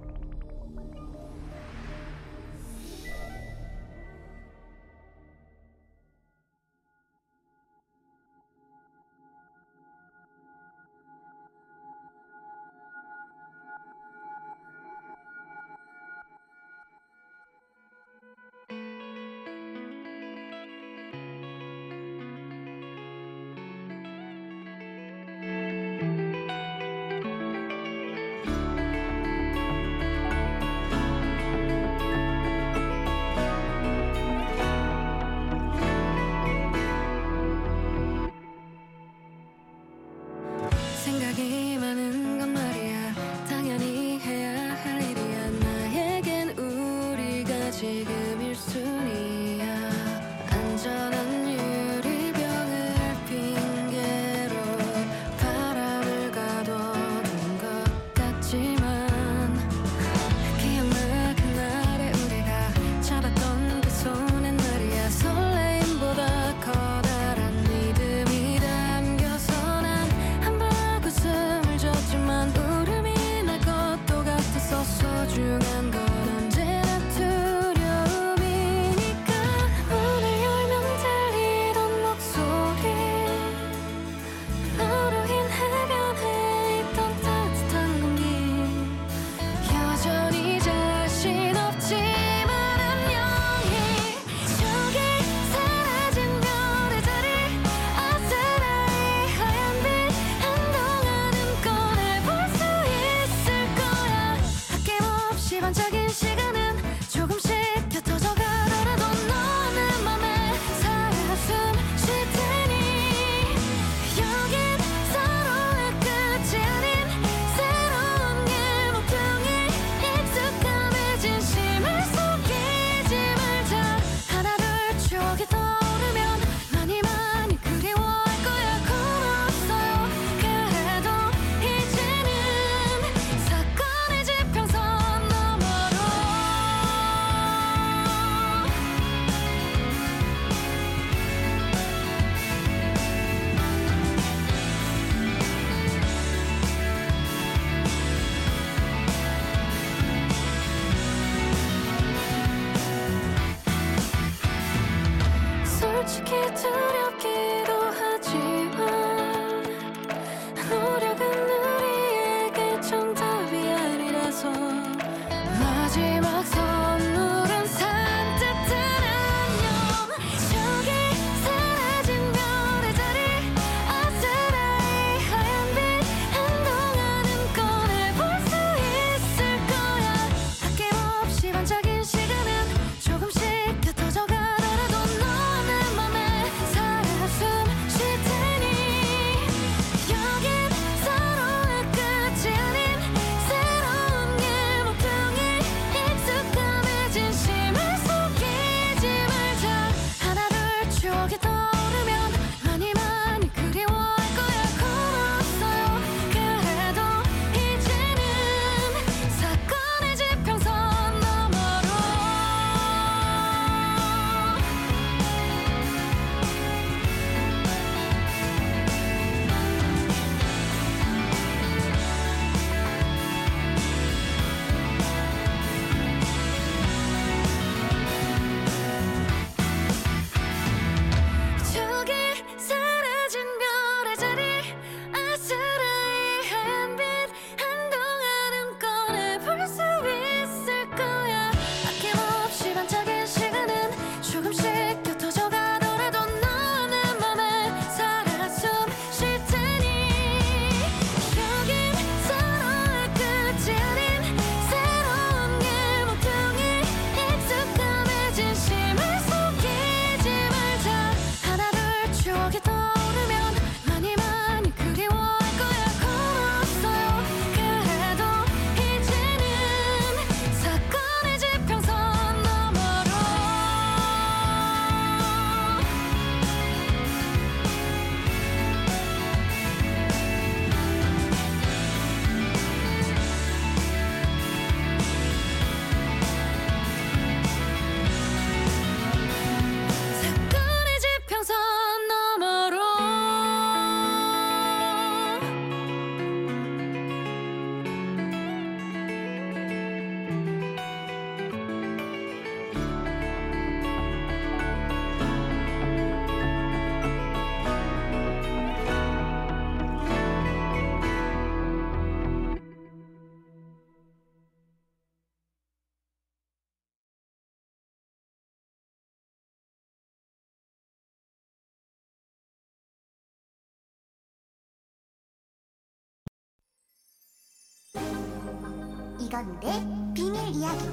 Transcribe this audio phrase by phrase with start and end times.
[329.30, 329.70] 이건 내
[330.16, 330.90] 비밀 이야기.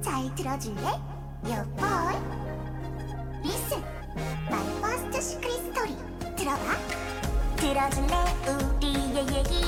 [0.00, 1.00] 잘 들어줄래?
[1.76, 2.14] Boy.
[3.44, 3.82] Listen,
[4.48, 5.96] my first secret story.
[6.36, 6.76] 들어봐.
[7.56, 8.14] 들어줄래
[8.46, 9.64] 우리의 얘기?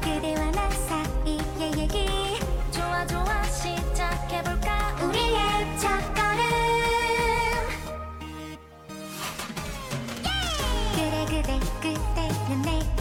[0.00, 2.40] 그대와 나 사이의 얘기.
[2.72, 6.42] 좋아 좋아 시작해볼까 우리의 첫 걸음.
[10.96, 12.97] 그래 그대 그대는 내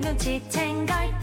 [0.00, 1.15] 마음을 눈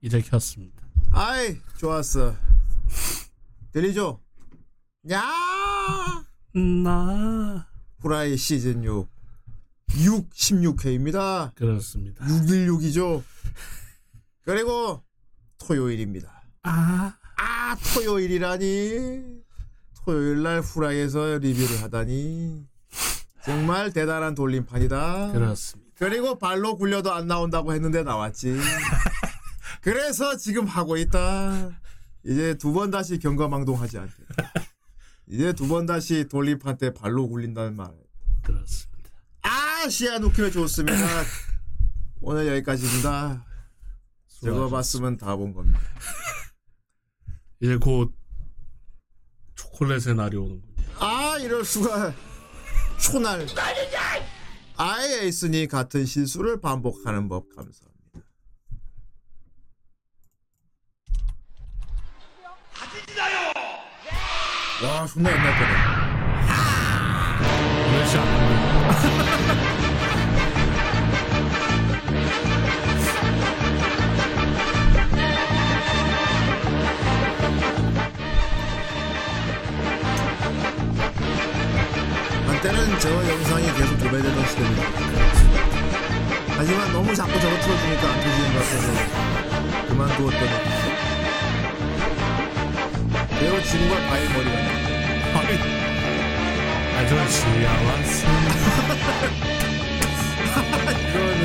[0.00, 0.82] 이제 켰습니다.
[1.10, 2.34] 아이 좋았어.
[3.72, 4.20] 들리죠?
[5.10, 5.22] 야
[6.54, 7.66] 나
[8.00, 9.08] 후라이 시즌 6
[10.04, 11.54] 6 16회입니다.
[11.54, 12.24] 그렇습니다.
[12.26, 13.22] 616이죠.
[14.44, 15.02] 그리고
[15.58, 16.42] 토요일입니다.
[16.62, 19.42] 아 아 토요일이라니
[20.04, 22.66] 토요일 날 후라이에서 리뷰를 하다니
[23.44, 25.32] 정말 대단한 돌림판이다.
[25.32, 25.81] 그렇습니다.
[26.02, 28.58] 그리고 발로 굴려도 안 나온다고 했는데 나왔지.
[29.80, 31.78] 그래서 지금 하고 있다.
[32.24, 34.52] 이제 두 번 다시 경거망동하지 않겠다.
[35.28, 37.92] 이제 두 번 다시 돌림판 때 발로 굴린다는 말.
[38.42, 39.10] 그렇습니다.
[39.42, 40.96] 아 시야 놓기로 좋습니다.
[42.20, 43.46] 오늘 여기까지입니다.
[44.40, 45.78] 적어봤으면 다 본 겁니다.
[47.62, 48.12] 이제 곧
[49.54, 50.84] 초콜릿의 날이 오는군요.
[50.98, 52.12] 아 이럴 수가
[53.00, 53.46] 초날
[54.84, 57.92] 아예 있으니 같은 실수를 반복하는 법 감사합니다.
[64.82, 65.72] 와 존나 옛날 거네.
[83.02, 84.88] 저 영상이 계속 도배되던 시대입니다.
[86.50, 88.92] 하지만 너무 자꾸 저거 틀어주니까 안 터지는 것 같아서
[89.88, 90.52] 그만두었더니
[93.40, 94.68] 배우 진과 바위 머리가 나.
[95.40, 95.58] 아이,
[96.98, 98.22] 아저씨야 왔어.
[101.10, 101.42] 이거는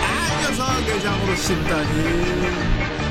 [0.00, 0.04] 아
[0.42, 3.01] 녀석 내장으로 씹다니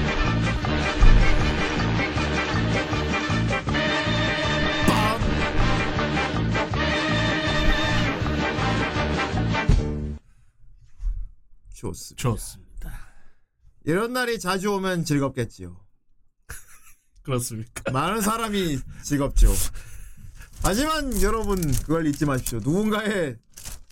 [11.81, 12.91] 좋습니다 좋습니다.
[13.85, 15.83] 이런 날이 자주 오면 즐겁겠지요
[17.23, 17.91] 그렇습니까?
[17.91, 19.51] 많은 사람이 즐겁죠.
[20.61, 22.59] 하지만 여러분 그걸 잊지 마십시오.
[22.59, 23.35] 누군가의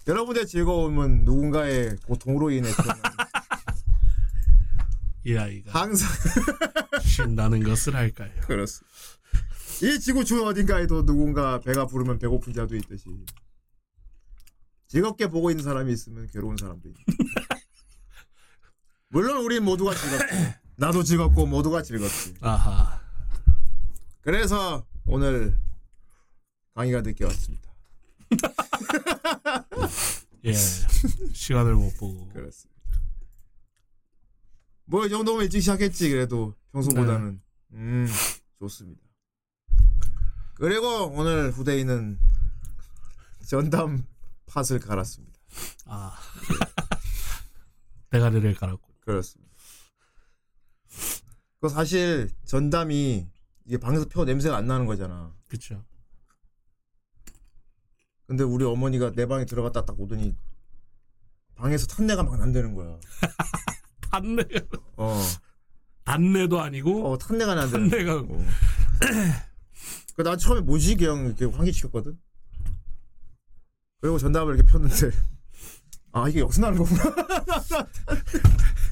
[0.07, 2.69] 여러분의 즐거움은 누군가의 고통으로 인해
[5.25, 6.07] 이 아이가 항상
[7.01, 8.31] 쉰다는 것을 할까요?
[8.45, 8.87] 그렇습니다.
[9.81, 13.05] 이 지구 중 어딘가에도 누군가 배가 부르면 배고픈 자도 있듯이
[14.87, 16.99] 즐겁게 보고 있는 사람이 있으면 괴로운 사람도 있다.
[19.09, 20.35] 물론 우리 모두가 즐겁지.
[20.77, 22.35] 나도 즐겁고 모두가 즐겁지.
[22.41, 22.99] 아하.
[24.21, 25.57] 그래서 오늘
[26.75, 27.69] 강의가 늦게 왔습니다.
[30.45, 30.53] 예.
[30.53, 32.27] 시간을 못 보고.
[32.29, 32.79] 그렇습니다.
[34.85, 37.41] 뭐 이 정도면 일찍 시작했지 그래도 평소보다는
[37.73, 38.07] 음
[38.59, 39.01] 좋습니다.
[40.55, 42.19] 그리고 오늘 후대인은
[43.47, 44.05] 전담
[44.47, 45.37] 팟을 갈았습니다.
[45.85, 46.17] 아.
[48.11, 48.88] 대가리를 깔았고.
[49.09, 49.51] 그렇습니다.
[51.59, 53.27] 그 사실 전담이
[53.65, 55.33] 이게 방에서 펴 냄새가 안 나는 거잖아.
[55.47, 55.83] 그쵸.
[58.27, 60.37] 근데 우리 어머니가 내 방에 들어갔다 딱 오더니
[61.55, 62.99] 방에서 탄내가 막 난다는 거야.
[64.11, 64.43] 단내,
[64.97, 65.19] 어,
[66.03, 67.89] 단내도 아니고, 어 탄내가 거야.
[67.89, 68.45] 탄내가, 어.
[70.15, 72.19] 그난 처음에 뭐지 그냥 이렇게 환기시켰거든.
[74.01, 75.11] 그리고 전담을 이렇게 폈는데
[76.13, 77.03] 아 이게 여기서 나는 거구나.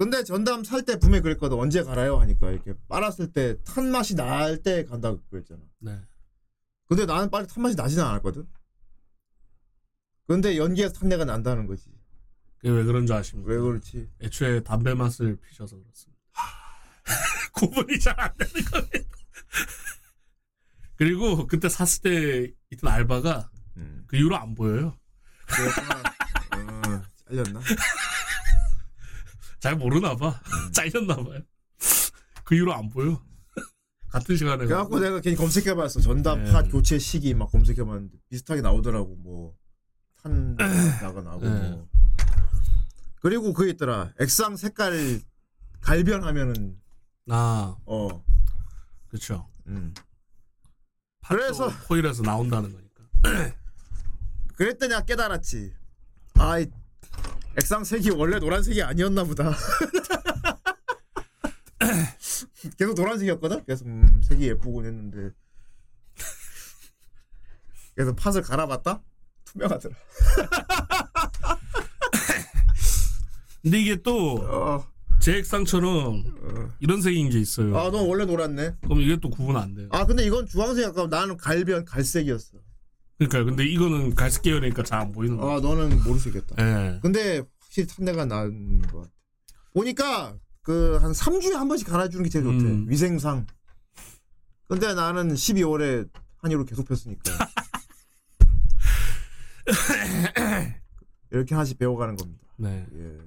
[0.00, 1.58] 근데 전담 살 때 분명히 그랬거든.
[1.58, 5.60] 언제 갈아요 하니까 이렇게 빨았을 때 탄 맛이 날 때 간다고 그랬잖아.
[5.78, 6.00] 네.
[6.86, 8.48] 근데 나는 빨리 탄 맛이 나지는 않았거든.
[10.26, 11.90] 근데 연기에서 탄내가 난다는 거지.
[12.56, 13.50] 그게 왜 그런 줄 아십니까?
[13.52, 14.08] 왜 그렇지?
[14.22, 16.18] 애초에 담배 맛을 피셔서 그렇습니다.
[17.52, 19.04] 구분이 잘 안 되는 거예요.
[20.96, 24.04] 그리고 그때 샀을 때 있던 알바가 음.
[24.06, 24.96] 그 이후로 안 보여요.
[25.46, 26.02] 그랬구나.
[26.96, 27.60] 어, 잘렸나?
[29.60, 30.40] 잘 모르나 봐.
[30.74, 31.40] 잘렸나 봐요.
[32.44, 33.22] 그 이후로 안 보여.
[34.10, 34.64] 같은 시간에.
[34.64, 36.00] 그래갖고 내가 괜히 검색해봤어.
[36.00, 36.52] 전담 네.
[36.52, 39.14] 팟 교체 시기 막 검색해봤는데 비슷하게 나오더라고.
[39.16, 39.60] 뭐
[40.22, 40.56] 탄
[41.00, 41.70] 나가 나고 네.
[41.70, 41.88] 뭐.
[43.20, 44.12] 그리고 그게 있더라.
[44.20, 45.20] 액상 색깔
[45.80, 46.78] 갈변하면은
[47.30, 48.24] 아, 어.
[49.08, 49.48] 그쵸.
[49.66, 49.94] 음.
[51.26, 53.04] 그래서 코일에서 나온다는 거니까.
[54.56, 55.74] 그랬더니 내가 깨달았지.
[56.34, 56.66] 아이
[57.56, 59.52] 액상 색이 원래 노란색이 아니었나 보다.
[62.78, 63.64] 계속 노란색이었거든.
[63.64, 65.30] 그래서 음, 색이 예쁘곤 했는데.
[67.94, 69.02] 그래서 팥을 갈아봤다.
[69.44, 69.94] 투명하더라.
[73.62, 74.86] 근데 이게 또 어,
[75.20, 76.24] 제 액상처럼
[76.80, 77.76] 이런 색인 게 있어요.
[77.76, 78.76] 아, 너 원래 노랗네.
[78.82, 79.88] 그럼 이게 또 구분 안 돼요.
[79.90, 82.58] 아, 근데 이건 주황색 아까 나는 갈변 갈색이었어.
[83.20, 85.56] 그러니까 근데 이거는 갈색 계열이니까 잘 안 보이는 거.
[85.56, 86.56] 아, 너는 모를 수 있겠다.
[86.58, 86.98] 예.
[87.02, 89.10] 근데 확실히 탄내가 나는 것 같아.
[89.74, 92.64] 보니까 그 한 3주에 한 번씩 갈아주는 게 제일 좋대.
[92.64, 92.86] 음.
[92.88, 93.46] 위생상.
[94.68, 96.08] 근데 나는 12월에
[96.38, 97.22] 한의로 계속 폈으니까.
[101.30, 102.42] 이렇게 하나씩 배워가는 겁니다.
[102.56, 103.18] 네, 예.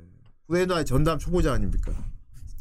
[0.73, 1.91] 아예 전담 초보자 아닙니까?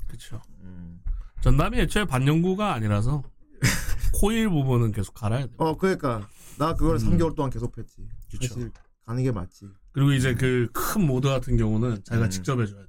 [0.06, 0.40] 그렇죠.
[0.62, 1.00] 음.
[1.40, 3.22] 전담이 애초에 반영구가 아니라서
[4.14, 5.52] 코일 부분은 계속 갈아야 돼.
[5.56, 6.28] 어, 그러니까
[6.58, 7.10] 나 그걸 음.
[7.18, 8.08] 3개월 동안 계속 폈지.
[8.30, 8.48] 그쵸.
[8.48, 8.70] 사실
[9.06, 9.66] 가는 게 맞지.
[9.92, 12.30] 그리고 이제 그 큰 모드 같은 경우는 자기가 음.
[12.30, 12.88] 직접 해줘야 돼.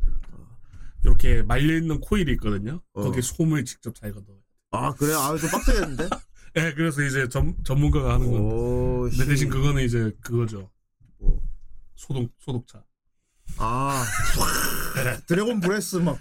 [1.04, 2.82] 이렇게 말려 있는 코일이 있거든요.
[2.94, 3.02] 어.
[3.04, 4.38] 거기에 솜을 직접 자기가 넣어.
[4.72, 5.14] 아 그래?
[5.14, 6.10] 아 좀 빡세겠는데?
[6.56, 8.42] 네, 그래서 이제 전, 전문가가 하는 건.
[8.42, 10.70] 오, 근데 대신 그거는 이제 그거죠.
[11.18, 11.42] 뭐.
[11.96, 12.84] 소독 소독차.
[13.58, 14.04] 아
[15.28, 16.18] dragon breath 막.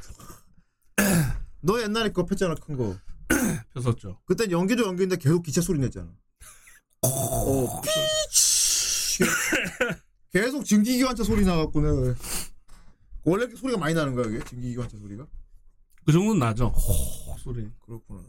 [1.62, 2.96] 너 옛날에 그거 폈잖아 큰 거.
[3.74, 4.20] 폈었죠.
[4.26, 6.10] 그땐 연기도 연기인데 계속 기차 소리 냈잖아.
[7.02, 7.80] 어,
[8.30, 9.24] 피치.
[10.32, 12.14] 계속 증기기관차 소리 나갖고는
[13.24, 15.26] 원래 이렇게 소리가 많이 나는 거야 이게 증기기관차 소리가?
[16.04, 16.66] 그 정도는 나죠.
[16.68, 17.68] 호 소리.
[17.84, 18.20] 그렇구나.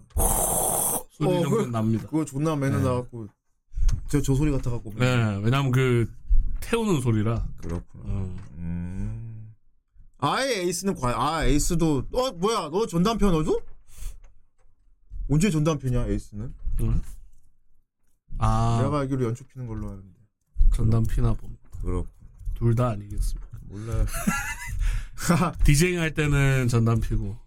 [1.12, 2.06] 소리 어, 정도는 그- 납니다.
[2.08, 2.84] 그거 존나 매너 네.
[2.84, 3.28] 나갖고
[4.10, 4.94] 저 저 소리 같아갖고.
[4.98, 6.12] 네, 왜냐면 그
[6.60, 7.48] 태우는 소리라.
[7.58, 8.04] 그렇구나.
[8.06, 8.36] 어.
[8.58, 9.54] 음.
[10.20, 13.62] 아예 에이스는 과, 아 에이스도 어 뭐야 너 전담편 너도?
[15.30, 16.54] 언제 전담편이야 에이스는?
[16.82, 17.02] 응?
[18.40, 20.20] 아, 내가 알기로 연초 피는 걸로 아는데.
[20.74, 21.70] 전담 피나 봅니다.
[21.82, 22.08] 그렇고
[22.56, 23.48] 둘 다 아니겠습니까?
[23.64, 24.06] 몰라.
[25.64, 27.38] 디제잉 할 때는 전담 피고.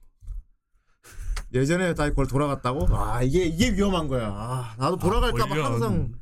[1.52, 2.86] 예전에 다 그걸 돌아갔다고?
[2.96, 4.28] 아 이게 이게 위험한 거야.
[4.32, 5.64] 아 나도 돌아갈까봐 아.
[5.64, 6.12] 항상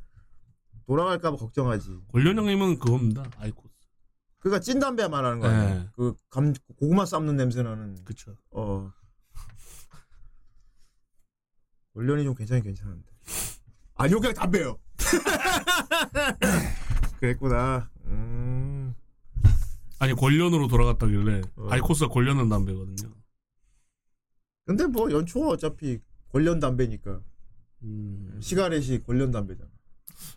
[0.87, 2.01] 돌아갈까봐 걱정하지.
[2.13, 3.25] 권련 형님은 그겁니다.
[3.39, 3.69] 아이코스.
[4.39, 5.75] 그니까 찐 담배 말하는 거 아니야?
[5.75, 5.89] 네.
[5.97, 8.03] 그감 고구마 삶는 냄새 나는.
[8.05, 8.37] 그쵸.
[8.51, 8.93] 어.
[11.95, 13.09] 원련이 좀 괜찮긴 괜찮은데.
[13.97, 14.79] 아니요 그냥 담배요.
[17.21, 17.91] 그랬구나.
[18.07, 18.95] 음.
[19.99, 21.43] 아니, 권련으로 돌아갔다길래.
[21.57, 21.69] 어.
[21.71, 23.11] 아이코스가 권련은 담배거든요.
[24.67, 26.01] 근데 뭐 연초가 어차피
[26.33, 27.21] 권련 담배니까
[27.83, 29.69] 음, 시가렛이 권련 담배잖아.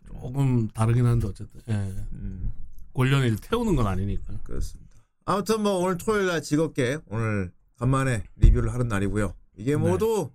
[0.06, 1.62] 조금 다르긴 한데, 어쨌든.
[1.70, 1.74] 예.
[1.74, 2.52] 음.
[2.94, 4.34] 권련을 태우는 건 아니니까.
[4.44, 4.92] 그렇습니다.
[5.26, 9.34] 아무튼 뭐 오늘 토요일 날 즐겁게 오늘 간만에 리뷰를 하는 날이고요.
[9.58, 9.78] 이게 네.
[9.78, 10.32] 모두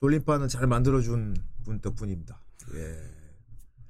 [0.00, 2.40] 돌림판을 잘 만들어준 분 덕분입니다.
[2.74, 2.96] 예.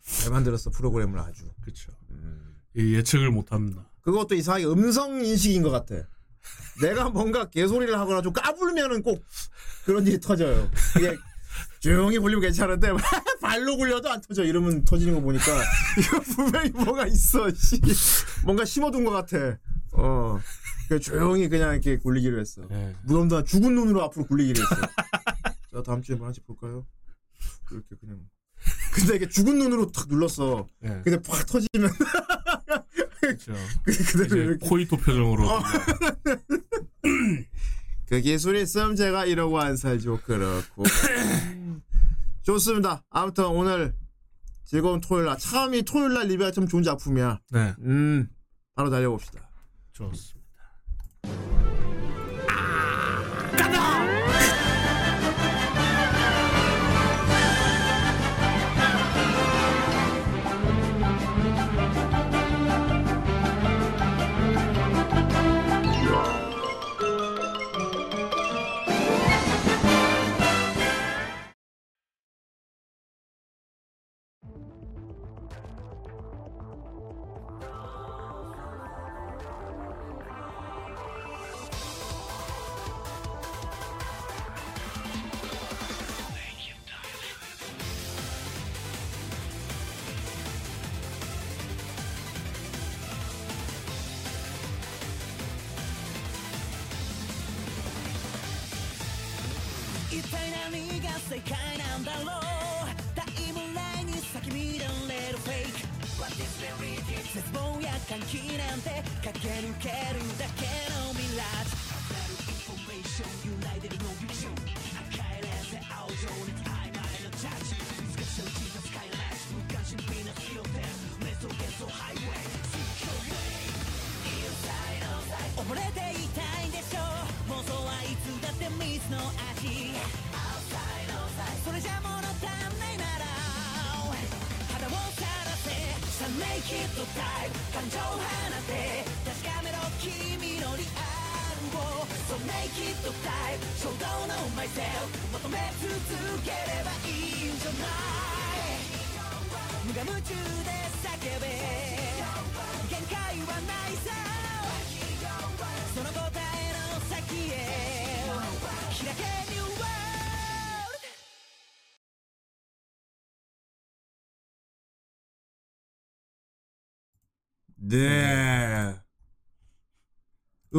[0.03, 1.45] 잘 만들었어 프로그램을 아주.
[1.63, 1.93] 그쵸.
[2.11, 2.57] 음.
[2.75, 3.89] 이 예측을 못 합니다.
[4.03, 5.95] 그것도 이상하게 음성 인식인 것 같아.
[6.81, 9.25] 내가 뭔가 개소리를 하거나 좀 까불면은 꼭
[9.85, 10.71] 그런 일이 터져요.
[10.97, 11.17] 이게
[11.81, 12.93] 조용히 굴리면 괜찮은데
[13.43, 14.45] 발로 굴려도 안 터져.
[14.45, 15.45] 이러면 터지는 거 보니까
[15.99, 17.51] 이거 분명히 뭐가 있어.
[17.51, 17.81] 씨.
[18.45, 19.59] 뭔가 심어둔 것 같아.
[19.93, 20.41] 어.
[21.03, 22.63] 조용히 그냥 이렇게 굴리기로 했어.
[22.71, 22.95] 예.
[23.05, 24.77] 무덤도 죽은 눈으로 앞으로 굴리기로 했어.
[25.73, 26.85] 자 다음 주에 뭐 하나씩 볼까요?
[27.71, 28.21] 그렇게 그냥.
[28.93, 30.67] 근데 이게 죽은 눈으로 탁 눌렀어.
[30.85, 30.89] 예.
[31.03, 31.91] 근데 팍 터지면.
[33.21, 35.49] 그대로 이제 이렇게 코이토 표정으로.
[35.49, 35.63] 어.
[38.07, 40.21] 그 기술이 있으면 제가 이러고 안 살죠.
[40.23, 40.85] 그렇고.
[42.43, 43.05] 좋습니다.
[43.11, 43.95] 아무튼 오늘
[44.65, 45.39] 즐거운 토요일 날.
[45.39, 47.41] 참 이 토요일 날 리뷰가 참 좋은 작품이야.
[47.51, 47.75] 네.
[47.81, 48.29] 음,
[48.75, 49.49] 바로 달려봅시다.
[49.93, 50.40] 좋습니다.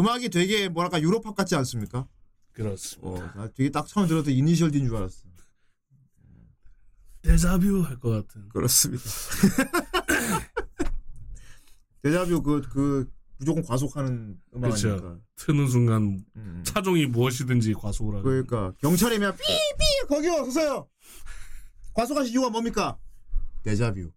[0.01, 2.07] 음악이 되게 뭐랄까 Europop 같지 않습니까?
[2.53, 3.07] 그렇습니다.
[3.07, 5.21] 어, 나 되게 딱 처음 들어도 이니셜 D인 줄 알았어.
[7.21, 8.49] 데자뷰 할 것 같은.
[8.49, 9.03] 그렇습니다.
[12.01, 14.89] 데자뷰 그, 그, 무조건 과속하는 음악 그쵸.
[14.89, 15.19] 아닙니까?
[15.35, 16.63] 트는 순간 음.
[16.65, 18.23] 차종이 무엇이든지 과속을 하고.
[18.23, 20.87] 그러니까 경찰이면 삐삐 거기요 서세요.
[21.93, 22.97] 과속하신 이유가 뭡니까?
[23.63, 24.11] 데자뷰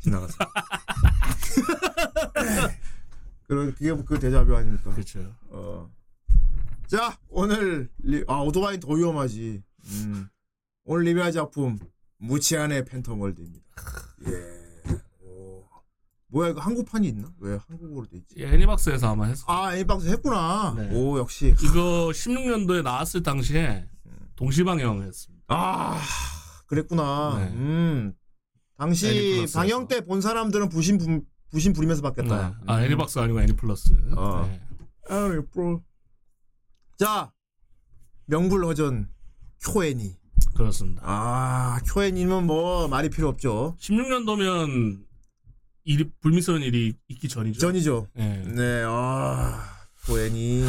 [0.00, 0.36] 지나갔어.
[3.48, 4.92] 그런 그게 그 데자뷰 아닙니까?
[4.92, 5.34] 그렇죠.
[5.48, 5.90] 어.
[6.86, 9.62] 자 오늘 리, 아 오토바이 더 위험하지.
[9.86, 10.28] 음.
[10.84, 11.78] 오늘 리뷰할 작품
[12.18, 13.62] 무채한의 팬텀월드입니다.
[14.26, 14.92] 예.
[15.24, 15.64] 오.
[16.28, 17.32] 뭐야 이거 한국판이 있나?
[17.38, 18.34] 왜 한국어로 돼 있지?
[18.38, 19.44] 예, 애니박스에서 아마 했어.
[19.48, 20.74] 아 애니박스 했구나.
[20.76, 20.90] 네.
[20.94, 21.54] 오 역시.
[21.62, 23.88] 이거 16년도에 나왔을 당시에
[24.36, 25.44] 동시방영했습니다.
[25.48, 25.98] 아
[26.66, 27.38] 그랬구나.
[27.38, 27.52] 네.
[27.54, 28.14] 음
[28.76, 29.46] 당시.
[29.54, 32.08] 방영 때 본 사람들은 부심 부, 부심 부리면서 네.
[32.08, 32.60] 봤겠다.
[32.66, 33.92] 아 애니박스 아니고 애니플러스.
[34.16, 34.46] 어.
[34.46, 34.60] 네.
[35.08, 35.82] 아, 프로.
[36.98, 37.32] 자
[38.26, 39.08] 명불허전
[39.64, 40.16] 쿄애니.
[40.54, 41.02] 그렇습니다.
[41.04, 43.76] 아 쿄애니는 뭐 말이 필요 없죠.
[43.80, 45.06] 16년도면
[45.84, 47.60] 일이 불미스러운 일이 있기 전이죠.
[47.60, 48.08] 전이죠.
[48.18, 48.82] 예, 네.
[48.86, 49.64] 아
[50.06, 50.64] 쿄애니.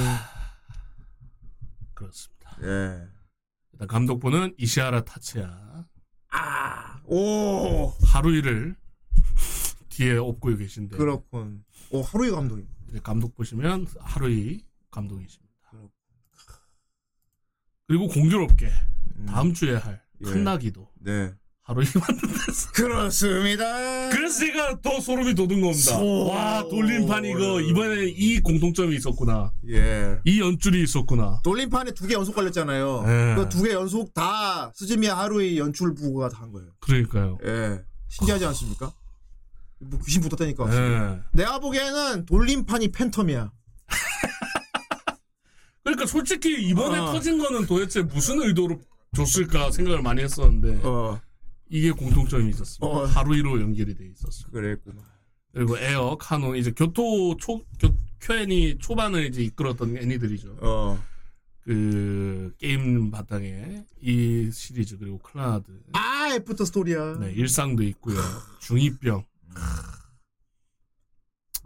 [1.93, 2.57] 그렇습니다.
[2.63, 3.07] 예.
[3.73, 5.85] 일단 감독분은 이시하라 타츠야.
[6.31, 6.99] 아.
[7.05, 7.87] 오.
[8.05, 8.75] 하루이를
[9.99, 11.63] 뒤에 업고 계신데 그렇군.
[11.91, 12.65] 오 하루이 감독님.
[12.89, 15.53] 이제 감독 보시면 하루이 감독이십니다.
[15.69, 15.89] 그렇군.
[17.87, 18.67] 그리고 공교롭게
[19.17, 20.25] 음, 다음 주에 할 예.
[20.25, 21.33] 큰나기도 네.
[21.63, 22.71] 하루이 만든댔어.
[22.71, 24.09] 그렇습니다.
[24.09, 25.97] 그래서 제가 더 소름이 돋은 겁니다.
[25.97, 29.51] 소- 와 돌림판 이거 이번에 이 공통점이 있었구나.
[29.67, 30.19] 예.
[30.23, 31.41] 이 연줄이 있었구나.
[31.43, 33.03] 돌림판에 두 개 연속 걸렸잖아요.
[33.03, 33.35] 네.
[33.35, 36.71] 그두 개 연속 다 스즈미야 하루이 연출 부가 다 한 거예요.
[36.79, 37.37] 그러니까요.
[37.45, 37.81] 예.
[38.07, 38.93] 신기하지 않습니까?
[39.79, 40.75] 뭐 귀신 붙었다니까.
[40.75, 41.21] 예.
[41.33, 43.51] 내가 보기에는 돌림판이 팬텀이야.
[45.83, 47.13] 그러니까 솔직히 이번에 어.
[47.13, 48.79] 터진 거는 도대체 무슨 의도로
[49.15, 51.19] 줬을까 생각을 많이 했었는데 어.
[51.69, 52.85] 이게 공통점이 있었습니다.
[52.85, 53.05] 어.
[53.05, 54.51] 하루 이로 연결이 돼 있었어요.
[54.51, 55.01] 그랬구나.
[55.53, 57.89] 그리고 에어, 카논 이제 교토 초 교,
[58.21, 60.57] 쿄애니 초반을 이제 이끌었던 애니들이죠.
[60.61, 61.03] 어.
[61.61, 67.19] 그 게임 바탕에 이 시리즈 그리고 클라나드 아, After Story야.
[67.19, 68.17] 네, 일상도 있고요.
[68.59, 69.23] 중2병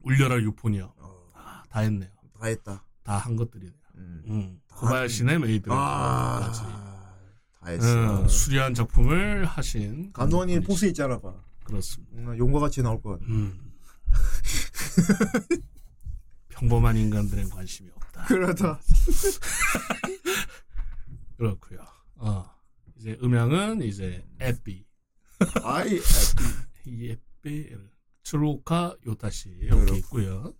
[0.03, 2.09] 울려라 유포니엄 어, 아, 다 했네요.
[2.39, 2.85] 다 했다.
[3.03, 3.73] 다 한 것들이네요.
[3.95, 4.23] 음.
[4.27, 7.15] 음, 코바야시네 메이드까지 아.
[7.61, 8.21] 다 했어.
[8.23, 11.33] 음, 수려한 작품을 하신 감독님 포스 있잖아 봐.
[11.63, 12.13] 그렇습니다.
[12.17, 13.25] 음, 용과 같이 나올 것 같아.
[13.31, 13.71] 음.
[16.49, 18.25] 평범한 인간들은 관심이 없다.
[18.25, 18.79] 그렇다.
[21.37, 21.79] 그렇고요.
[22.15, 22.49] 어.
[22.97, 24.85] 이제 음향은 이제 에삐,
[25.63, 25.99] 아이,
[26.87, 27.69] 예 삐,
[28.23, 29.95] 츠루카 요타시 이렇게 그렇고.
[29.97, 30.53] 있고요.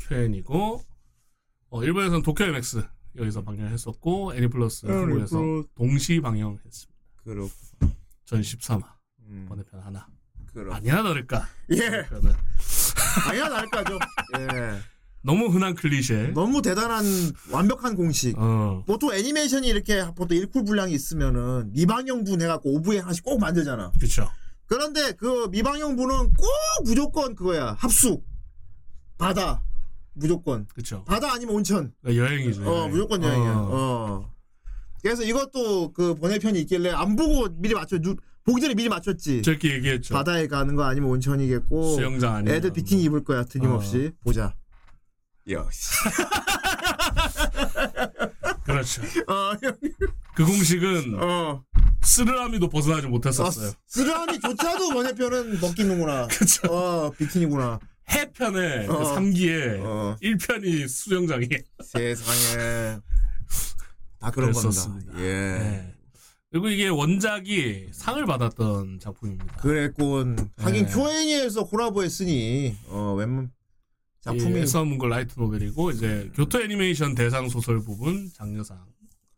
[0.00, 0.82] 큐엔이고
[1.68, 2.82] 어, 일본에서는 도쿄 MX
[3.16, 5.38] 여기서 방영했었고 애니플러스 한국에서
[5.76, 7.00] 동시 방영했습니다.
[7.24, 7.50] 그렇고.
[8.24, 8.82] 전 13화
[9.28, 10.06] 음, 번외편 하나
[10.52, 10.74] 그렇고.
[10.74, 12.06] 아니나 다를까 예.
[13.28, 13.98] 아니야 날까죠.
[14.38, 14.80] 예.
[15.22, 16.32] 너무 흔한 클리셰.
[16.32, 17.04] 너무 대단한
[17.52, 18.34] 완벽한 공식.
[18.38, 23.92] 어 보통 애니메이션이 이렇게 보통 1쿨 분량이 있으면은 미방영분 해갖고 오브에 하나씩 꼭 만들잖아.
[23.98, 24.30] 그렇죠.
[24.70, 26.48] 그런데 그 미방영분은 꼭
[26.84, 27.74] 무조건 그거야.
[27.80, 28.24] 합숙.
[29.18, 29.64] 바다.
[30.12, 30.66] 무조건.
[30.68, 31.04] 그렇죠.
[31.04, 31.92] 바다 아니면 온천.
[32.00, 32.62] 그러니까 여행이죠.
[32.62, 32.90] 어, 여행.
[32.92, 33.52] 무조건 여행이야.
[33.52, 33.68] 어.
[33.72, 34.32] 어.
[35.02, 37.98] 그래서 이것도 그 번외편이 있길래 안 보고 미리 맞춰.
[37.98, 39.42] 누, 보기 전에 미리 맞췄지.
[39.42, 40.14] 저렇게 얘기했죠.
[40.14, 41.96] 바다에 가는 거 아니면 온천이겠고.
[41.96, 43.44] 수영장 아니면 애들 비키니 입을 거야.
[43.44, 44.12] 틀림없이.
[44.14, 44.18] 어.
[44.22, 44.54] 보자.
[45.48, 45.90] 역시.
[48.62, 49.02] 그렇죠.
[49.26, 49.50] 어,
[50.40, 51.62] 그 공식은 어.
[52.02, 53.72] 스르라미도 벗어나지 못했었어요.
[53.86, 56.28] 쓰라미조차도 번외편은 벗기는구나.
[56.32, 56.66] 그렇죠.
[56.72, 57.78] 어, 비키니구나.
[58.08, 59.16] 해변의 그 어.
[59.16, 60.16] 3기에 어.
[60.22, 61.46] 1편이 수영장이
[61.84, 62.98] 세상에.
[64.18, 65.12] 다 그런 그랬었습니다.
[65.12, 65.14] 겁니다.
[65.18, 65.58] 예.
[65.58, 65.94] 네.
[66.50, 69.56] 그리고 이게 원작이 상을 받았던 작품입니다.
[69.56, 70.38] 그랬군.
[70.56, 70.90] 하긴 네.
[70.92, 73.52] 쿄애니에서 콜라보 했으니, 어, 웬만,
[74.22, 74.58] 작품이.
[74.58, 78.78] 에서 문걸 라이트 노벨이고 이제 교토 애니메이션 대상 소설 부분 장려상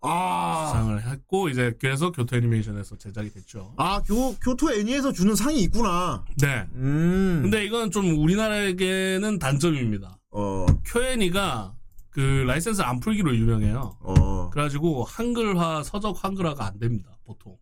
[0.03, 0.71] 아.
[0.73, 3.75] 상을 했고 이제 그래서 교토 애니메이션에서 제작이 됐죠.
[3.77, 6.25] 아, 교, 교토 애니에서 주는 상이 있구나.
[6.41, 6.67] 네.
[6.75, 7.41] 음.
[7.43, 10.19] 근데 이건 좀 우리나라에게는 단점입니다.
[10.33, 11.75] 어, 쿄애니가
[12.11, 13.97] 그 라이센스 안 풀기로 유명해요.
[14.01, 14.51] 어.
[14.51, 17.17] 그래가지고 한글화 서적 한글화가 안 됩니다.
[17.25, 17.57] 보통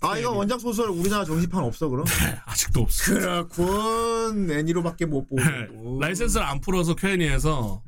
[0.00, 2.04] 아, 이거 원작 소설 우리나라 정식판 없어, 그럼?
[2.22, 3.48] 네, 아직도 없어요.
[3.48, 4.50] 그렇군.
[4.50, 5.42] 애니로밖에 못 보고.
[5.42, 5.68] 네,
[6.00, 7.82] 라이센스를 안 풀어서 쿄애니에서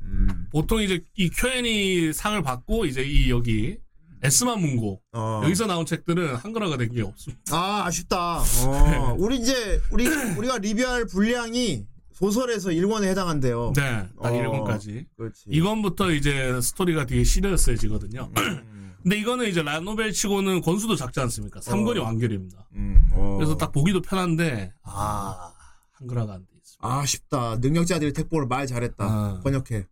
[0.51, 3.77] 보통 이제 이 쿄애니 상을 받고 이제 이 여기
[4.23, 5.41] 에스만 문고 어.
[5.43, 7.55] 여기서 나온 책들은 한글화가 된 게 없습니다.
[7.55, 8.39] 아, 아쉽다.
[8.39, 9.15] 어.
[9.17, 13.73] 우리 이제, 우리, 우리가 리뷰할 분량이 소설에서 일권에 해당한대요.
[13.75, 14.29] 네, 딱 어.
[14.29, 15.05] 1권까지.
[15.17, 15.45] 그렇지.
[15.47, 18.29] 이건부터 이제 스토리가 되게 시리어스해지거든요.
[18.37, 21.59] 음, 근데 이거는 이제 라노벨 치고는 권수도 작지 않습니까?
[21.61, 22.03] 3권이 어.
[22.03, 22.67] 완결입니다.
[22.75, 23.37] 음, 어.
[23.39, 25.51] 그래서 딱 보기도 편한데 아
[25.93, 26.87] 한글화가 안 돼 있습니다.
[26.99, 27.57] 아쉽다.
[27.59, 29.03] 능력자들이 택보를 말 잘했다.
[29.03, 29.39] 아.
[29.43, 29.87] 번역해.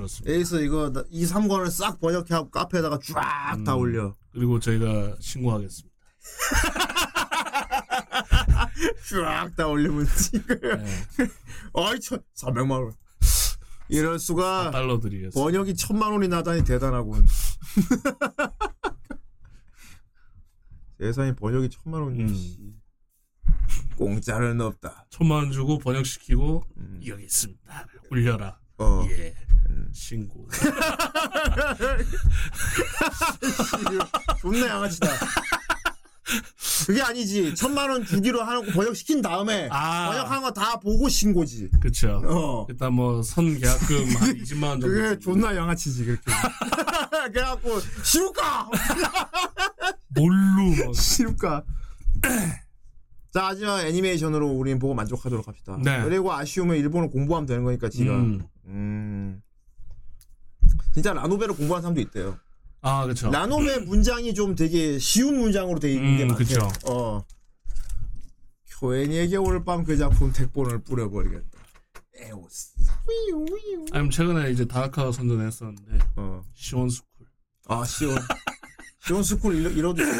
[0.00, 0.32] 그렇습니다.
[0.34, 3.78] 에이스 이거 나- 이 3권을 싹 번역해하고 카페에다가 쫙다 음.
[3.80, 4.16] 올려.
[4.32, 5.90] 그리고 저희가 신고하겠습니다.
[9.10, 10.60] 쫙다 올리면 지금.
[10.60, 11.04] 네,
[11.72, 12.92] 어이, 천, 400만 원.
[13.88, 14.70] 이럴 수가.
[14.70, 15.40] 달러 드리겠습니다.
[15.40, 17.26] 번역이 천만 원이 나다니 대단하군.
[20.98, 22.22] 세상에 번역이 천만 원이.
[22.22, 22.34] 음.
[22.34, 22.74] 씨.
[23.96, 25.06] 공짜는 없다.
[25.10, 27.00] 천만 원 주고 번역시키고 음.
[27.06, 27.86] 여기 있습니다.
[28.10, 28.58] 올려라.
[28.78, 29.04] 어.
[29.10, 29.34] 예.
[29.92, 30.48] 신고.
[34.40, 35.08] 존나 양아치다.
[36.86, 37.54] 그게 아니지.
[37.56, 40.08] 천만 원 주기로 하고 번역 시킨 다음에 아.
[40.10, 41.70] 번역한 거 다 보고 신고지.
[41.80, 42.22] 그쵸.
[42.24, 42.66] 어.
[42.68, 44.94] 일단 뭐 선 계약금 한 20만 원 정도.
[44.94, 46.22] 그게 존나 양아치지 그렇게.
[47.32, 48.68] 그래갖고 시울까?
[50.14, 50.94] 뭘로 막.
[50.94, 51.64] 시울까?
[53.32, 55.78] 자 하지만 애니메이션으로 우린 보고 만족하도록 합시다.
[55.82, 56.02] 네.
[56.02, 58.12] 그리고 아쉬우면 일본어 공부하면 되는 거니까 지가.
[58.12, 58.42] 음.
[58.66, 59.42] 음.
[60.94, 62.38] 진짜 라노베를 공부하는 사람도 있대요.
[62.82, 63.30] 아 그쵸.
[63.30, 66.34] 라노베 문장이 좀 되게 쉬운 문장으로 돼 있는 게 음.
[66.34, 66.68] 그쵸.
[66.88, 67.24] 어.
[68.80, 71.60] 쿄애니에게 오늘 밤 그 작품 텍본을 뿌려버리겠다.
[72.16, 72.72] 에오스.
[73.92, 76.42] 아니면 최근에 이제 다나카가 선전했었는데 어.
[76.54, 77.26] 시원스쿨.
[77.68, 78.16] 아 시온.
[79.00, 80.12] 시원스쿨 이러, 이러도 있어.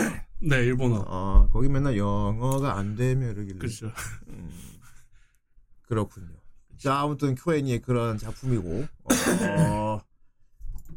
[0.43, 1.05] 네 일본어.
[1.09, 3.59] 아 거기 맨날 영어가 안 되면 이러길래.
[3.59, 3.91] 그쵸.
[5.89, 6.29] 그렇군요.
[6.79, 8.87] 자 아무튼 쿄엔이의 그런 작품이고.
[9.05, 10.01] 어,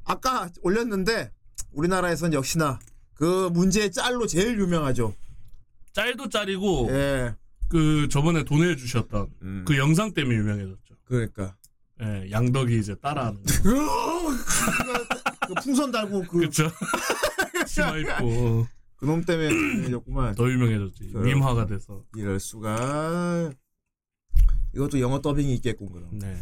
[0.06, 1.32] 아까 올렸는데
[1.72, 2.80] 우리나라에선 역시나
[3.13, 5.13] 그 문제의 짤로 제일 유명하죠.
[5.94, 7.36] 짤도 짤이고 예.
[7.70, 9.66] 그 저번에 돈을 주셨던 음.
[9.68, 10.96] 그 영상 때문에 유명해졌죠.
[11.06, 11.56] 그러니까.
[12.02, 13.54] 예, 양덕이 이제 따라하는 거.
[15.48, 16.70] 그 풍선 달고 그 그쵸.
[17.68, 20.36] 치마 입고 그놈 때문에 유명해졌구만.
[20.36, 21.10] 더 유명해졌지.
[21.10, 21.26] 그럼.
[21.26, 22.04] 밈화가 돼서.
[22.16, 23.52] 이럴 수가.
[24.76, 26.10] 이것도 영어 더빙이 있겠군 그럼.
[26.20, 26.42] 네.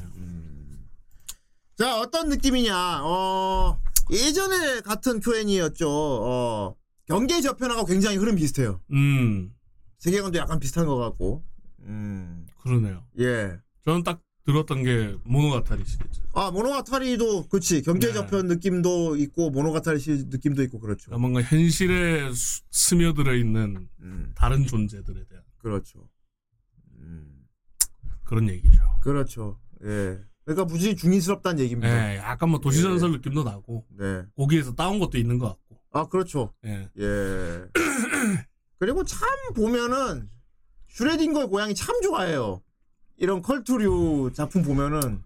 [1.81, 2.99] 자 어떤 느낌이냐?
[3.03, 5.89] 어 예전에 같은 큐엔이었죠.
[5.89, 6.75] 어
[7.07, 8.79] 경계 저편하고 굉장히 흐름 비슷해요.
[8.91, 9.51] 음,
[9.97, 11.43] 세계관도 약간 비슷한 것 같고.
[11.79, 13.03] 음 그러네요.
[13.17, 13.57] 예.
[13.83, 16.21] 저는 딱 들었던 게 모노가타리 시리즈.
[16.35, 18.13] 아 모노가타리도 그치 경계 네.
[18.13, 21.05] 저편 느낌도 있고 모노가타리 시 느낌도 있고 그렇죠.
[21.07, 26.07] 그러니까 뭔가 현실에 수- 스며들어 있는 음 다른 존재들에 대한 그렇죠.
[26.99, 27.47] 음
[28.23, 28.83] 그런 얘기죠.
[29.01, 29.59] 그렇죠.
[29.83, 30.19] 예.
[30.45, 32.13] 그러니까 무지 중의스럽다는 얘기입니다.
[32.13, 34.23] 예, 약간 뭐 도시전설 느낌도 나고 네.
[34.35, 35.77] 거기에서 따온 것도 있는 것 같고.
[35.93, 36.53] 아 그렇죠.
[36.65, 36.89] 예.
[36.99, 37.65] 예.
[38.79, 39.19] 그리고 참
[39.55, 40.29] 보면은
[40.89, 42.61] 슈레딩거의 고양이 참 좋아해요.
[43.17, 45.21] 이런 컬투류 작품 보면은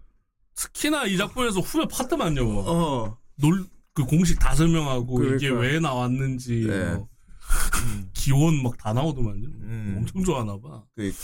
[0.54, 2.44] 특히나 이 작품에서 후배 파트만요.
[2.44, 2.64] 뭐.
[2.66, 5.60] 어 놀, 그 공식 다 설명하고 이게 그러니까.
[5.60, 6.94] 왜 나왔는지 네.
[6.94, 7.08] 뭐
[8.12, 9.48] 기원 막 다 나오더만요.
[9.48, 9.94] 음.
[9.98, 10.82] 엄청 좋아하나 봐.
[10.94, 11.18] 그러니까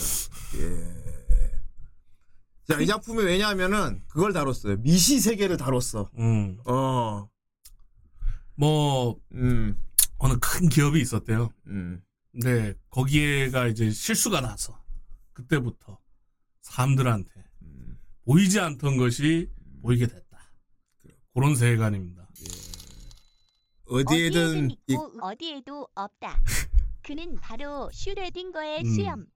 [0.56, 1.21] 예.
[2.72, 4.76] 자, 이 작품이 왜냐하면은 그걸 다뤘어요.
[4.78, 6.10] 미시 세계를 다뤘어.
[6.18, 6.58] 음.
[6.66, 7.28] 어.
[8.54, 9.76] 뭐 음.
[10.18, 11.50] 어느 큰 기업이 있었대요.
[11.66, 12.02] 음.
[12.32, 14.82] 근데 거기에가 이제 실수가 나서
[15.32, 15.98] 그때부터
[16.62, 17.30] 사람들한테
[17.62, 17.98] 음.
[18.24, 19.50] 보이지 않던 것이
[19.82, 20.38] 보이게 됐다.
[21.34, 22.22] 그런 세계관입니다.
[23.86, 26.40] 어디에든 어디에든 이- 있고 어디에도 없다.
[27.02, 28.94] 그는 바로 슈레딩거의 음.
[28.94, 29.26] 수염.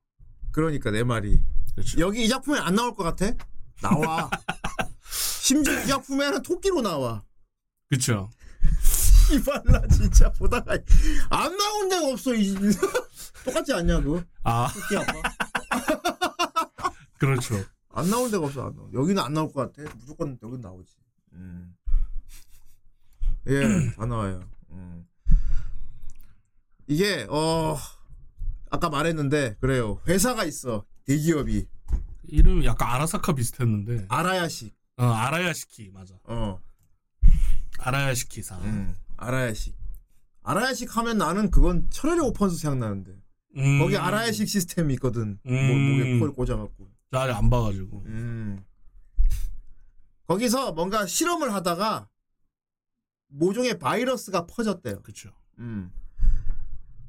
[0.53, 1.43] 그러니까 내 말이
[1.77, 2.01] 그렇죠.
[2.01, 3.33] 여기 이 작품에 안 나올 것 같아?
[3.83, 4.31] 나와.
[5.43, 7.23] 심지어 이 작품에는 토끼로 나와.
[7.89, 8.31] 그렇죠.
[9.33, 10.73] 이발라 진짜 보다가
[11.31, 12.35] 안 나온 데가 없어.
[12.35, 12.55] 이
[13.45, 14.25] 똑같지 않냐 그거?
[14.43, 15.13] 아, 토끼 아빠.
[17.19, 17.63] 그렇죠.
[17.91, 18.67] 안 나올 데가 없어.
[18.67, 18.89] 안 나와.
[18.95, 19.89] 여기는 안 나올 것 같아.
[19.99, 20.97] 무조건 여기 나오지.
[21.35, 21.77] 음.
[23.49, 24.43] 예, 다 나와요.
[24.71, 25.07] 음.
[26.87, 27.77] 이게 어
[28.71, 30.01] 아까 말했는데 그래요.
[30.09, 30.87] 회사가 있어.
[31.07, 31.67] 대기업이
[32.29, 34.07] 이름 약간 아라사카 비슷했는데.
[34.09, 34.75] 아라야식.
[34.97, 36.15] 어, 아라야시키 맞아.
[36.25, 36.61] 어,
[37.79, 38.57] 아라야시키사.
[38.59, 39.77] 음, 아라야식.
[40.43, 43.13] 아라야식 하면 나는 그건 철혈의 오펀스 생각나는데
[43.57, 43.79] 음.
[43.79, 45.39] 거기 아라야식 시스템이 있거든.
[45.43, 45.99] 뭐, 음.
[45.99, 46.91] 목에 콜 꽂아갖고.
[47.13, 48.03] 저 아직 안 봐가지고.
[48.07, 48.65] 음.
[50.27, 52.09] 거기서 뭔가 실험을 하다가
[53.29, 55.03] 모종의 바이러스가 퍼졌대요.
[55.03, 55.31] 그렇죠.
[55.59, 55.93] 음.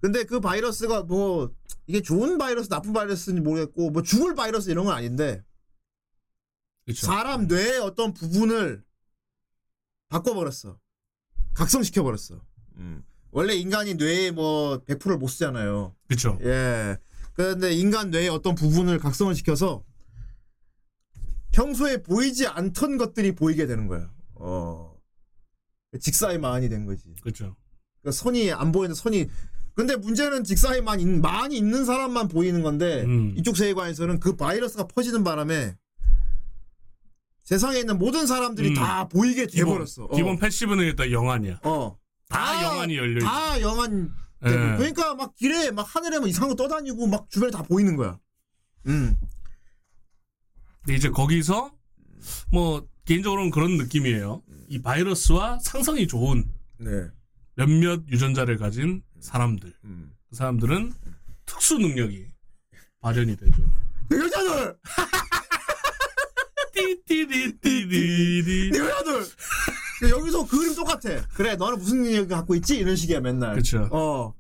[0.01, 1.53] 근데 그 바이러스가 뭐
[1.87, 5.43] 이게 좋은 바이러스, 나쁜 바이러스인지 모르겠고 뭐 죽을 바이러스 이런 건 아닌데
[6.85, 7.05] 그렇죠.
[7.05, 8.83] 사람 뇌의 어떤 부분을
[10.09, 10.79] 바꿔버렸어.
[11.53, 12.41] 각성시켜버렸어.
[12.77, 13.03] 음.
[13.31, 15.95] 원래 인간이 뇌에 뭐 100%를 못 쓰잖아요.
[16.07, 16.37] 그렇죠.
[16.41, 16.97] 예.
[17.33, 19.83] 그런데 인간 뇌의 어떤 부분을 각성을 시켜서
[21.51, 24.11] 평소에 보이지 않던 것들이 보이게 되는 거야.
[24.35, 24.95] 어.
[25.99, 27.13] 직사의만이 된 거지.
[27.21, 27.55] 그렇죠.
[28.01, 29.27] 그러니까 선이 안 보이는 선이
[29.77, 33.35] 근데 문제는 직사에만 있- 많이 있는 사람만 보이는 건데 음.
[33.37, 35.75] 이쪽 세계관에서는 그 바이러스가 퍼지는 바람에
[37.43, 38.73] 세상에 있는 모든 사람들이 음.
[38.73, 40.05] 다 보이게 기본, 돼버렸어.
[40.05, 40.15] 어.
[40.15, 41.59] 기본 패시브는 일단 영안이야.
[41.61, 41.95] 어.
[42.27, 43.27] 다 영안이 열려 있어.
[43.27, 44.11] 다 영안.
[44.45, 44.49] 예.
[44.49, 48.17] 그러니까 막 길에 막 하늘에 막 이상한 거 떠다니고 막 주변에 다 보이는 거야.
[48.87, 49.15] 음.
[50.81, 51.71] 근데 이제 거기서
[52.51, 54.41] 뭐 개인적으로는 그런 느낌이에요.
[54.69, 56.45] 이 바이러스와 상성이 좋은
[56.79, 56.89] 네.
[57.53, 59.73] 몇몇 유전자를 가진 사람들.
[59.85, 60.11] 음.
[60.29, 60.93] 그 사람들은
[61.45, 62.27] 특수 능력이
[63.01, 63.61] 발현이 되죠.
[64.09, 64.77] 내 여자들!
[66.73, 68.71] 띠띠리띠리리.
[68.71, 69.25] 내 여자들!
[70.09, 71.25] 여기서 그 그림 똑같아.
[71.33, 72.77] 그래, 너는 무슨 능력을 갖고 있지?
[72.77, 73.55] 이런 식이야, 맨날.
[73.55, 73.87] 그쵸.
[73.91, 74.33] 어.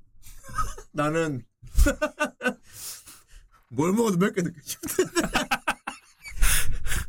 [0.93, 1.43] 나는
[3.69, 4.79] 뭘 먹어도 몇 개 느껴져.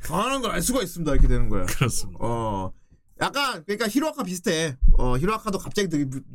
[0.02, 1.12] 강한 걸알 수가 있습니다.
[1.12, 1.66] 이렇게 되는 거야.
[1.66, 2.18] 그렇습니다.
[2.22, 2.72] 어.
[3.20, 4.76] 약간 그러니까 히로아카 비슷해.
[4.96, 5.88] 어, 히로아카도 갑자기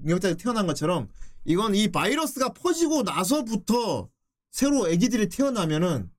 [0.03, 1.07] 능력자가 태어난 것처럼
[1.45, 4.09] 이건 이 바이러스가 퍼지고 나서부터
[4.51, 6.09] 새로 아기들이 태어나면은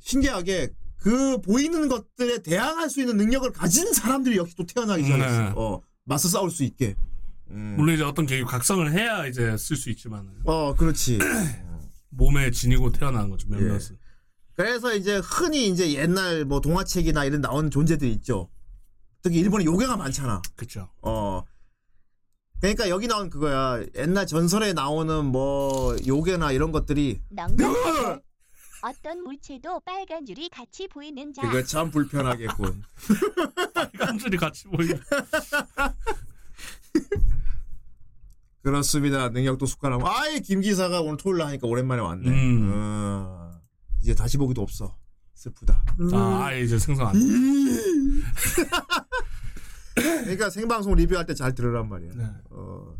[0.00, 5.42] 신기하게 그 보이는 것들에 대항할 수 있는 능력을 가진 사람들이 역시 또 태어나기 시작했어.
[5.42, 5.52] 네.
[5.56, 6.94] 어, 맞서 싸울 수 있게.
[7.50, 7.74] 음.
[7.76, 11.18] 물론 이제 어떤 계기 각성을 해야 이제 쓸 수 있지만 어, 그렇지.
[12.10, 13.98] 몸에 지니고 태어나는 거죠 몇몇은.
[14.54, 18.50] 그래서 이제 흔히 이제 옛날 뭐 동화책이나 이런 나오는 존재들이 있죠.
[19.22, 20.40] 특히 일본에 요괴가 많잖아.
[20.56, 20.88] 그렇죠.
[21.02, 21.42] 어.
[22.60, 23.82] 그러니까 여기 나온 그거야.
[23.96, 27.20] 옛날 전설에 나오는 뭐 요괴나 이런 것들이
[28.82, 31.42] 어떤 물체도 빨간 줄이 같이 보이는 자.
[31.42, 32.82] 그거 참 불편하겠군.
[34.00, 35.00] 한 줄이 같이 보이는.
[38.62, 39.30] 그렇습니다.
[39.30, 40.04] 능력도 숟가락.
[40.04, 42.28] 아이 김 기사가 오늘 토요일 하니까 오랜만에 왔네.
[42.28, 42.70] 음.
[42.74, 43.52] 어,
[44.02, 44.96] 이제 다시 보기도 없어.
[45.44, 45.82] 슬프다.
[46.12, 47.16] 아 아예 이제 생성 안.
[47.16, 48.22] 음.
[49.94, 52.12] 그러니까 생방송 리뷰할 때 잘 들으란 말이야.
[52.14, 52.24] 네.
[52.50, 52.94] 어,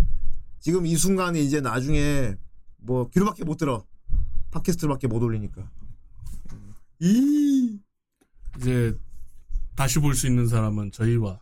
[0.59, 2.35] 지금 이 순간이 이제 나중에
[2.79, 3.85] 뭐 귀로밖에 못 들어.
[4.53, 5.70] 팟캐스트밖에 못 올리니까.
[7.00, 7.79] 이
[8.59, 8.96] 이제
[9.76, 11.40] 다시 볼 수 있는 사람은 저희와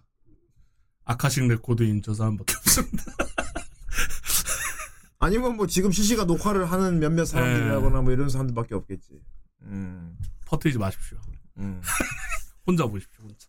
[1.05, 3.05] 아카식 레코드인 저 사람밖에 없습니다.
[5.21, 8.03] 아니면 뭐 지금 실시간 녹화를 하는 몇몇 사람들이라거나 네.
[8.03, 9.21] 뭐 이런 사람들밖에 없겠지.
[9.63, 10.17] 음,
[10.49, 11.19] 퍼뜨리지 마십시오.
[11.59, 11.81] 음.
[12.67, 13.23] 혼자 보십시오.
[13.23, 13.47] 혼자.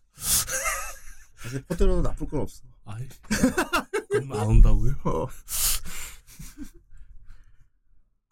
[1.36, 2.62] 사실 퍼뜨려도 나쁠 건 없어.
[2.84, 3.08] 아이.
[4.10, 4.94] 그럼 안 온다고요?
[5.04, 5.26] 어.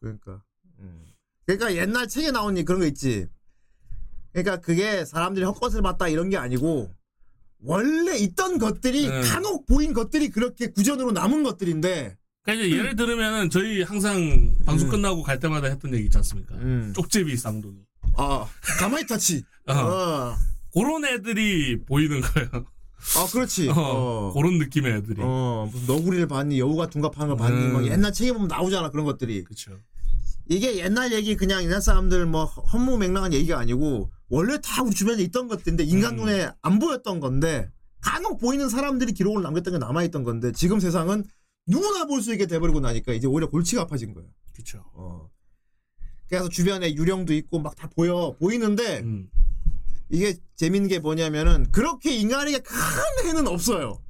[0.01, 0.43] 그러니까.
[0.81, 1.05] 음.
[1.47, 3.27] 그러니까 옛날 책에 나온 이 그런 거 있지.
[4.33, 6.95] 그러니까 그게 사람들이 헛것을 봤다 이런 게 아니고
[7.61, 9.23] 원래 있던 것들이 네.
[9.23, 14.91] 간혹 보인 것들이 그렇게 구전으로 남은 것들인데 그러니까 예를 들으면은 저희 항상 방송 음.
[14.93, 16.55] 끝나고 갈 때마다 했던 얘기 있지 않습니까?
[16.57, 16.93] 음.
[16.95, 17.88] 쪽제비 쌍둥이.
[18.17, 18.47] 아
[18.79, 19.45] 가마이 타치.
[19.67, 19.73] 어.
[19.73, 20.35] 어.
[20.73, 22.49] 그런 애들이 보이는 거예요.
[23.17, 23.69] 아 그렇지.
[23.69, 24.33] 어, 어.
[24.35, 25.21] 그런 느낌의 애들이.
[25.23, 27.73] 어, 무슨 너구리를 봤니, 여우가 둔갑하는 걸 봤니, 음.
[27.73, 29.45] 막 옛날 책에 보면 나오잖아, 그런 것들이.
[29.45, 29.79] 그렇죠.
[30.49, 35.47] 이게 옛날 얘기, 그냥 옛날 사람들 뭐 허무맹랑한 얘기가 아니고, 원래 다 우리 주변에 있던
[35.47, 36.25] 것들인데, 인간 음.
[36.25, 37.71] 눈에 안 보였던 건데,
[38.01, 41.25] 간혹 보이는 사람들이 기록을 남겼던 게 남아있던 건데, 지금 세상은
[41.67, 44.29] 누구나 볼 수 있게 돼버리고 나니까, 이제 오히려 골치가 아파진 거예요.
[44.55, 44.85] 그렇죠.
[44.95, 45.29] 어.
[46.29, 49.29] 그래서 주변에 유령도 있고, 막 다 보여, 보이는데, 음.
[50.11, 54.03] 이게 재밌는 게 뭐냐면은, 그렇게 인간에게 큰 해는 없어요.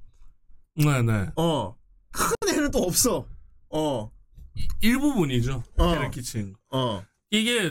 [0.77, 1.29] 네, 네.
[1.37, 1.77] 어.
[2.11, 3.27] 큰 해는 또 없어.
[3.71, 4.11] 어.
[4.55, 5.62] 이- 일부분이죠.
[5.79, 5.89] 어.
[5.89, 6.55] 해를 끼친.
[6.71, 7.03] 어.
[7.31, 7.71] 이게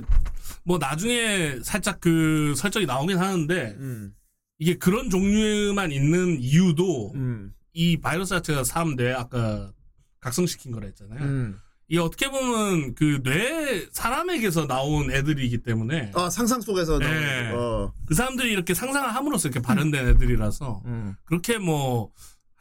[0.64, 4.14] 뭐 나중에 살짝 그 설정이 나오긴 하는데 음.
[4.60, 7.54] 이게 그런 종류만 있는 이유도 음.
[7.74, 9.72] 이 바이러스 자체가 사람 뇌 아까
[10.20, 11.20] 각성시킨 거라 했잖아요.
[11.24, 11.60] 음.
[11.90, 17.52] 이게 어떻게 보면 그 뇌 사람에게서 나온 애들이기 때문에 아, 상상 속에서 나오는 네.
[17.52, 17.58] 거.
[17.58, 17.94] 어.
[18.06, 21.16] 그 사람들이 이렇게 상상을 함으로써 이렇게 발현된 애들이라서 음.
[21.26, 22.12] 그렇게 뭐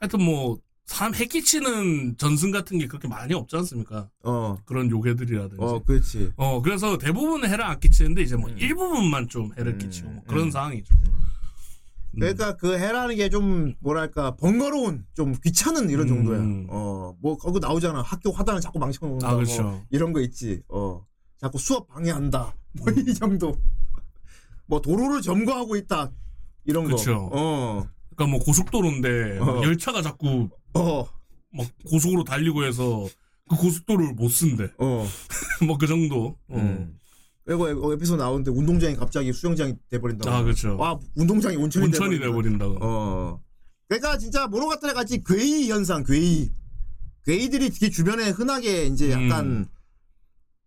[0.00, 4.08] 하여튼 뭐 사람 해끼치는 전승 같은 게 그렇게 많이 없지 않습니까?
[4.22, 4.56] 어.
[4.64, 5.56] 그런 요괴들이라든지.
[5.58, 6.30] 어, 그렇지.
[6.36, 8.56] 어, 그래서 대부분은 해를 안 끼치는데 이제 뭐 음.
[8.56, 10.50] 일부분만 좀 해를 음, 끼치고 뭐 그런 음.
[10.52, 10.94] 상황이죠.
[12.16, 12.20] 음.
[12.20, 16.14] 그러니까 그 해라는 게 좀 뭐랄까 번거로운 좀 귀찮은 이런 음.
[16.14, 16.40] 정도야.
[16.70, 18.00] 어, 뭐 거기 나오잖아.
[18.02, 19.26] 학교 화단을 자꾸 망쳐놓는다.
[19.26, 19.82] 아, 뭐 그렇죠.
[19.90, 20.62] 이런 거 있지.
[20.68, 21.04] 어,
[21.38, 22.54] 자꾸 수업 방해한다.
[22.72, 23.04] 뭐 음.
[23.08, 23.54] 이 정도.
[24.66, 26.10] 뭐 도로를 점거하고 있다.
[26.64, 27.28] 이런 그쵸.
[27.28, 27.30] 거.
[27.32, 27.86] 어,
[28.16, 29.62] 그러니까 뭐 고속도로인데 막 어.
[29.62, 31.06] 열차가 자꾸 어,
[31.52, 33.06] 막 고속으로 달리고 해서
[33.48, 34.64] 그 고속도로를 못 쓴대.
[34.78, 35.06] 어.
[35.66, 36.36] 뭐 그 정도.
[36.48, 36.56] 어.
[36.56, 36.98] 음.
[37.46, 40.34] 그리고 에- 에피소드 나오는데 운동장이 갑자기 수영장이 돼버린다고.
[40.34, 40.76] 아, 그렇죠.
[40.76, 42.26] 와, 운동장이 온천이, 온천이 돼버린다.
[42.26, 42.78] 돼버린다고.
[42.82, 43.40] 어.
[43.88, 46.50] 그러니까 진짜 모노가타리 같이 괴이 현상, 괴이.
[47.24, 49.66] 괴이들이 특히 주변에 흔하게 이제 약간 음.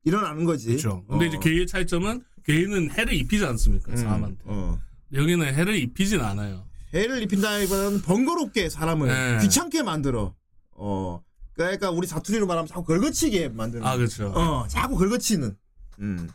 [0.06, 0.68] 일어나는 거지.
[0.68, 1.04] 그렇죠.
[1.10, 1.28] 근데 어.
[1.28, 3.92] 이제 개의 차이점은 개는 해를 입히지 않습니까?
[3.92, 4.38] 음, 사람한테.
[4.46, 4.80] 어.
[5.14, 6.66] 여기는 해를 입히진 않아요.
[6.94, 9.40] 해를 입힌다기보다는 번거롭게 사람을 네.
[9.42, 10.34] 귀찮게 만들어.
[10.72, 11.22] 어.
[11.54, 13.86] 그러니까 우리 사투리로 말하면 자꾸 걸거치게 만드는.
[13.86, 14.28] 아 그렇죠.
[14.30, 15.58] 어, 자꾸 걸거치는.
[16.00, 16.30] 음.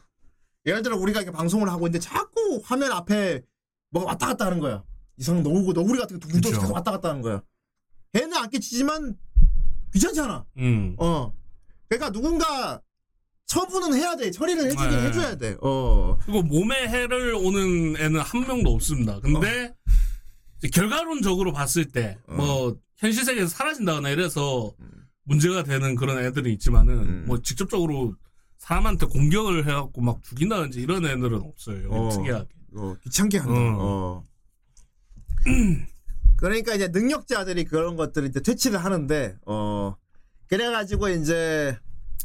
[0.66, 3.42] 예를 들어 우리가 이렇게 방송을 하고 있는데 자꾸 화면 앞에
[3.90, 4.82] 뭐가 왔다 갔다 하는 거야.
[5.16, 6.52] 이상 너구리, 너구리 같은 게 둥둥.
[6.52, 7.42] 계속 왔다 갔다 하는 거야.
[8.14, 9.16] 해는 안 끼치지만
[9.92, 10.44] 귀찮잖아.
[10.58, 10.96] 음.
[10.98, 11.32] 어.
[11.88, 12.80] 그러니까 누군가
[13.46, 14.30] 처분은 해야 돼.
[14.30, 15.02] 처리를 해주긴 네.
[15.06, 15.56] 해줘야 돼.
[15.60, 16.18] 어.
[16.24, 19.20] 그리고 몸에 해를 오는 애는 한 명도 없습니다.
[19.20, 19.72] 근데
[20.58, 22.34] 이제 결과론적으로 봤을 때 어.
[22.34, 24.72] 뭐 현실 세계에서 사라진다거나 이래서
[25.24, 27.24] 문제가 되는 그런 애들이 있지만은 음.
[27.26, 28.16] 뭐 직접적으로
[28.64, 31.90] 사람한테 공격을 해갖고 막 죽인다든지 이런 애들은 없어요.
[31.90, 32.08] 어.
[32.08, 32.48] 특이하게.
[32.76, 33.52] 어, 귀찮게 한다.
[33.76, 33.76] 어.
[33.78, 34.24] 어.
[36.36, 39.94] 그러니까 이제 능력자들이 그런 것들을 이제 퇴치를 하는데, 어,
[40.48, 41.78] 그래가지고 이제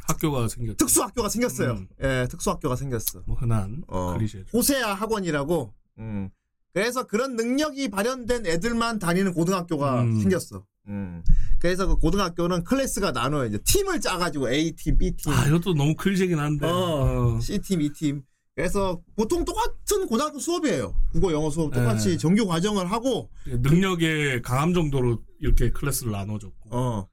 [0.08, 0.76] 학교가 생겼죠.
[0.78, 1.72] 특수 학교가 생겼어요.
[1.72, 1.88] 음.
[2.02, 3.22] 예, 특수 학교가 생겼어.
[3.26, 4.14] 뭐 흔한 어.
[4.14, 4.56] 클리셰죠.
[4.56, 6.30] 호세아 학원이라고, 음.
[6.72, 10.20] 그래서 그런 능력이 발현된 애들만 다니는 고등학교가 음.
[10.20, 10.64] 생겼어.
[10.88, 11.22] 음.
[11.58, 13.46] 그래서 그 고등학교는 클래스가 나눠요.
[13.46, 16.66] 이제 팀을 짜가지고 A팀, B팀, 아 이것도 너무 클리셰긴 한데.
[16.66, 17.40] 어, 어.
[17.40, 18.22] C팀, E팀.
[18.54, 20.94] 그래서 보통 똑같은 고등학교 수업이에요.
[21.12, 22.16] 국어, 영어 수업 똑같이 네.
[22.16, 26.68] 정규 과정을 하고, 능력의 강함 정도로 이렇게 클래스를 나눠줬고.
[26.70, 27.08] 어,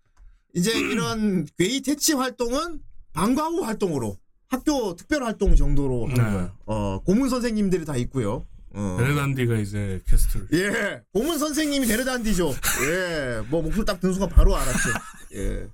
[0.53, 2.81] 이제 이런 괴이 퇴치 활동은
[3.13, 6.21] 방과 후 활동으로 학교 특별 활동 정도로 하는 네.
[6.21, 6.53] 거야.
[6.65, 8.45] 어, 고문 선생님들이 다 있고요.
[8.77, 8.95] 어.
[8.97, 10.47] 베르단디가 이제 캐스트를.
[10.53, 12.53] 예, 고문 선생님이 베르단디죠.
[12.83, 14.89] 예, 뭐 목소리 딱 듣는 순간 바로 알았죠.
[15.33, 15.67] 예,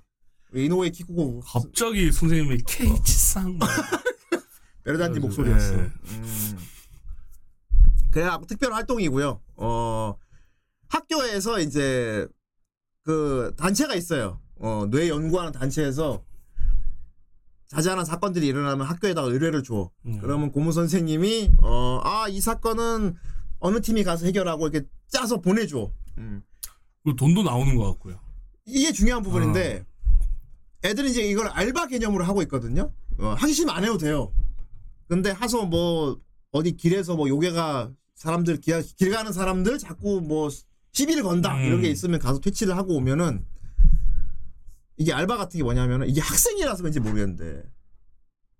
[0.54, 3.58] 이노우에 키쿠고 갑자기 선생님이 케이치상.
[4.84, 5.74] 베르단디 목소리였어.
[5.74, 5.78] 예.
[5.78, 6.58] 음.
[8.10, 9.40] 그래갖고 특별 활동이고요.
[9.56, 10.14] 어,
[10.88, 12.26] 학교에서 이제
[13.02, 14.40] 그 단체가 있어요.
[14.56, 16.24] 어, 뇌 연구하는 단체에서
[17.74, 19.90] 자잘한 사건들이 일어나면 학교에다가 의뢰를 줘.
[20.06, 20.18] 음.
[20.20, 23.16] 그러면 고문 선생님이 어, 아, 이 사건은
[23.58, 25.90] 어느 팀이 가서 해결하고 이렇게 짜서 보내줘.
[26.18, 26.42] 음.
[27.02, 28.20] 그리고 돈도 나오는 것 같고요.
[28.64, 29.84] 이게 중요한 부분인데
[30.84, 32.92] 애들은 이제 이걸 알바 개념으로 하고 있거든요.
[33.18, 34.32] 어, 하기 싫으면 안 해도 돼요.
[35.08, 36.20] 근데 하서 뭐
[36.52, 40.48] 어디 길에서 뭐 요괴가 사람들 길, 길 가는 사람들 자꾸 뭐
[40.92, 41.64] 시비를 건다 음.
[41.64, 43.44] 이런 게 있으면 가서 퇴치를 하고 오면은
[44.96, 47.62] 이게 알바 같은 게 뭐냐면은 이게 학생이라서 그런지 모르겠는데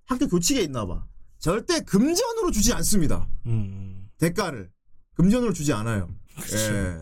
[0.07, 1.07] 학교 교칙에 있나 봐.
[1.39, 3.29] 절대 금전으로 주지 않습니다.
[3.47, 4.09] 음.
[4.19, 4.71] 대가를
[5.15, 6.09] 금전으로 주지 않아요.
[6.41, 6.57] 그쵸.
[6.57, 6.99] 예.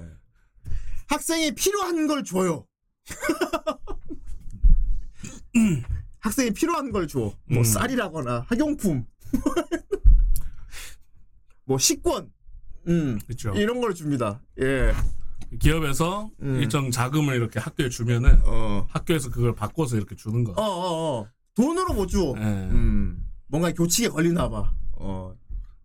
[1.09, 2.67] 학생이 필요한 걸 줘요.
[6.21, 7.35] 학생이 필요한 걸 줘.
[7.45, 7.65] 뭐 음.
[7.65, 9.05] 쌀이라거나 학용품,
[11.65, 12.33] 뭐 식권,
[12.89, 13.53] 음 그렇죠.
[13.55, 14.41] 이런 걸 줍니다.
[14.61, 14.93] 예,
[15.61, 16.61] 기업에서 음.
[16.61, 20.53] 일정 자금을 이렇게 학교에 주면은 어, 학교에서 그걸 바꿔서 이렇게 주는 거.
[20.53, 21.29] 어, 어, 어.
[21.55, 22.35] 돈으로 못 줘.
[22.37, 22.43] 예.
[22.43, 24.73] 음, 뭔가 교칙에 걸리나 봐.
[24.93, 25.35] 어,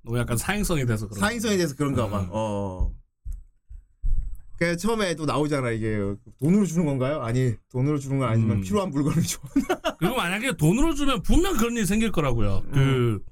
[0.03, 1.19] 너무 약간 사행성이 돼서 그런.
[1.19, 2.21] 사행성에 대해서 그런가 봐.
[2.21, 2.27] 음.
[2.31, 2.91] 어.
[4.59, 5.99] 그 처음에도 나오잖아 이게
[6.39, 7.21] 돈으로 주는 건가요?
[7.21, 8.61] 아니 돈으로 주는 건 아니지만 음.
[8.61, 9.39] 필요한 물건을 줘.
[9.99, 12.63] 그리고 만약에 돈으로 주면 분명 그런 일이 생길 거라고요.
[12.65, 12.71] 음.
[12.71, 13.23] 그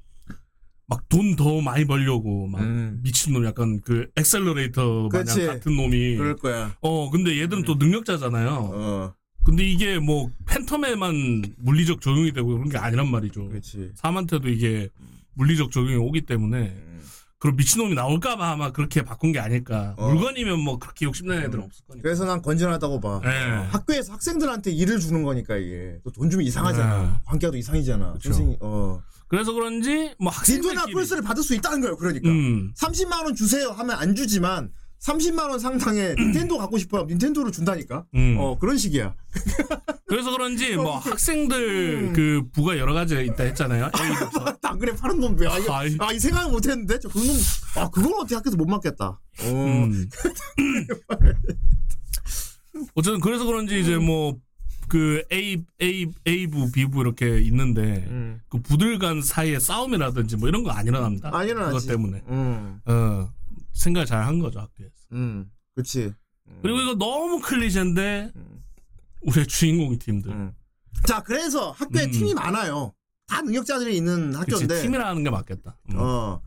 [0.88, 3.00] 막 돈 더 많이 벌려고 막 음.
[3.04, 5.40] 미친놈 약간 그 엑셀러레이터 그치.
[5.40, 6.76] 마냥 같은 놈이 그럴 거야.
[6.82, 8.50] 어 근데 얘들은 또 능력자잖아요.
[8.74, 9.14] 어,
[9.44, 13.48] 근데 이게 뭐 팬텀에만 물리적 적용이 되고 그런 게 아니란 말이죠.
[13.50, 13.92] 그렇지.
[13.96, 14.90] 사람한테도 이게
[15.34, 17.02] 물리적 적용이 오기 때문에 음.
[17.40, 19.94] 그런 미친놈이 나올까봐 아마 그렇게 바꾼 게 아닐까.
[19.98, 20.10] 어.
[20.10, 22.04] 물건이면 뭐 그렇게 욕심내는 애들은 없을 거니까.
[22.04, 23.22] 그래서 난 건전하다고 봐.
[23.24, 23.52] 네.
[23.52, 27.02] 어, 학교에서 학생들한테 일을 주는 거니까 이게 또 돈 주면 이상하잖아.
[27.04, 27.10] 네.
[27.26, 28.14] 관계도 이상이잖아.
[28.14, 28.30] 그쵸.
[28.30, 29.02] 선생님, 어.
[29.28, 31.97] 그래서 그런지 뭐 닌텐도나 학생들끼리 플스를 받을 수 있다는 거예요.
[31.97, 32.73] 그러니까 음.
[32.78, 34.71] 30만 원 주세요 하면 안 주지만
[35.01, 37.05] 30만 원 상당의 닌텐도 갖고 싶어요.
[37.05, 38.05] 닌텐도를 준다니까.
[38.15, 38.38] 음.
[38.39, 39.13] 어 그런 식이야.
[40.07, 42.13] 그래서 그런지 뭐 학생들 음.
[42.13, 43.89] 그 부가 여러 가지 있다 했잖아요.
[44.61, 45.47] 당근에 파는 놈 왜?
[45.47, 45.84] 아.
[45.99, 47.28] 아, 이 생각을 못했는데 저 그놈
[47.78, 49.07] 아 그걸 어떻게 학교에서 못 맞겠다.
[49.07, 49.19] 어.
[49.43, 50.07] 음.
[52.93, 54.38] 어쨌든 그래서 그런지 이제 뭐
[54.88, 58.42] 그 A A A부 B부 이렇게 있는데 음.
[58.50, 61.30] 그 부들 간 사이에 싸움이라든지 뭐 이런 거 안 일어납니다.
[61.34, 61.74] 안 일어나지.
[61.74, 62.80] 그것 때문에 음.
[62.86, 63.30] 어
[63.74, 64.94] 생각 잘한 거죠 학교에서.
[65.14, 65.50] 음.
[65.74, 66.14] 그렇지.
[66.62, 68.64] 그리고 이거 너무 클리셰인데 음.
[69.24, 70.32] 우리의 주인공 팀들.
[70.32, 70.52] 음.
[71.08, 72.12] 자 그래서 학교에 음.
[72.12, 72.94] 팀이 많아요.
[73.28, 74.82] 다 능력자들이 있는 그치 학교인데.
[74.84, 75.78] 팀이라는 게 맞겠다.
[75.92, 75.96] 음.
[75.98, 76.42] 어.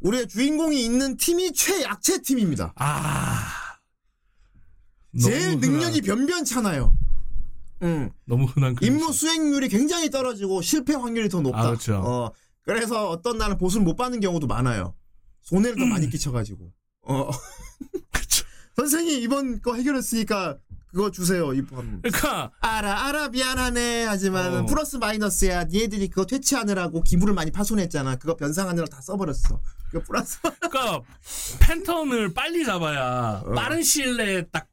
[0.00, 2.72] 우리의 주인공이 있는 팀이 최약체 팀입니다.
[2.76, 3.40] 아
[5.20, 6.94] 제일 능력이 변변찮아요.
[7.82, 8.10] 음.
[8.24, 8.96] 너무 흔한 클리셰.
[8.96, 11.60] 임무 수행률이 굉장히 떨어지고 실패 확률이 더 높다.
[11.60, 11.96] 아, 그렇죠.
[11.96, 14.94] 어, 그래서 어떤 날은 보수를 못 받는 경우도 많아요.
[15.42, 16.72] 손해를 더 많이 끼쳐가지고.
[17.02, 17.30] 어.
[18.76, 20.58] 선생님 이번 거 해결했으니까
[20.90, 21.52] 그거 주세요.
[21.52, 22.00] 이പ്പം.
[22.02, 24.66] 그러니까 알아 알아 미안하네 하지만 어.
[24.66, 29.60] 플러스 마이너스야 니네들이 그거 퇴치하느라고 기부를 많이 파손했잖아 그거 변상하느라 다 써버렸어
[29.90, 31.02] 그 플러스 그러니까
[31.60, 33.52] 팬텀을 빨리 잡아야 어.
[33.54, 34.68] 빠른 시일 내에 딱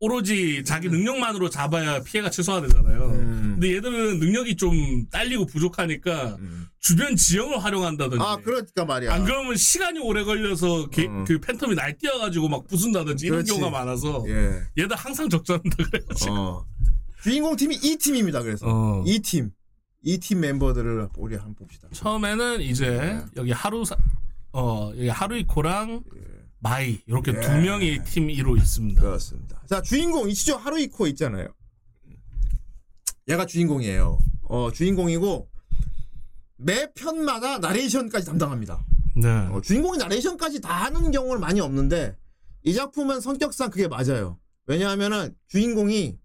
[0.00, 3.04] 오로지 자기 능력만으로 잡아야 피해가 최소화되잖아요.
[3.06, 3.50] 음.
[3.58, 6.36] 근데 얘들은 능력이 좀 딸리고 부족하니까
[6.78, 11.24] 주변 지형을 활용한다든지 아 그러니까 말이야 안 그러면 시간이 오래 걸려서 게- 어.
[11.26, 13.52] 그 팬텀이 날뛰어가지고 막 부순다든지 이런 그렇지.
[13.52, 14.60] 경우가 많아서 예.
[14.78, 16.66] 얘들 항상 적절한다 그래가지고 어.
[17.22, 19.02] 주인공 팀이 E팀입니다 그래서 어.
[19.06, 19.50] E팀
[20.04, 23.96] E팀 멤버들을 우리 한번 봅시다 처음에는 이제 여기 하루 사,
[24.52, 26.20] 어 여기 하루이코랑 예.
[26.60, 27.40] 마이 이렇게 예.
[27.40, 29.00] 두 명이 팀 1호 있습니다.
[29.00, 31.48] 그렇습니다 자 주인공 이시죠 하루이코 있잖아요
[33.28, 35.48] 얘가 주인공이에요 어 주인공이고
[36.56, 38.84] 매 편마다 나레이션까지 담당합니다
[39.16, 39.28] 네.
[39.28, 42.16] 어, 주인공이 나레이션까지 다 하는 경우는 많이 없는데
[42.62, 44.38] 이 작품은 성격상 그게 맞아요.
[44.66, 46.18] 왜냐하면은 주인공이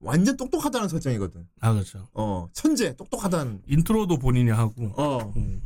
[0.00, 1.46] 완전 똑똑하다는 설정이거든.
[1.60, 2.06] 아 그렇죠.
[2.12, 3.62] 어 천재 똑똑하다는.
[3.66, 4.92] 인트로도 본인이 하고.
[4.96, 5.32] 어.
[5.36, 5.62] 음.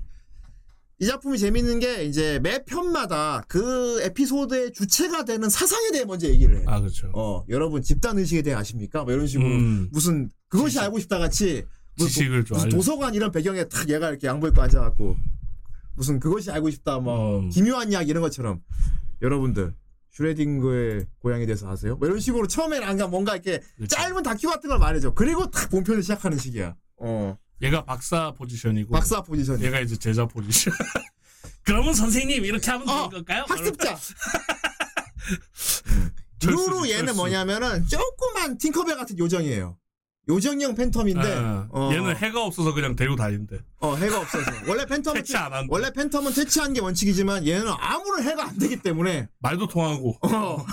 [1.03, 6.61] 이 작품이 재밌는 게 이제 매 편마다 그 에피소드의 주체가 되는 사상에 대해 먼저 얘기를
[6.61, 6.65] 해.
[6.67, 7.11] 아 그렇죠.
[7.15, 9.05] 어 여러분 집단 의식에 대해 아십니까?
[9.05, 9.89] 뭐 이런 식으로 음.
[9.93, 10.83] 무슨 그것이 지식.
[10.83, 11.65] 알고 싶다 같이
[11.97, 12.77] 무슨 지식을 좀 무슨 알려.
[12.77, 15.17] 도서관 이런 배경에 탁 얘가 이렇게 양보 입고 앉아갖고
[15.97, 17.49] 무슨 그것이 알고 싶다 뭐 음.
[17.49, 18.61] 기묘한 이야기 이런 것처럼
[19.23, 19.75] 여러분들
[20.11, 21.97] 슈레딩거의 고향에 대해서 아세요?
[21.97, 23.97] 뭐 이런 식으로 처음에는 안가 뭔가 이렇게 그렇죠.
[23.97, 25.15] 짧은 다큐 같은 걸 말해줘.
[25.15, 26.75] 그리고 딱 본편을 시작하는 식이야.
[26.99, 29.63] 어 얘가 박사 포지션이고 박사 포지션이.
[29.65, 30.73] 얘가 이제 제자 포지션.
[31.65, 33.45] 그러면 선생님 이렇게 하면 되는 어, 걸까요?
[33.49, 33.99] 학습자.
[36.43, 37.21] 루루 얘는 철수.
[37.21, 39.77] 뭐냐면은 조그만 팅커벨 같은 요정이에요.
[40.29, 45.15] 요정형 팬텀인데 아, 어, 얘는 해가 없어서 그냥 데리고 다니는데 어, 해가 없어서 원래 팬텀은
[45.15, 45.67] 퇴치 안 한다.
[45.69, 50.65] 원래 팬텀은 퇴치하는 게 원칙이지만 얘는 아무런 해가 안 되기 때문에 말도 통하고 어,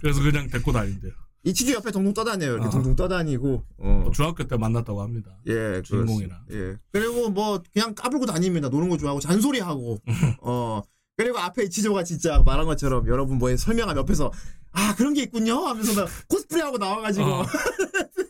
[0.00, 1.12] 그래서 그냥 데리고 다닌대요.
[1.44, 2.52] 이치조 옆에 동동 떠다녀요.
[2.54, 2.70] 이렇게 어.
[2.70, 4.00] 동동 떠다니고 어.
[4.02, 5.30] 뭐 중학교 때 만났다고 합니다.
[5.46, 6.38] 예, 주인공이랑.
[6.50, 6.76] 예.
[6.92, 8.68] 그리고 뭐 그냥 까불고 다닙니다.
[8.68, 9.98] 노는 거 좋아하고 잔소리하고.
[10.42, 10.82] 어.
[11.16, 14.30] 그리고 앞에 이치조가 진짜 말한 것처럼 여러분 뭐 설명하면 옆에서
[14.70, 17.46] 아 그런 게 있군요 하면서 막 코스프레 하고 나와가지고 어.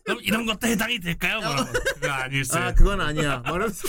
[0.04, 1.40] 그럼 이런 것도 해당이 될까요?
[1.40, 2.58] 뭐, 그거 아닐세.
[2.58, 3.88] 아 그건 아니야 말하면서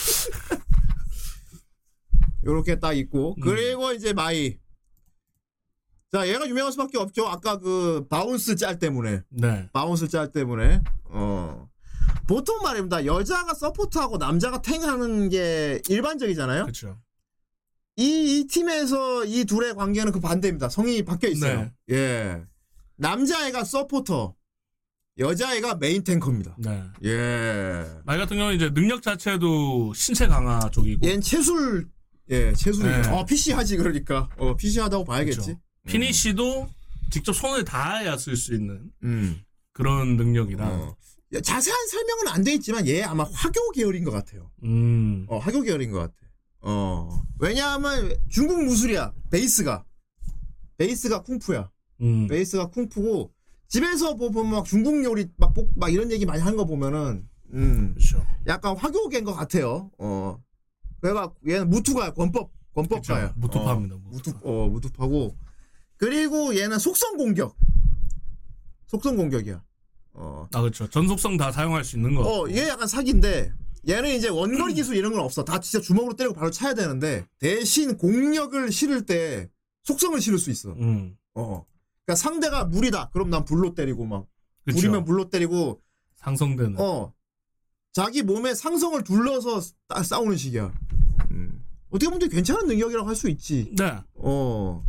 [2.45, 3.41] 요렇게 딱 있고 음.
[3.41, 4.57] 그리고 이제 마이
[6.12, 7.28] 자 얘가 유명할 수밖에 없죠.
[7.28, 9.22] 아까 그 bounce 짤 때문에.
[9.30, 9.70] 네.
[9.74, 10.82] bounce 짤 때문에.
[11.05, 11.70] 어.
[12.28, 13.05] 보통 말입니다.
[13.05, 16.64] 여자가 support하고 남자가 탱하는 게 일반적이잖아요.
[16.64, 16.99] 그렇죠.
[17.95, 20.70] 이, 이 팀에서 이 둘의 관계는 그 반대입니다.
[20.70, 21.70] 성이 바뀌어 있어요.
[21.88, 21.95] 네.
[21.95, 22.43] 예.
[22.95, 24.36] 남자애가 서포터
[25.20, 26.55] 여자애가 메인 탱커입니다.
[26.60, 26.84] 네.
[27.03, 27.86] 예.
[28.06, 31.05] 마이 같은 경우는 이제 능력 자체도 신체 강화 쪽이고.
[31.05, 31.88] 얜 체술
[32.32, 33.10] 예 체술이 네.
[33.10, 34.30] 어 PC 하지 그러니까.
[34.38, 35.39] 어 PC 하다고 봐야겠지.
[35.39, 35.60] 그렇죠.
[35.92, 36.70] 피니쉬도
[37.12, 39.42] 직접 손을 닿아야 쓸 수 있는 음
[39.74, 40.68] 그런 능력이라.
[40.68, 40.96] 어.
[41.34, 45.26] 야, 자세한 설명은 안 돼 있지만 얘 아마 화교 계열인 것 같아요 음.
[45.30, 46.14] 어 화교 계열인 것 같아
[46.62, 49.86] 어 왜냐하면 중국 무술이야 베이스가
[50.78, 51.70] 베이스가 쿵푸야
[52.02, 52.28] 음.
[52.28, 53.32] 베이스가 쿵푸고
[53.68, 57.28] 집에서 뭐 보면 막 중국 요리 막, 볶- 막 이런 얘기 많이 하는 거 보면은
[57.54, 58.26] 음 그렇죠.
[58.48, 60.42] 약간 화교계인 것 같아요 어
[61.02, 63.34] 그래가 얘는 무투가 권법 권법가야.
[63.36, 63.96] 무투파입니다.
[63.96, 64.00] 어.
[64.06, 65.36] 무투 어 무투파고
[66.00, 67.56] 그리고 얘는 속성 공격
[68.88, 69.62] 속성 공격이야
[70.14, 70.89] 어 아 그렇죠.
[70.89, 72.22] 전속성 다 사용할 수 있는 거.
[72.24, 73.54] 어, 얘 약간 사기인데
[73.88, 75.43] 얘는 이제 원거리 기술 이런 건 없어.
[75.45, 79.50] 다 진짜 주먹으로 때리고 바로 차야 되는데 대신 공력을 실을 때
[79.84, 80.72] 속성을 실을 수 있어.
[80.74, 81.16] 음.
[81.36, 81.66] 어.
[82.06, 83.10] 그러니까 상대가 물이다.
[83.14, 84.26] 그럼 난 불로 때리고 막
[84.66, 84.80] 그렇죠.
[84.80, 85.82] 물이면 물로 때리고
[86.16, 86.76] 상성되는.
[86.80, 87.14] 어.
[87.93, 90.72] 자기 몸에 상성을 둘러서 싸, 싸우는 식이야.
[91.32, 91.64] 음.
[91.89, 93.72] 어떻게 보면 되게 괜찮은 능력이라고 할 수 있지.
[93.78, 93.97] 네.
[94.16, 94.84] 어.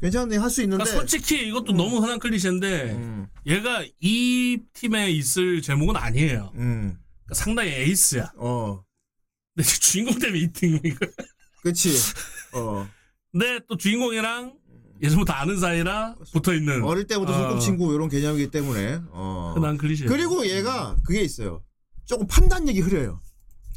[0.00, 3.26] 괜찮은 능력 할수 있는데 그러니까 솔직히 이것도 너무 흔한 클리셰인데 음.
[3.46, 6.52] 얘가 이 팀에 있을 제목은 아니에요.
[6.56, 6.98] 음.
[7.24, 8.32] 그러니까 상당히 에이스야.
[8.36, 8.82] 어.
[9.54, 11.06] 근데 주인공 때문에 이 팀이고.
[11.62, 11.90] 그치.
[12.54, 12.86] 어.
[13.32, 14.54] 근데 또 주인공이랑
[15.02, 17.50] 예전부터 아는 사이라 붙어 있는 어릴 때부터 어.
[17.50, 19.00] 소꿉친구 이런 개념이기 때문에.
[19.10, 19.52] 어.
[19.56, 20.06] 흔한 클리셰.
[20.08, 21.62] 그리고 얘가 그게 있어요.
[22.04, 23.20] 조금 판단력이 흐려요.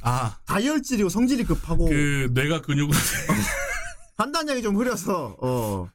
[0.01, 2.95] 아, 다혈질이고 성질이 급하고 그 뇌가 근육으로
[4.17, 5.89] 판단력이 좀 흐려서 어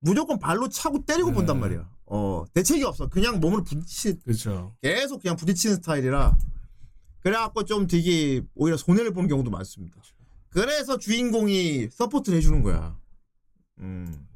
[0.00, 1.34] 무조건 발로 차고 때리고 네.
[1.34, 1.88] 본단 말이야.
[2.06, 3.08] 어 대책이 없어.
[3.08, 4.74] 그냥 몸을 부딪히 그렇죠.
[4.82, 6.36] 계속 그냥 부딪히는 스타일이라
[7.20, 9.96] 그래갖고 좀 되게 오히려 손해를 보는 경우도 많습니다.
[10.48, 12.98] 그래서 주인공이 support를 해주는 거야.
[13.78, 14.26] 음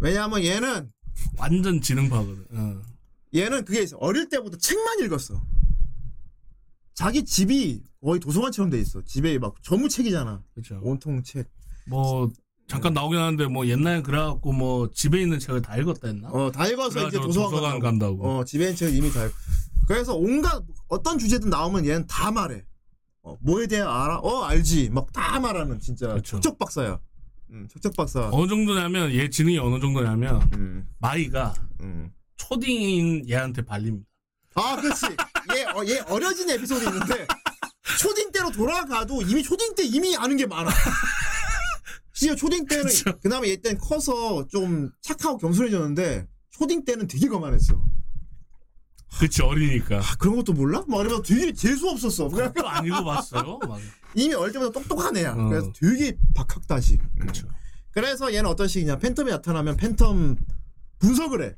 [0.00, 0.90] 왜냐하면 얘는
[1.36, 2.46] 완전 지능파거든.
[2.52, 2.82] 어.
[3.34, 3.96] 얘는 그게 있어.
[3.98, 5.40] 어릴 때부터 책만 읽었어.
[6.94, 9.02] 자기 집이 거의 도서관처럼 돼 있어.
[9.04, 10.42] 집에 막 전부 책이잖아.
[10.54, 10.80] 그렇죠.
[10.82, 11.48] 온통 책.
[11.86, 12.30] 뭐
[12.68, 16.28] 잠깐 나오긴 하는데 뭐 옛날에 그래갖고 뭐 집에 있는 책을 다 읽었다 했나?
[16.28, 18.28] 어, 다 읽어서 이제 그래가지고 도서관, 도서관 간다고.
[18.40, 19.32] 어, 집에 있는 책 이미 다 읽.
[19.86, 22.62] 그래서 온갖 어떤 주제든 나오면 얘는 다 말해.
[23.22, 24.18] 어, 뭐에 대해 알아?
[24.18, 24.90] 어, 알지.
[24.90, 26.36] 막 다 말하는 진짜 그쵸.
[26.40, 26.98] 척척 박사야.
[27.50, 28.28] 음, 척척 박사.
[28.32, 32.10] 어느 정도냐면 얘 지능이 어느 정도냐면 음, 마이가 음.
[32.36, 34.06] 초딩인 얘한테 발립니다.
[34.54, 35.06] 아, 그렇지.
[35.56, 37.26] 얘, 어, 얘 어려진 에피소드 있는데
[37.98, 40.70] 초딩 때로 돌아가도 이미 초딩 때 이미 아는 게 많아.
[42.18, 43.18] 진짜 초딩 때는 그쵸.
[43.20, 47.80] 그나마 얘 때는 커서 좀 착하고 겸손해졌는데 초딩 때는 되게 거만했어.
[49.20, 49.98] 그치 어리니까.
[49.98, 50.84] 아, 그런 것도 몰라?
[50.88, 52.28] 막 이러면서 되게 재수 없었어.
[52.28, 53.58] 그냥 또안 읽어봤어요.
[53.58, 53.80] 막.
[54.14, 55.32] 이미 어릴 때부터 똑똑한 애야.
[55.32, 55.48] 어.
[55.48, 57.00] 그래서 되게 박학다식.
[57.20, 57.48] 그쵸.
[57.92, 58.98] 그래서 얘는 어떤 식이냐.
[58.98, 60.36] 팬텀이 나타나면 팬텀
[60.98, 61.54] 분석을 해.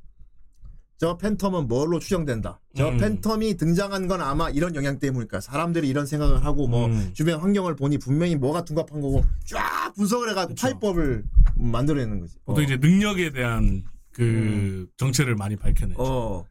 [1.00, 2.60] 저 팬텀은 뭘로 추정된다.
[2.76, 2.98] 저 음.
[2.98, 5.40] 팬텀이 등장한 건 아마 이런 영향 때문일까.
[5.40, 7.10] 사람들이 이런 생각을 하고 뭐 음.
[7.14, 10.66] 주변 환경을 보니 분명히 뭐가 둔갑한 거고 쫙 분석을 해가지고 그쵸.
[10.66, 11.24] 파이법을
[11.56, 12.36] 만들어내는 거지.
[12.44, 12.64] 보통 어.
[12.66, 13.82] 이제 능력에 대한
[14.12, 16.02] 그 정체를 많이 밝혀내죠.
[16.02, 16.44] 어.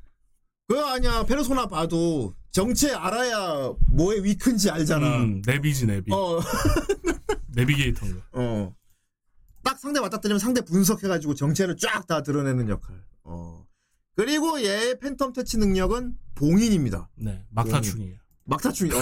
[0.68, 1.24] 그거 아니야.
[1.26, 5.18] 페르소나 봐도 정체 알아야 뭐에 위큰지 알잖아.
[5.18, 6.12] 음, 내비지 내비.
[6.12, 6.40] 어.
[7.54, 8.22] 내비게이터인 거.
[8.32, 8.76] 어.
[9.64, 12.96] 딱 상대 맞닥뜨리면 상대 분석해가지고 정체를 쫙 다 드러내는 역할.
[13.26, 13.64] 어.
[14.20, 17.10] 그리고 얘의 팬텀 퇴치 능력은 봉인입니다.
[17.16, 18.18] 네, 막타충이에요.
[18.44, 18.92] 막타충이.
[18.92, 19.00] 어.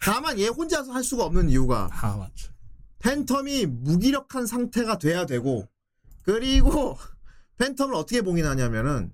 [0.00, 2.50] 다만 얘 혼자서 할 수가 없는 이유가 아 맞죠.
[3.00, 5.68] 팬텀이 무기력한 상태가 돼야 되고
[6.22, 6.96] 그리고
[7.58, 9.12] 팬텀을 어떻게 봉인하냐면은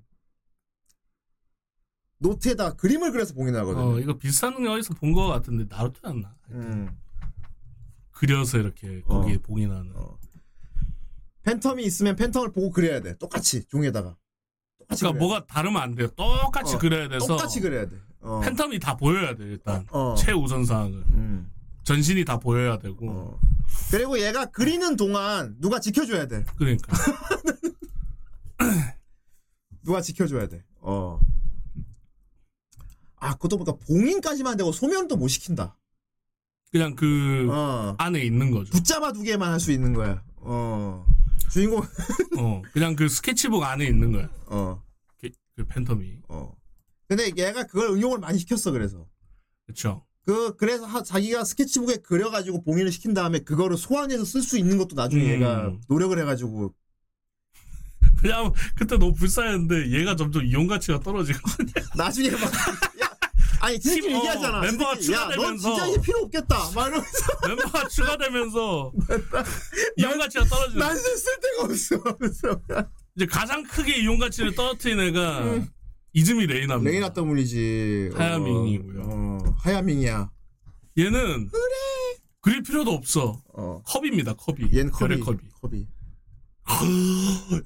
[2.18, 3.84] 노트에다 그림을 그려서 봉인하거든요.
[3.84, 6.36] 어 이거 비슷한 능력 어디서 본거 같은데 나루토였나?
[6.50, 6.88] 음.
[8.12, 9.38] 그려서 이렇게 거기에 어.
[9.42, 9.90] 봉인하는.
[9.96, 10.16] 어.
[11.42, 13.18] 팬텀이 있으면 팬텀을 보고 그려야 돼.
[13.18, 14.16] 똑같이 종이에다가.
[14.96, 16.08] 그러니까 그려야 뭐가 다르면 안 돼요.
[16.16, 17.18] 똑같이 어, 그려야 돼.
[17.18, 17.96] 돼서 똑같이 그려야 돼.
[18.20, 18.40] 어.
[18.44, 19.86] 팬텀이 다 보여야 돼 일단.
[19.90, 20.14] 어.
[20.18, 21.50] 최우선 사항은 음.
[21.84, 23.10] 전신이 다 보여야 되고.
[23.10, 23.40] 어.
[23.90, 26.44] 그리고 얘가 그리는 동안 누가 지켜줘야 돼.
[26.56, 26.92] 그러니까
[29.84, 30.62] 누가 지켜줘야 돼.
[30.80, 31.20] 어.
[33.16, 35.76] 아, 그것도 보니까 봉인까지만 되고 소면도 못 시킨다.
[36.72, 37.94] 그냥 그 어.
[37.98, 38.70] 안에 있는 거죠.
[38.72, 40.22] 붙잡아 두게만 할 수 있는 거야.
[40.36, 41.04] 어.
[41.50, 41.82] 주인공,
[42.38, 44.28] 어 그냥 그 스케치북 안에 있는 거야.
[44.46, 44.82] 어,
[45.20, 46.20] 그, 그 팬텀이.
[46.28, 46.54] 어.
[47.08, 49.06] 근데 얘가 그걸 응용을 많이 시켰어, 그래서.
[49.66, 50.06] 그렇죠.
[50.24, 54.94] 그, 그래서 하- 자기가 스케치북에 그려가지고 봉인을 시킨 다음에 그거를 소환해서 쓸 수 있는 것도
[54.94, 55.28] 나중에 음.
[55.30, 56.72] 얘가 노력을 해가지고.
[58.20, 61.38] 그냥 그때 너무 불쌍했는데 얘가 점점 이용 가치가 떨어지고.
[61.96, 62.40] 나중에 막.
[63.62, 64.60] 야, 아니, 팀, 어, 얘기하잖아.
[64.60, 65.68] 멤버가 지들끼리, 야, 넌 추가되면서.
[65.74, 66.70] 진짜 이게 필요 없겠다.
[66.74, 67.08] 막 이러면서.
[67.46, 68.92] 멤버가 추가되면서
[69.96, 70.78] 이용 가치가 떨어지는.
[70.80, 72.60] 난 쓸 데가 없어.
[73.16, 75.60] 이제 가장 크게 이용 가치를 떨어뜨린 애가
[76.12, 76.90] 이즈미 레이나입니다.
[76.90, 78.10] 레이나 때문이지.
[78.14, 79.02] 하야밍이고요.
[79.04, 80.30] 어, 하야밍이야.
[80.98, 81.50] 얘는
[82.40, 83.42] 그릴 필요도 없어.
[83.52, 83.82] 어.
[83.84, 84.34] 커비입니다.
[84.34, 84.70] 커비.
[84.72, 85.20] 얘는 커비.
[85.20, 85.38] 커비.
[85.60, 85.86] 커비.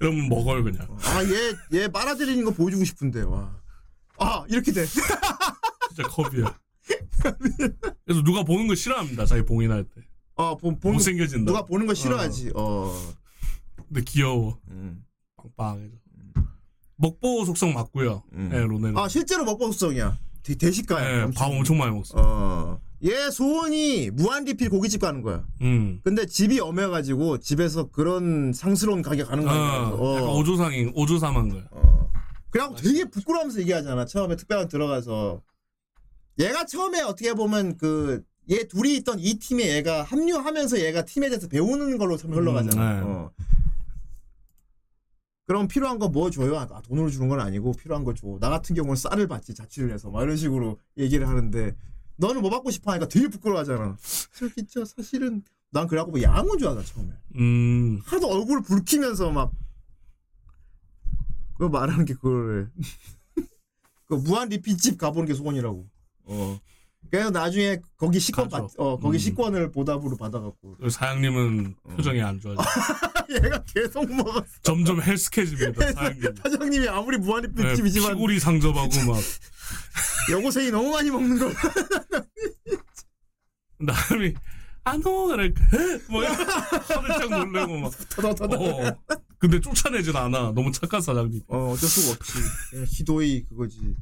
[0.01, 0.89] 이러면 먹어요 그냥.
[1.03, 3.55] 아, 얘, 얘 빨아들이는 거 보여주고 싶은데, 와.
[4.19, 4.85] 아, 이렇게 돼.
[5.95, 6.59] 진짜 커비야.
[8.05, 9.25] 그래서 누가 보는 거 싫어합니다.
[9.27, 10.03] 자기 봉인할 때.
[10.35, 11.45] 어, 보, 보는 거, 못생겨진다.
[11.51, 12.51] 누가 보는 거 싫어하지.
[12.57, 12.93] 어.
[13.89, 14.59] 근데 귀여워.
[14.71, 15.05] 음.
[15.57, 15.95] 빵빵해서.
[16.97, 18.25] 먹보 속성 맞고요.
[18.33, 18.51] 음.
[18.53, 18.99] 예, 로네는.
[18.99, 20.19] 아, 실제로 먹보성이야.
[20.43, 21.19] 대, 대식가야.
[21.19, 21.33] 예, 엄청.
[21.49, 22.05] 밥 엄청 많이 먹어.
[22.21, 22.81] 어.
[23.05, 25.45] 얘 소원이 무한 리필 고깃집 가는 거야.
[25.61, 26.01] 음.
[26.03, 29.89] 근데 집이 엄해가지고 집에서 그런 상스러운 가게 가는 거야.
[29.91, 31.65] 어, 약간 오조상인 오조삼한 거야.
[31.71, 32.11] 어.
[32.51, 34.07] 그냥 되게 부끄러워하면서 얘기하잖아.
[34.07, 35.43] 처음에 특별한 들어가서.
[36.39, 41.49] 얘가 처음에 어떻게 보면 그, 얘 둘이 있던 이 팀에 얘가 합류하면서 얘가 팀에 대해서
[41.49, 42.95] 배우는 걸로 처음 흘러가잖아.
[42.95, 43.01] 네.
[43.01, 43.31] 어.
[45.47, 46.57] 그럼 필요한 거 뭐 줘요?
[46.59, 48.39] 아, 돈으로 주는 건 아니고 필요한 거 줘.
[48.41, 51.75] 나 같은 경우는 쌀을 받지 자취를 해서 막 이런 식으로 얘기를 하는데
[52.17, 53.97] 너는 뭐 받고 싶어 하니까 되게 부끄러워하잖아.
[54.55, 57.13] 진짜 사실은 난 그래갖고 뭐 양은 줄 알아 처음에.
[57.37, 58.01] 음.
[58.05, 59.53] 하도 얼굴 붉히면서 막
[61.55, 62.71] 그거 말하는 게 그걸
[64.07, 65.87] 그 무한 리필집 가보는 게 소원이라고.
[66.25, 66.59] 어.
[67.11, 68.67] 그래서 나중에 거기 식권 가죠.
[68.67, 69.19] 받, 어 거기 음.
[69.19, 71.97] 식권을 보답으로 받아갖고 그 사장님은 어.
[71.97, 72.61] 표정이 안 좋아져.
[73.31, 74.47] 얘가 계속 먹었어.
[74.63, 75.81] 점점 헬스케집니다.
[75.93, 76.35] 사장님.
[76.43, 79.21] 사장님이 아무리 무한 네, 리필집이지만 피구리 상접하고 막
[80.33, 81.51] 여고생이 너무 많이 먹는 거.
[83.79, 84.35] 남이
[84.85, 85.65] 안오 그러니까
[86.09, 87.93] 뭐 화들짝 놀래고 막.
[88.11, 88.57] 더더더더.
[88.89, 88.97] 어.
[89.39, 90.53] 근데 쫓아내진 않아.
[90.53, 91.43] 너무 착한 사장님.
[91.49, 92.33] 어 어쩔 수가 없지.
[92.71, 93.95] 그냥 히도이 그거지.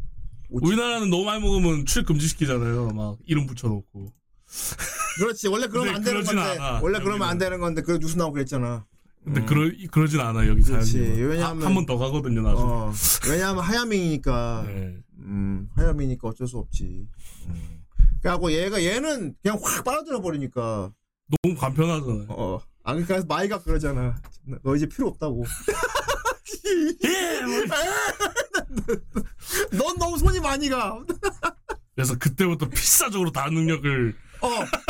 [0.53, 2.91] 우리나라는 너무 많이 먹으면 출입 금지시키잖아요.
[2.91, 4.13] 막 이름 붙여놓고.
[5.19, 7.29] 그렇지 원래 그러면 안 되는 건데 않아, 원래 그러면.
[7.29, 8.85] 안 되는 건데 그 뉴스 나오고 그랬잖아.
[9.25, 9.47] 근데 음.
[9.47, 10.63] 그러 그러진 않아 여기.
[10.63, 11.29] 사장님.
[11.29, 12.69] 왜냐하면- 한 번 더 가거든요 나중에.
[12.71, 12.93] 어
[13.31, 14.65] 왜냐하면 하야밍이니까.
[14.67, 14.97] 네.
[15.21, 17.07] 음, 하야미니까 어쩔 수 없지.
[17.49, 17.83] 음.
[18.21, 20.93] 그래갖고 얘가 얘는 그냥 확 빨아들여 버리니까
[21.43, 22.27] 너무 간편하잖아요.
[22.29, 22.59] 어아
[22.95, 24.17] 그러니까 마이가 그러잖아.
[24.63, 25.45] 너 이제 필요 없다고.
[27.05, 27.41] 예!
[27.43, 27.63] 뭐
[29.73, 30.99] 넌 너무 손이 많이 가.
[31.95, 34.49] 그래서 그때부터 필사적으로 다른 능력을 어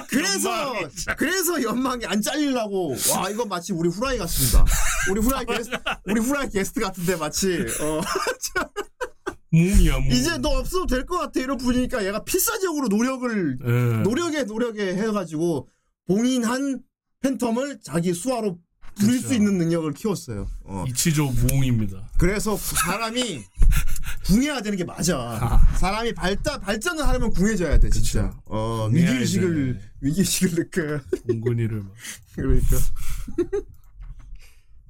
[0.09, 0.87] 그래서 연망이.
[1.19, 4.65] 그래서 연망이 안 잘리려고 와 이거 마치 우리 후라이 같습니다.
[5.11, 8.01] 우리 후라이 게스트 우리 후라이 게스트 같은데 마치 어
[9.51, 10.11] 몸이야 몸.
[10.13, 14.03] 이제 너 없어도 될 것 같아 이런 분위니까 얘가 필사적으로 노력을 예.
[14.03, 15.69] 노력에 노력에 해가지고
[16.07, 16.81] 봉인한
[17.23, 18.59] 팬텀을 자기 수하로
[18.97, 19.29] 부릴 그렇죠.
[19.29, 20.47] 수 있는 능력을 키웠어요.
[20.65, 20.85] 어.
[20.89, 22.11] 이치조 무웅입니다.
[22.19, 23.43] 그래서 사람이
[24.27, 25.19] 궁해야 되는 게 맞아.
[25.19, 25.59] 아.
[25.77, 28.29] 사람이 발달 발전을 하려면 궁해져야 돼 진짜.
[28.31, 28.43] 그쵸.
[28.47, 29.89] 어 궁해야 위기 의식을 이제.
[30.01, 31.01] 위기 의식을 느껴.
[31.27, 31.93] 동근이를 막
[32.37, 32.77] 그러니까.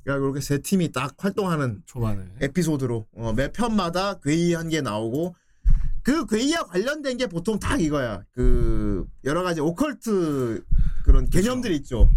[0.05, 5.35] 그러니까 그렇게 세 팀이 딱 활동하는 초반에 에피소드로 어, 매 편마다 괴이한 게 나오고
[6.03, 8.23] 그 괴이와 관련된 게 보통 다 이거야.
[8.35, 10.65] 그 여러 가지 오컬트
[11.05, 12.11] 그런 개념들이 있죠.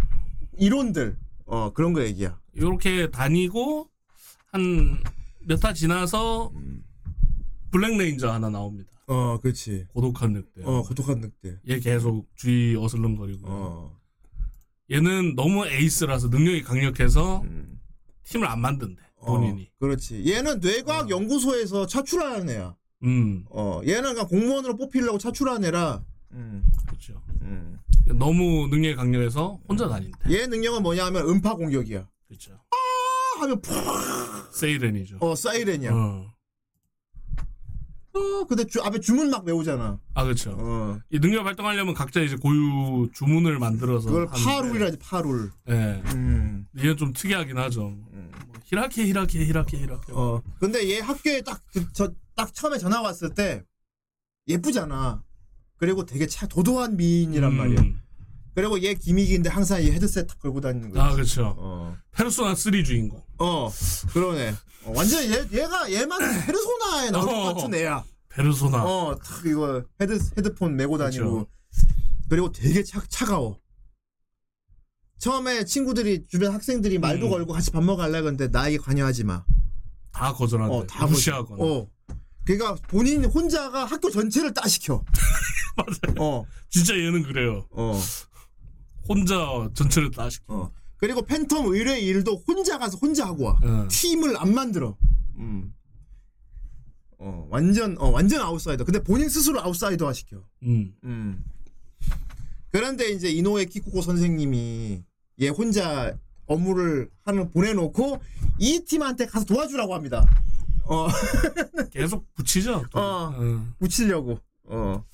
[0.58, 1.16] 이론들.
[1.46, 2.38] 어 그런 거 얘기야.
[2.54, 3.88] 이렇게 다니고
[4.52, 5.02] 한
[5.48, 6.50] 몇 화 지나서
[7.70, 8.90] 블랙레인저 하나 나옵니다.
[9.06, 9.86] 어 그렇지.
[9.92, 10.62] 고독한 늑대.
[10.64, 11.60] 어 고독한 늑대.
[11.68, 13.42] 얘 계속 주위 어슬렁거리고.
[13.48, 13.96] 어.
[14.90, 17.80] 얘는 너무 에이스라서 능력이 강력해서 음.
[18.24, 19.70] 팀을 안 만든대 어, 본인이.
[19.78, 20.24] 그렇지.
[20.28, 21.10] 얘는 뇌과학 어.
[21.10, 22.74] 연구소에서 차출하는 애야.
[23.04, 26.02] 음, 어 얘는 그냥 공무원으로 뽑히려고 차출한 애라.
[26.32, 26.64] 음.
[26.86, 27.20] 그렇죠.
[27.42, 27.78] 음.
[28.06, 30.18] 너무 능력이 강력해서 혼자 다닌대.
[30.30, 32.06] 얘 능력은 뭐냐면 음파 공격이야.
[32.28, 32.52] 그렇죠.
[32.70, 33.74] 아, 하면 푹
[34.52, 35.18] 세이렌이죠.
[35.20, 35.92] 어 사이렌이야.
[35.92, 36.32] 어.
[38.14, 38.44] 어.
[38.48, 39.98] 근데 주, 앞에 주문 막 외우잖아.
[40.14, 40.56] 아 그렇죠.
[40.58, 40.98] 어.
[41.10, 45.50] 이 능력 발동하려면 각자 이제 고유 주문을 만들어서 그걸 파룰이라지 파룰.
[45.68, 46.02] 예.
[46.14, 46.66] 음.
[46.78, 47.88] 얘는 좀 특이하긴 하죠.
[47.88, 48.32] 음.
[48.46, 50.12] 뭐 히라키 히라키 히라키 히라키.
[50.12, 50.42] 어.
[50.58, 53.62] 근데 얘 학교에 딱 그, 저, 딱 처음에 전학 왔을 때
[54.48, 55.22] 예쁘잖아.
[55.78, 57.56] 그리고 되게 차 도도한 미인이란 음.
[57.56, 57.84] 말이야.
[58.54, 61.04] 그리고 얘 gimmick인데 항상 이 헤드셋 딱 걸고 다니는 거야.
[61.04, 61.54] 아 그렇죠.
[61.58, 61.96] 어.
[62.12, 63.22] 페르소나 3 주인공.
[63.38, 63.70] 어.
[64.12, 64.54] 그러네.
[64.84, 67.54] 어, 완전 얘 얘가 얘만 페르소나에 나올 것 어.
[67.54, 68.02] 같은 애야.
[68.30, 68.82] 페르소나.
[68.82, 71.40] 어, 탁 이거 헤드 헤드폰 메고 다니고.
[71.40, 71.50] 그쵸.
[72.30, 73.60] 그리고 되게 차, 차가워.
[75.18, 77.30] 처음에 친구들이 주변 학생들이 말도 음.
[77.30, 79.44] 걸고 같이 밥 먹으려 그러는데 나에게 관여하지 마.
[80.12, 80.74] 다 거절한대.
[80.74, 81.62] 어, 다 무시하거나.
[81.62, 81.86] 어.
[82.46, 85.04] 그러니까 본인 혼자가 학교 전체를 따시켜.
[85.76, 86.14] 맞아요.
[86.18, 86.46] 어.
[86.70, 87.66] 진짜 얘는 그래요.
[87.72, 88.00] 어.
[89.08, 90.44] 혼자 전체를 따시켜.
[90.54, 90.72] 어.
[90.96, 93.58] 그리고 팬텀 의뢰 일도 혼자 가서 혼자 하고 와.
[93.62, 93.88] 어.
[93.90, 94.96] 팀을 안 만들어.
[95.36, 95.74] 음.
[97.18, 98.84] 어, 완전 어, 완전 아웃사이더.
[98.84, 100.42] 근데 본인 스스로 아웃사이더화 시켜.
[100.62, 100.94] 음.
[101.04, 101.44] 음.
[102.70, 105.02] 그런데 이제 이노우에 키쿠코 선생님이
[105.40, 106.16] 얘 혼자
[106.46, 108.20] 업무를 하는 보내놓고
[108.58, 110.24] 이 팀한테 가서 도와주라고 합니다.
[110.88, 111.08] 어,
[111.92, 112.84] 계속 붙이죠.
[112.90, 112.98] 또.
[112.98, 113.34] 어.
[113.36, 113.66] 어.
[113.78, 114.38] 붙이려고.
[114.68, 115.04] 어,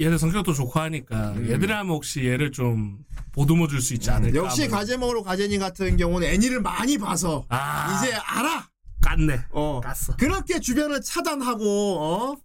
[0.00, 1.48] 얘들 성격도 좋고 하니까 음.
[1.50, 2.98] 얘들이 하면 혹시 얘를 좀
[3.32, 4.36] 보듬어 줄 수 있지 않을까.
[4.38, 4.76] 역시 아무래도.
[4.76, 8.68] 가제먹으로 가제니 같은 경우는 애니를 많이 봐서 아 이제 알아.
[9.02, 9.44] 깠네.
[9.50, 10.16] 어, 깠어.
[10.16, 12.36] 그렇게 주변을 차단하고 어,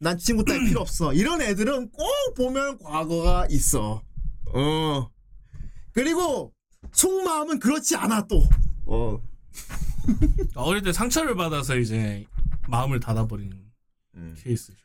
[0.00, 1.12] 난 친구 따위 필요 없어.
[1.12, 4.02] 이런 애들은 꼭 보면 과거가 있어.
[4.54, 5.10] 어,
[5.92, 6.52] 그리고
[6.92, 8.42] 속마음은 그렇지 않아 또.
[8.86, 9.18] 어,
[10.54, 12.26] 어릴 때 상처를 받아서 이제
[12.68, 13.56] 마음을 닫아버리는
[14.14, 14.36] 음.
[14.38, 14.76] 케이스죠.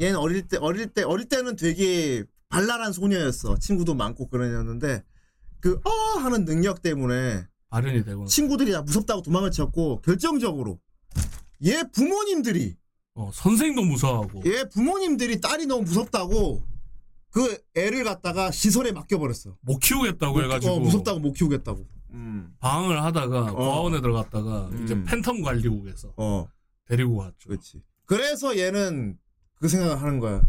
[0.00, 3.58] 얘는 어릴 때 어릴 때 어릴 때는 되게 발랄한 소녀였어.
[3.58, 5.02] 친구도 많고 그런 애였는데
[5.60, 10.80] 그 어 하는 능력 때문에 발현이 되고 친구들이 다 무섭다고 도망을 쳤고 결정적으로
[11.64, 12.76] 얘 부모님들이
[13.14, 16.62] 어, 선생도 무서워하고 얘 부모님들이 딸이 너무 무섭다고
[17.30, 19.56] 그 애를 갖다가 시설에 맡겨버렸어.
[19.60, 21.86] 못 키우겠다고 해가지고 어, 무섭다고 못 키우겠다고.
[22.12, 22.54] 음.
[22.58, 24.84] 방황을 하다가 과원에 들어갔다가 음.
[24.84, 26.48] 이제 팬텀 관리국에서 어,
[26.86, 27.48] 데리고 왔죠.
[27.48, 27.82] 그렇지.
[28.06, 29.18] 그래서 얘는
[29.56, 30.42] 그 생각을 하는 거야.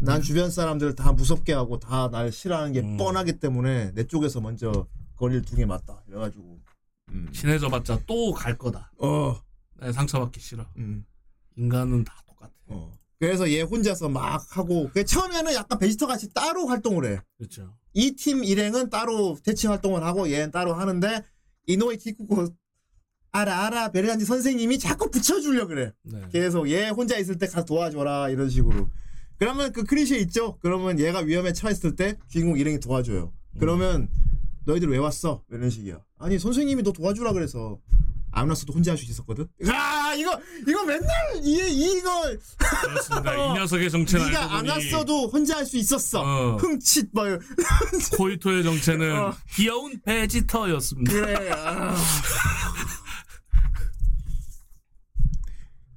[0.00, 2.96] 난 주변 사람들을 다 무섭게 하고 다 날 싫어하는 게 음.
[2.96, 4.86] 뻔하기 때문에 내 쪽에서 먼저
[5.16, 6.02] 거리를 두게 맞다.
[6.08, 6.60] 이래가지고.
[7.10, 7.28] 음.
[7.32, 8.90] 친해져봤자 또 갈 거다.
[8.98, 9.36] 어,
[9.76, 10.64] 나 상처받기 싫어.
[10.78, 11.04] 음,
[11.56, 12.50] 인간은 다 똑같아.
[12.68, 12.92] 어.
[13.18, 17.20] 그래서 얘 혼자서 막 하고, 그 처음에는 약간 베지터 같이 따로 활동을 해.
[17.38, 17.72] 그렇죠.
[17.94, 21.22] 이 팀 일행은 따로 대치 활동을 하고 얘는 따로 하는데
[21.66, 22.48] 이노이 키쿠코
[23.32, 25.92] 알아 알아 베르간지 선생님이 자꾸 붙여주려 그래.
[26.02, 26.20] 네.
[26.32, 28.90] 계속 얘 혼자 있을 때 가서 도와줘라 이런 식으로.
[29.38, 30.58] 그러면 그 클리셰 있죠.
[30.60, 33.32] 그러면 얘가 위험에 처했을 때 주인공 일행이 도와줘요.
[33.58, 34.08] 그러면
[34.66, 35.42] 너희들 왜 왔어?
[35.50, 36.00] 이런 식이야.
[36.18, 37.80] 아니 선생님이 너 도와주라 그래서
[38.32, 39.46] 안 왔어도 혼자 할 수 있었거든.
[39.68, 41.06] 아 이거 이거 맨날
[41.42, 42.10] 이 이거
[42.82, 43.30] 그렇습니다.
[43.38, 43.54] 어.
[43.54, 46.20] 이 녀석의 정체는 네가 안 왔어도 혼자 할 수 있었어.
[46.22, 46.56] 어.
[46.56, 47.26] 흥칫 막
[48.16, 49.34] 코이토의 정체는 어.
[49.54, 51.12] 귀여운 베지터였습니다.
[51.12, 51.50] 그래.
[51.52, 51.94] 아.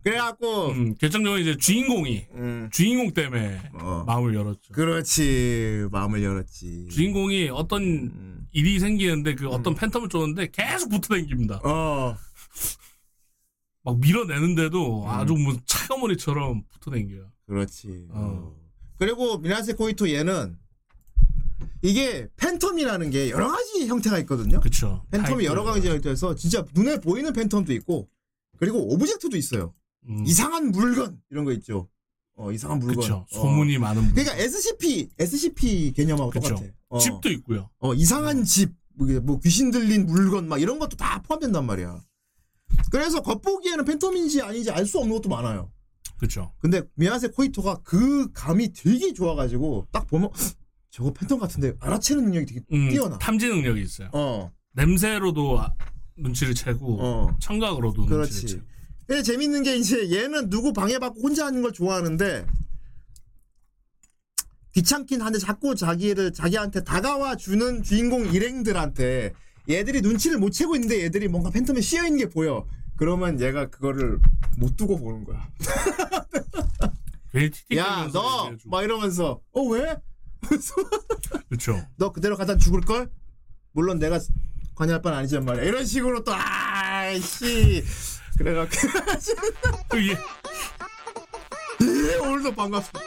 [0.03, 4.03] 그래갖고 음, 결정적으로 이제 주인공이 음, 주인공 때문에 어.
[4.05, 4.71] 마음을 열었죠.
[4.71, 6.89] 그렇지 마음을 열었지.
[6.91, 9.49] 주인공이 어떤 음, 일이 생기는데 그 음.
[9.51, 11.59] 어떤 팬텀을 쫓는데 계속 붙어다닙니다.
[11.63, 12.15] 어.
[13.83, 15.09] 막 밀어내는데도 음.
[15.09, 17.31] 아주 뭐 찰거머리처럼 붙어다녀요.
[17.45, 18.07] 그렇지.
[18.09, 18.55] 어.
[18.97, 20.57] 그리고 미나세 코이토 얘는
[21.81, 24.59] 이게 phantom이라는 게 여러 가지 형태가 있거든요.
[24.59, 25.05] 그쵸.
[25.11, 25.43] phantom이.
[25.43, 28.09] 여러 가지 형태에서 진짜 눈에 보이는 phantom도 있고
[28.57, 29.73] 그리고 object도 있어요.
[30.07, 31.87] 음, 이상한 물건 이런 거 있죠.
[32.35, 33.01] 어 이상한 물건.
[33.01, 33.15] 그쵸.
[33.15, 33.25] 어.
[33.29, 34.13] 소문이 많은 분.
[34.13, 36.49] 그러니까 SCP SCP 개념하고 그쵸.
[36.49, 36.67] 똑같아.
[36.89, 36.99] 어.
[36.99, 37.69] 집도 있고요.
[37.79, 42.01] 어, 이상한 집, 뭐, 뭐 귀신 들린 물건 막 이런 것도 다 포함된단 말이야.
[42.91, 45.71] 그래서 겉보기에는 팬텀인지 아닌지 알 수 없는 것도 많아요.
[46.17, 46.53] 그쵸.
[46.59, 50.53] 근데 미야세 코이토가 그 감이 되게 좋아가지고 딱 보면 "헉,
[50.89, 53.17] 저거 팬텀 같은데 알아채는 능력이 되게 음, 뛰어나.
[53.17, 54.09] 탐지 능력이 있어요.
[54.13, 55.73] 어, 냄새로도 아-
[56.17, 57.37] 눈치를 채고 어.
[57.41, 58.47] 청각으로도 눈치를 그렇지.
[58.47, 58.63] 채고.
[59.07, 62.45] 근데 재밌는 게 이제 얘는 누구 방해받고 혼자 하는 걸 좋아하는데
[64.73, 69.33] 귀찮긴 한데 자꾸 자기를 자기한테 다가와 주는 주인공 일행들한테
[69.69, 72.65] 얘들이 눈치를 못 채고 있는데 얘들이 뭔가 팬텀에 씌여 있는 게 보여.
[72.97, 74.19] 그러면 얘가 그거를
[74.57, 75.49] 못 두고 보는 거야.
[77.75, 78.51] 야, 너!
[78.65, 79.97] 막 이러면서, 어, 왜?
[81.49, 81.81] 그쵸.
[81.97, 83.09] 너 그대로 가다 죽을 걸?
[83.73, 84.19] 물론 내가
[84.75, 85.63] 관여할 바는 아니지만 말이야.
[85.65, 87.83] 이런 식으로 또, 아이씨.
[88.37, 88.75] 그래갖고,
[89.89, 90.15] 그 얘,
[91.81, 92.99] 예, 오늘도 반갑습니다.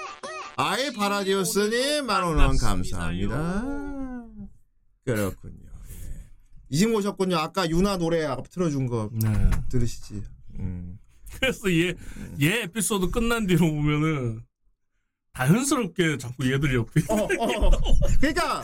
[0.57, 3.65] 아이 바라디오스님 만원원 감사합니다.
[5.05, 5.68] 그렇군요.
[6.71, 6.75] 예.
[6.75, 7.37] 이집 오셨군요.
[7.37, 9.29] 아까 유나 노래 아까 틀어준 거 네.
[9.69, 10.23] 들으시지.
[10.59, 10.99] 음.
[11.35, 11.95] 그래서 얘,
[12.41, 14.43] 얘 에피소드 끝난 뒤로 보면은
[15.35, 17.71] 자연스럽게 자꾸 얘들이 옆에 어, 어.
[18.19, 18.63] 그러니까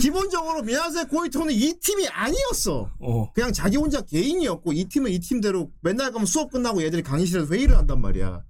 [0.00, 2.90] 기본적으로 미야세 고이토는 이 팀이 아니었어.
[3.00, 3.32] 어.
[3.32, 7.76] 그냥 자기 혼자 개인이었고 이 팀은 이 팀대로 맨날 가면 수업 끝나고 얘들이 강의실에서 회의를
[7.76, 8.44] 한단 말이야.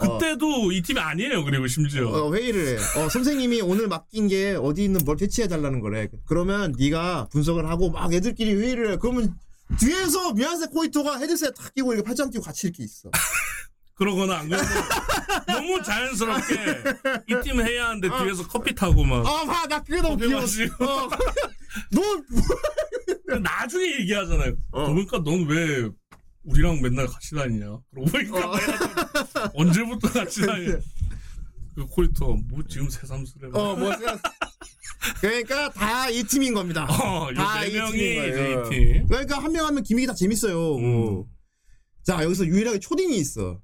[0.00, 0.18] 어.
[0.18, 1.44] 그때도 이 팀이 아니에요.
[1.44, 3.00] 그리고 심지어 어, 회의를 해.
[3.00, 6.08] 어, 선생님이 오늘 맡긴 게 어디 있는 뭘 대체해 달라는 거래.
[6.26, 8.96] 그러면 네가 분석을 하고 막 애들끼리 회의를 해.
[9.00, 9.34] 그러면
[9.78, 13.10] 뒤에서 미야세 코이토가 헤드셋 탁 끼고 이렇게 팔짱 끼고 같이 이렇게 있어.
[13.94, 14.66] 그러거나 안 그러면
[15.46, 16.54] 너무 자연스럽게
[17.28, 20.62] 이 팀 해야 하는데 뒤에서 커피 타고 막 아, 봐, 나 그게 너무 귀여웠어.
[20.80, 21.08] 어.
[21.92, 24.54] 너 나중에 얘기하잖아요.
[24.72, 24.86] 어.
[24.86, 25.88] 그러니까 넌 왜
[26.50, 27.78] 우리랑 맨날 같이 다니냐?
[27.90, 28.54] 그러고 보니까 어.
[29.54, 30.66] 언제부터 같이 다니?
[31.74, 33.48] 그 코이터 뭐 지금 새삼스레.
[33.52, 33.90] 어, 뭐
[35.20, 36.84] 그러니까 다 이 팀인 겁니다.
[36.90, 38.66] 어, 다이이 명이 팀인 이제 거예요.
[38.66, 39.06] 이 팀.
[39.08, 40.76] 그러니까 한 명 하면 기믹이 다 재밌어요.
[40.76, 41.24] 음.
[42.04, 43.60] 자, 여기서 유일하게 초딩이 있어.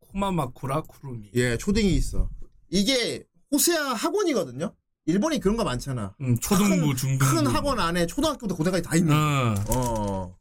[0.00, 1.30] 코마마쿠라 쿠루미.
[1.34, 2.30] 예, 초딩이 있어.
[2.68, 4.74] 이게 호세아 학원이거든요.
[5.06, 6.14] 일본이 그런 거 많잖아.
[6.20, 7.24] 음, 초등부, 중등부.
[7.34, 9.12] 큰 학원 안에 초등학교부터 고등까지 다 있는.
[9.12, 10.36] 어, 어,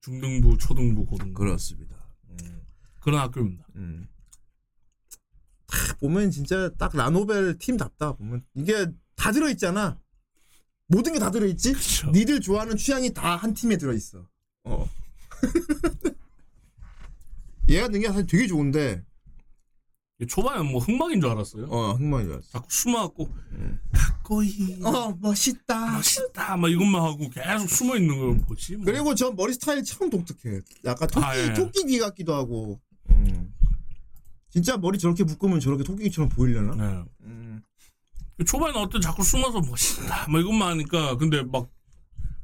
[0.00, 1.34] 중등부, 초등부, 고등부.
[1.34, 1.96] 그렇습니다.
[2.30, 2.62] 음,
[3.00, 3.66] 그런 학교입니다.
[3.76, 4.08] 음.
[5.66, 8.12] 딱 보면 진짜 딱 라노벨 팀답다.
[8.12, 8.86] 보면 이게
[9.16, 10.00] 다 들어 있잖아.
[10.86, 11.72] 모든 게 다 들어 있지.
[11.74, 12.10] 그쵸.
[12.12, 14.26] 니들 좋아하는 취향이 다 한 팀에 들어 있어.
[14.64, 14.88] 어.
[17.68, 19.04] 얘가 능력 사실 되게 좋은데,
[20.26, 21.66] 초반에 뭐 흑막인 줄 알았어요.
[21.66, 22.48] 어, 흥망이 좋았어.
[22.50, 23.78] 자꾸 숨어갖고, 음.
[23.92, 24.80] 가꼬이.
[24.82, 25.92] 어, 멋있다.
[25.92, 26.56] 멋있다.
[26.56, 28.76] 막 이것만 하고 계속 숨어 있는 거 뭐지?
[28.76, 28.84] 뭐.
[28.86, 30.60] 그리고 저 머리 스타일 참 독특해.
[30.84, 31.54] 약간 토끼, 아, 예.
[31.54, 32.80] 토끼 귀 같기도 하고.
[33.10, 33.54] 음.
[34.50, 36.74] 진짜 머리 저렇게 묶으면 저렇게 토끼처럼 보이려나?
[36.74, 37.04] 네.
[37.22, 37.62] 음.
[38.44, 40.26] 초반에 어떤 자꾸 숨어서 멋있다.
[40.28, 41.68] 막 이것만 하니까 근데 막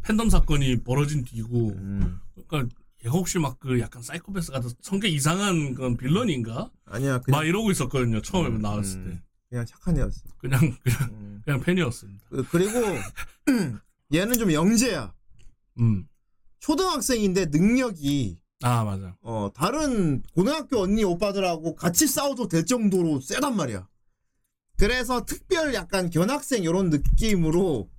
[0.02, 2.20] 팬덤 사건이 벌어진 뒤고 음.
[2.46, 6.70] 그러니까 얘가 혹시 막 그 약간 사이코패스 같은 성격 이상한 그런 빌런인가?
[6.86, 8.20] 아니야, 그냥, 막 이러고 있었거든요.
[8.22, 9.04] 처음에 음, 나왔을 음.
[9.14, 9.22] 때.
[9.50, 10.20] 그냥 착한 애였어.
[10.38, 11.42] 그냥 그냥 음.
[11.44, 12.24] 그냥 팬이었습니다.
[12.30, 12.80] 그- 그리고,
[14.12, 15.12] 얘는 좀 영재야.
[15.80, 16.06] 음.
[16.60, 19.16] 초등학생인데 능력이, 아 맞아.
[19.20, 23.86] 어, 다른 고등학교 언니 오빠들하고 같이 싸워도 될 정도로 세단 말이야.
[24.78, 27.90] 그래서 특별 약간 견학생 이런 느낌으로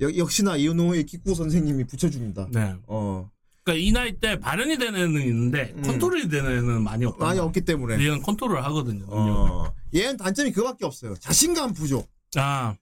[0.00, 2.48] 여- 역시나 이노우의 기쿠 선생님이 붙여줍니다.
[2.52, 2.74] 네.
[2.86, 3.30] 어,
[3.64, 5.82] 그러니까 이 나이 때 발현이 되는 애는 있는데 음.
[5.82, 7.24] 컨트롤이 되는 애는 많이 없다.
[7.24, 7.94] 많이 없기 때문에.
[7.94, 9.06] 얘는 컨트롤을 하거든요.
[9.08, 11.14] 어, 얘는 단점이 그거밖에 없어요.
[11.16, 12.10] 자신감 부족.
[12.36, 12.76] 아,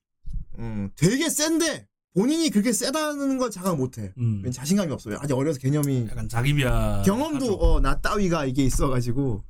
[0.58, 4.12] 음, 되게 센데 본인이 그렇게 세다는 걸 자각 못해.
[4.18, 4.42] 음.
[4.44, 5.18] 왜 자신감이 없어요.
[5.20, 7.02] 아직 어려서 개념이 약간 자기 비하.
[7.06, 7.54] 경험도.
[7.54, 9.44] 어, 나 따위가 이게 있어가지고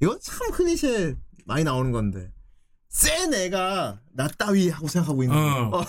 [0.00, 1.16] 이건 참 클리셰
[1.46, 2.30] 많이 나오는 건데
[2.88, 5.70] 센 애가 나 따위 하고 생각하고 있는 어.
[5.70, 5.78] 거.
[5.80, 5.84] 어.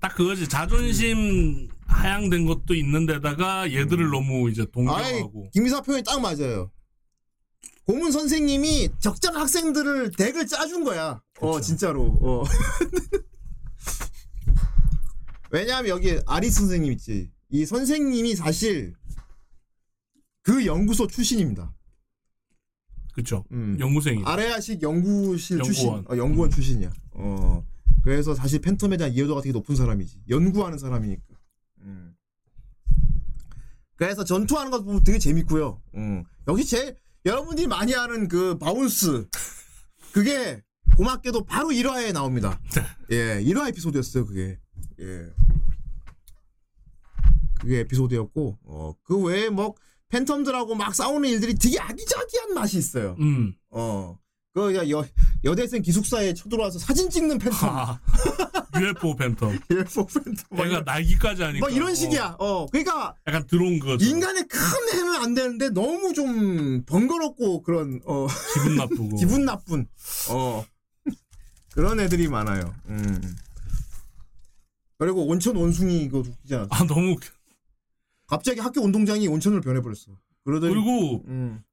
[0.00, 0.48] 딱 그거지.
[0.48, 4.66] 자존심 하향된 것도 있는데다가 얘들을 너무 이제 음.
[4.72, 5.50] 동경하고.
[5.52, 6.70] 김미사 표현이 딱 맞아요.
[7.86, 11.22] 고문 선생님이 적장 학생들을 덱을 짜준 거야.
[11.40, 11.60] 어.
[11.60, 12.18] 진짜로.
[12.22, 12.44] 어.
[15.50, 17.30] 왜냐하면 여기 아리 선생님 있지.
[17.50, 18.94] 이 선생님이 사실
[20.42, 21.72] 그 연구소 출신입니다.
[23.12, 23.44] 그쵸.
[23.52, 23.76] 음.
[23.78, 24.22] 연구생이.
[24.24, 26.04] 아레아식 연구실 출신, 연구원.
[26.08, 26.90] 어, 연구원 출신이야.
[27.12, 27.64] 어.
[28.02, 30.22] 그래서 사실 팬텀에 대한 이해도가 되게 높은 사람이지.
[30.28, 31.22] 연구하는 사람이니까.
[33.94, 33.96] 음.
[33.96, 35.80] 그래서 전투하는 것 보면 되게 재밌고요.
[35.94, 36.24] 음.
[36.48, 39.26] 역시 제 여러분들이 많이 아는 그 bounce
[40.12, 40.62] 그게
[40.96, 42.60] 고맙게도 바로 1화에 나옵니다.
[43.10, 44.58] 예, 1화 에피소드였어요, 그게.
[45.00, 45.30] 예.
[47.60, 49.74] 그게 에피소드였고, 어, 그 외에 뭐,
[50.10, 53.16] phantom들하고 막 싸우는 일들이 되게 아기자기한 맛이 있어요.
[53.18, 53.54] 음.
[53.70, 54.16] 어.
[54.54, 55.04] 그, 야, 여,
[55.42, 57.50] 여대생 기숙사에 쳐들어와서 사진 찍는 팬텀.
[57.50, 58.00] 하.
[58.80, 59.60] UFO phantom.
[59.68, 60.56] UFO phantom.
[60.56, 61.66] 막, 얘가 날기까지 하니까.
[61.66, 62.36] 뭐 이런 어, 식이야.
[62.38, 62.66] 어.
[62.66, 64.04] 그러니까, 약간 들어온 거죠.
[64.06, 64.60] 인간의 큰
[64.92, 69.16] 해는 안 되는데 너무 좀 번거롭고 그런, 어, 기분 나쁘고.
[69.18, 69.88] 기분 나쁜,
[70.30, 70.64] 어.
[71.72, 72.72] 그런 애들이 많아요.
[72.86, 73.36] 음.
[74.98, 76.68] 그리고 온천 원숭이 이거 웃기지 않았어?
[76.70, 77.26] 아 너무 웃겨.
[78.28, 80.12] 갑자기 학교 운동장이 온천으로 변해버렸어.
[80.44, 81.64] 그러더니, 그리고 음,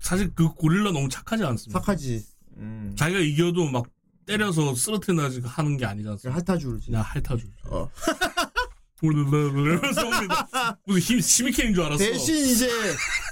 [0.00, 1.80] 사실 그 고릴라 너무 착하지 않습니까?
[1.80, 2.24] 착하지.
[2.58, 2.94] 음.
[2.96, 3.86] 자기가 이겨도 막
[4.26, 6.40] 때려서 쓰러트나지 하는 게 아니지 않습니까?
[6.46, 6.86] 핥아주지.
[6.86, 7.50] 그냥 핥아줄.
[7.66, 7.90] 어.
[9.00, 10.78] 이러면서 옵니다.
[10.84, 11.98] 무슨 힘 시미케인 줄 알았어.
[11.98, 12.68] 대신 이제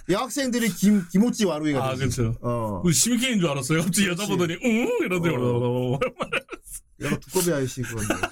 [0.09, 1.95] 여학생들이 김 김오찌 와루이가 아.
[1.97, 2.37] 그렇죠.
[2.41, 2.81] 어.
[2.85, 3.83] 우리 시미케인 줄 알았어요.
[3.83, 4.27] 갑자기 여자.
[4.27, 5.37] 보더니 응 이러더니
[6.99, 8.15] 내가 두꺼비 아저씨 그건데.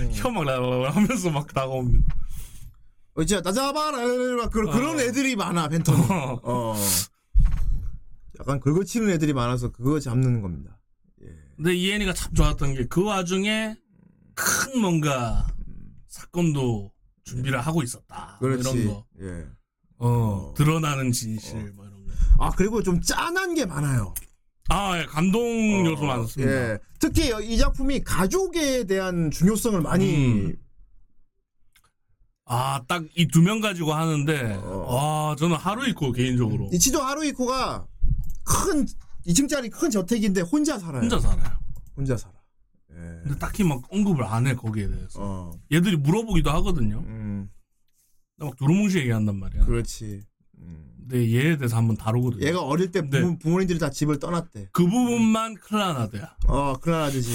[0.00, 0.10] 음.
[0.12, 0.46] 혀막
[0.94, 2.14] 하면서 막 다가옵니다.
[3.14, 3.98] 어, 진짜 나 잡아라
[4.36, 4.72] 막 그런 어.
[4.72, 5.90] 그런 애들이 많아 팬텀.
[6.44, 6.76] 어.
[8.40, 10.78] 약간 긁어치는 애들이 많아서 그거 잡는 겁니다.
[11.22, 11.26] 예.
[11.56, 13.76] 근데 이엔이가 참 좋았던 게 그 와중에
[14.34, 15.46] 큰 뭔가
[16.06, 16.92] 사건도
[17.24, 18.38] 준비를 하고 있었다.
[18.40, 18.70] 뭐 그렇지.
[18.70, 19.06] 이런 거.
[19.20, 19.46] 예.
[19.98, 20.54] 어, 어.
[20.56, 22.12] 드러나는 진실 뭐 이런 거.
[22.38, 24.14] 아 그리고 좀 짠한 게 많아요.
[24.70, 25.40] 아, 예, 감동
[25.86, 26.52] 요소 어, 많습니다.
[26.52, 26.78] 예.
[27.00, 30.14] 특히 이 작품이 가족에 대한 중요성을 많이
[30.44, 30.56] 음.
[32.50, 34.86] 아, 딱 이 두 명 가지고 하는데, 어.
[34.88, 36.70] 와, 저는 하루 있고, 개인적으로.
[36.72, 37.86] 이치도 하루이코가
[38.48, 38.86] 큰
[39.26, 41.02] 2층짜리 큰 저택인데 혼자 살아요.
[41.02, 41.58] 혼자 살아요.
[41.96, 42.34] 혼자 살아.
[42.92, 42.94] 예.
[43.22, 45.18] 근데 딱히 막 언급을 안 해, 거기에 대해서.
[45.20, 45.52] 어.
[45.72, 47.00] 얘들이 물어보기도 하거든요.
[47.06, 47.50] 음.
[48.38, 49.64] 막 두루뭉실 얘기한단 말이야.
[49.64, 50.22] 그렇지.
[50.58, 50.94] 음.
[51.00, 52.46] 근데 얘에 대해서 한번 다루거든요.
[52.46, 53.20] 얘가 어릴 때 네.
[53.20, 54.68] 부모, 부모님들이 다 집을 떠났대.
[54.72, 56.36] 그 부분만 클라나드야.
[56.46, 57.32] 어, 클라나드지.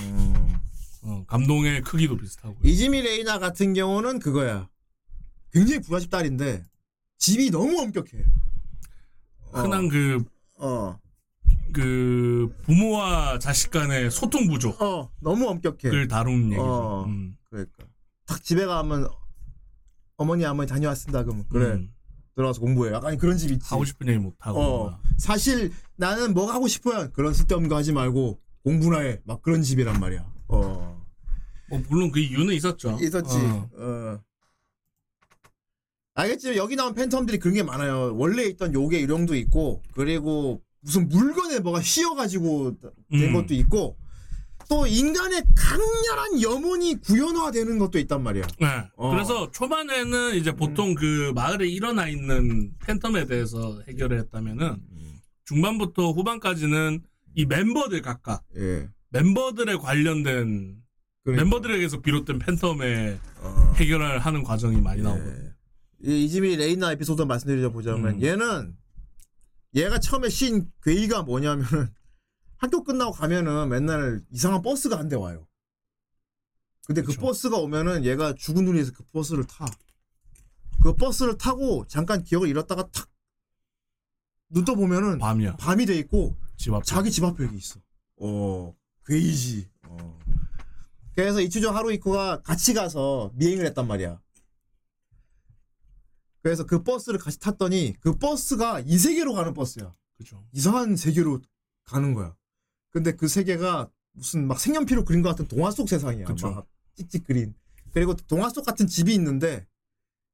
[0.00, 0.54] 음.
[1.02, 2.56] 어, 감동의 크기도 비슷하고.
[2.62, 4.68] 이지미 레이나 같은 경우는 그거야.
[5.52, 6.64] 굉장히 부잣집 딸인데
[7.18, 8.24] 집이 너무 엄격해.
[9.52, 9.60] 어.
[9.62, 10.24] 흔한 그,
[10.64, 10.98] 어.
[11.72, 16.06] 그, 부모와 자식 간의 소통 부족을 어, 너무 엄격해.
[16.08, 16.62] 다루는 얘기죠.
[16.62, 17.04] 어.
[17.04, 17.36] 음.
[17.50, 17.84] 그러니까
[18.26, 19.08] 딱 집에 가면
[20.16, 21.24] 어머니 아버니 다녀왔습니다.
[21.24, 21.90] 그러면 그래 음.
[22.36, 22.92] 들어가서 공부해.
[22.92, 23.66] 약간 그런 집 있지.
[23.68, 24.60] 하고 싶은 얘기 못 하고.
[24.60, 25.00] 어.
[25.18, 27.10] 사실 나는 뭐 하고 싶어요.
[27.12, 29.20] 그런 쓸데없는 거 하지 말고 공부나 해.
[29.24, 30.24] 막 그런 집이란 말이야.
[30.48, 31.04] 어.
[31.68, 32.98] 뭐 물론 그 이유는 있었죠.
[33.00, 33.36] 있었지.
[33.36, 33.68] 어.
[33.76, 34.20] 어.
[36.14, 36.56] 알겠지.
[36.56, 38.14] 여기 나온 팬텀들이 그런 게 많아요.
[38.16, 42.78] 원래 있던 요괴 유령도 있고, 그리고 무슨 물건에 뭐가 씌어가지고
[43.10, 43.32] 된 음.
[43.32, 43.96] 것도 있고,
[44.68, 48.46] 또 인간의 강렬한 염원이 구현화되는 것도 있단 말이야.
[48.60, 48.66] 네.
[48.96, 49.10] 어.
[49.10, 54.78] 그래서 초반에는 이제 보통 그 마을에 일어나 있는 팬텀에 대해서 해결을 했다면은
[55.44, 57.02] 중반부터 후반까지는
[57.34, 58.88] 이 멤버들 각각 예.
[59.10, 60.76] 멤버들에 관련된
[61.24, 61.44] 그러니까.
[61.44, 63.72] 멤버들에게서 비롯된 phantom의 어.
[63.76, 65.53] 해결을 하는 과정이 많이 나오거든요.
[66.06, 66.10] 예.
[66.10, 68.22] 이 이즈미 레이나 에피소드 말씀드리자 보자면 음.
[68.22, 68.76] 얘는
[69.74, 71.92] 얘가 처음에 신 괴이가 뭐냐면은
[72.58, 75.46] 학교 끝나고 가면은 맨날 이상한 버스가 한 대 와요.
[76.86, 77.20] 근데 그 그쵸.
[77.20, 79.66] 버스가 오면은 얘가 죽은 눈에서 그 버스를 타.
[80.82, 83.08] 그 버스를 타고 잠깐 기억을 잃었다가 탁
[84.50, 85.56] 눈 떠 보면은 밤이야.
[85.56, 86.84] 밤이 돼 있고 집 앞에.
[86.84, 87.80] 자기 집 앞에 여기 있어.
[88.20, 88.72] 어,
[89.06, 89.68] 괴이지.
[89.88, 90.18] 어.
[91.16, 94.20] 그래서 이치조 하루이코가 같이 가서 미행을 했단 말이야.
[96.44, 99.94] 그래서 그 버스를 같이 탔더니 그 버스가 이 세계로 가는 버스야.
[100.18, 100.46] 그죠.
[100.52, 101.40] 이상한 세계로
[101.84, 102.36] 가는 거야.
[102.90, 106.26] 근데 그 세계가 무슨 막 색연필로 그린 것 같은 동화 속 세상이야.
[106.26, 106.50] 그쵸.
[106.50, 106.66] 막
[106.96, 107.54] 찍찍 그린.
[107.94, 109.66] 그리고 동화 속 같은 집이 있는데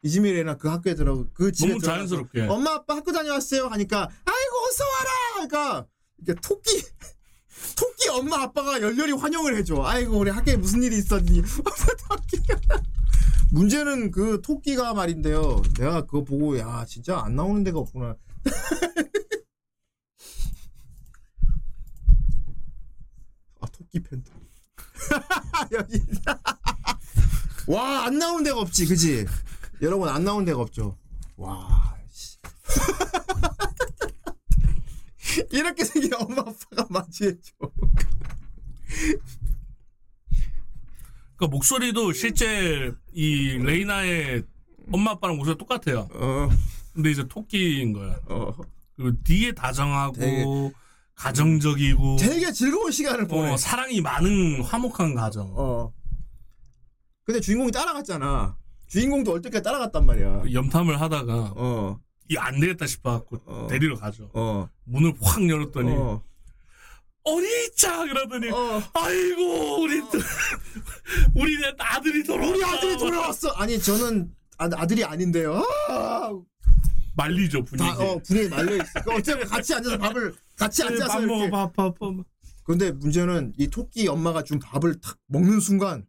[0.03, 2.43] 이지미레나 그 학교에 들어 그 집에 너무 자연스럽게.
[2.49, 5.87] 엄마 아빠 학교 다녀왔어요 하니까 아이고 어서 와라 그러니까
[6.19, 6.83] 이게 토끼
[7.77, 9.83] 토끼 엄마 아빠가 열렬히 환영을 해줘.
[9.83, 11.43] 아이고 우리 학교에 무슨 일이 있었니?
[13.53, 15.61] 문제는 그 토끼가 말인데요.
[15.79, 18.17] 내가 그거 보고 야 진짜 안 나오는 데가 없구나.
[23.61, 24.33] 아 토끼 팬터
[25.73, 26.03] 여기.
[27.67, 29.27] 와 안 나오는 데가 없지 그지?
[29.83, 30.97] 여러분 안 나오는 데가 없죠?
[31.37, 32.39] 와 씨.
[35.53, 37.53] 이렇게 생긴 엄마 아빠가 맞이해줘
[41.37, 44.43] 그러니까 목소리도 실제 이 레이나의
[44.93, 46.09] 엄마 아빠랑 목소리 똑같아요.
[46.13, 46.49] 어,
[46.93, 48.19] 근데 이제 토끼인 거야.
[48.27, 48.53] 어.
[48.97, 50.45] 그리고 뒤에 다정하고 되게-
[51.15, 53.51] 가정적이고 되게 즐거운 시간을 보내.
[53.53, 55.53] 어, 사랑이 많은 화목한 가정.
[55.57, 55.93] 어.
[57.25, 58.57] 근데 주인공이 따라갔잖아.
[58.89, 60.43] 주인공도 얼떨결에 따라갔단 말이야.
[60.53, 62.01] 염탐을 하다가 어,
[62.31, 63.67] 이안 되겠다 싶어갖고 어.
[63.69, 64.31] 데리러 가죠.
[64.35, 66.23] 어, 문을 확 열었더니 어,
[67.25, 68.83] 어리짱 이러더니 어.
[68.95, 70.01] 아이고 우리
[71.35, 72.55] 우리 내 아들이 돌아왔다.
[72.55, 73.49] 우리 아들이 돌아왔어.
[73.51, 75.61] 아니 저는 아, 아들이 아닌데요.
[75.89, 76.31] 아,
[77.17, 77.89] 말리죠 분위기.
[77.89, 79.03] 다, 어, 분위기 말려 있어.
[79.05, 81.51] 그 어차피 같이 앉아서 밥을 같이 앉아서 밥 먹어 이렇게.
[81.51, 82.15] 밥밥 밥.
[82.63, 86.07] 근데 문제는 이 토끼 엄마가 준 밥을 탁 먹는 순간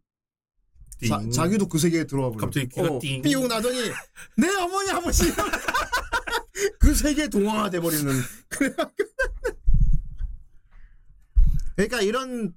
[1.07, 1.31] 자, 띵.
[1.31, 2.39] 자기도 그 세계에 들어와 버려.
[2.41, 3.21] 갑자기 귀가 어, 띵.
[3.21, 3.79] 삐용 나더니
[4.37, 5.23] 내 어머니 아버지
[6.79, 8.11] 그 세계에 동화가 돼 버리는.
[11.75, 12.53] 그러니까 이런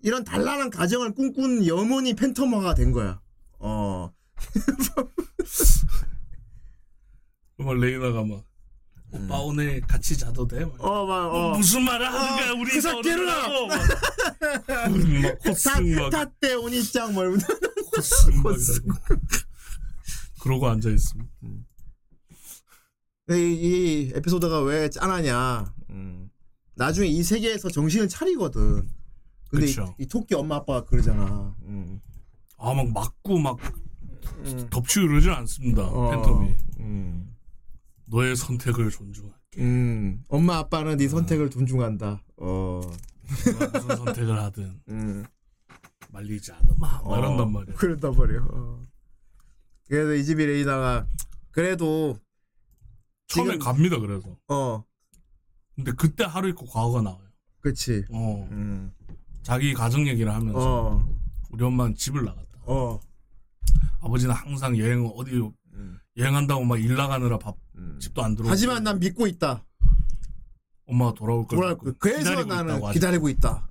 [0.00, 3.20] 이런 단란한 가정을 꿈꾼 염원이 팬텀화가 된 거야.
[3.58, 4.12] 어.
[7.58, 8.44] 막 레이나가 막
[9.12, 10.64] 오빠 오늘 같이 자도 돼?
[10.64, 10.74] 막.
[10.74, 10.80] 음.
[10.80, 11.50] 어, 막, 어.
[11.56, 13.78] 무슨 말을 하는 거야 어, 우리 그 새끼를 어른하고 막,
[16.10, 17.38] 타때 오니짱 막 이러고.
[20.40, 21.30] 그러고 앉아 있습니다.
[23.30, 25.72] 이, 이 에피소드가 왜 짠하냐.
[25.90, 26.30] 음.
[26.74, 28.88] 나중에 이 세계에서 정신을 차리거든.
[29.50, 29.94] 근데 이, 그쵸.
[29.98, 31.54] 이 토끼 엄마 아빠가 그러잖아.
[31.64, 32.00] 음.
[32.58, 33.58] 아 막 맞고 막
[34.46, 34.68] 음.
[34.70, 35.82] 덮치고 이러진 않습니다.
[35.82, 36.10] 어.
[36.10, 37.31] 팬텀이 음.
[38.12, 39.60] 너의 선택을 존중할게.
[39.62, 40.22] 음.
[40.28, 42.22] 엄마 아빠는 네 선택을 존중한다.
[42.36, 42.80] 어.
[43.46, 45.24] 내가 무슨 선택을 하든 음.
[46.10, 46.74] 말리지 않으마.
[47.02, 47.46] 막 어.
[47.46, 47.74] 말이야.
[47.74, 48.46] 그런단 말이야.
[48.50, 48.82] 어.
[49.88, 51.06] 그래서 이 집이 레이나가
[51.50, 52.18] 그래도
[53.28, 53.98] 처음에 지금- 갑니다.
[53.98, 54.84] 그래서 어.
[55.74, 57.26] 근데 그때 하루 있고 과거가 나와요.
[57.60, 58.04] 그치.
[58.10, 58.92] 어 음.
[59.42, 60.58] 자기 가정 얘기를 하면서
[60.96, 61.16] 어.
[61.50, 62.58] 우리 엄마는 집을 나갔다.
[62.66, 63.00] 어.
[64.00, 65.40] 아버지는 항상 여행 어디
[65.74, 65.98] 음.
[66.18, 67.98] 여행한다고 막 일 나가느라 밥 음.
[68.00, 69.64] 집도 안 들어오고 하지만 난 믿고 있다.
[70.86, 71.92] 엄마가 돌아올 걸 돌아올 거.
[71.98, 72.92] 그래서 기다리고 나는 있다고.
[72.92, 73.68] 기다리고 있다.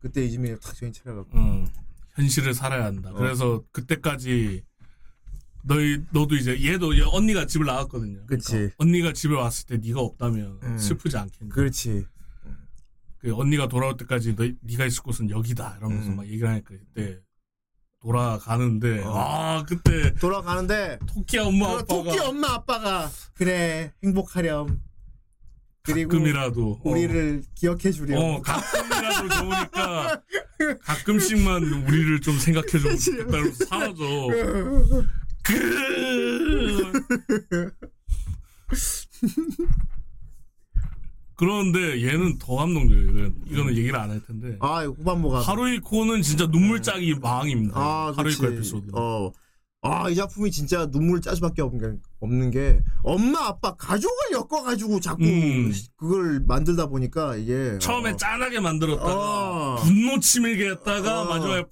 [0.00, 1.38] 그때 이지민이 탁 정신 차려갖고.
[1.38, 1.66] 응.
[2.14, 3.10] 현실을 살아야 한다.
[3.10, 3.14] 어.
[3.14, 4.62] 그래서 그때까지
[5.64, 8.26] 너희 너도 이제 얘도 얘 언니가 집을 나갔거든요.
[8.26, 8.52] 그치.
[8.52, 10.78] 그러니까 언니가 집에 왔을 때 네가 없다면 음.
[10.78, 11.50] 슬프지 않겠니?
[11.50, 12.06] 그렇지.
[13.18, 16.16] 그 언니가 돌아올 때까지 너 네가 있을 곳은 여기다 이러면서 음.
[16.16, 17.20] 막 얘기를 하니까 그때
[18.00, 19.12] 돌아가는데 어.
[19.16, 24.80] 아 그때 돌아가는데 토끼 엄마 그 아빠가 토끼 엄마 아빠가 그래 행복하렴.
[25.82, 26.90] 그리고 가끔이라도 어.
[26.90, 28.18] 우리를 기억해 주렴.
[28.18, 30.22] 어, 가끔이라도 좋으니까
[30.82, 34.04] 가끔씩만 우리를 좀 생각해주면 좋겠다 이러면서 사라져.
[35.42, 35.62] 그...
[41.38, 43.30] 그런데 얘는 더 감동적이에요.
[43.46, 44.56] 이거는 얘기를 안 할 텐데.
[44.60, 47.78] 아 후반부가 하루이코는 진짜 눈물짝이 망입니다.
[47.78, 48.46] 아, 하루이코.
[48.46, 48.90] 에피소드.
[48.92, 49.30] 어.
[49.80, 54.64] 아, 이 작품이 진짜 눈물 짤 수밖에 없는 게, 없는 게 엄마 아빠 가족을 엮어
[54.64, 55.72] 가지고 자꾸 음.
[55.96, 59.76] 그걸 만들다 보니까 이게 처음에 어, 짠하게 만들었다가 어.
[59.76, 61.24] 분노 치밀게 했다가 어.
[61.26, 61.70] 마지막에 팍.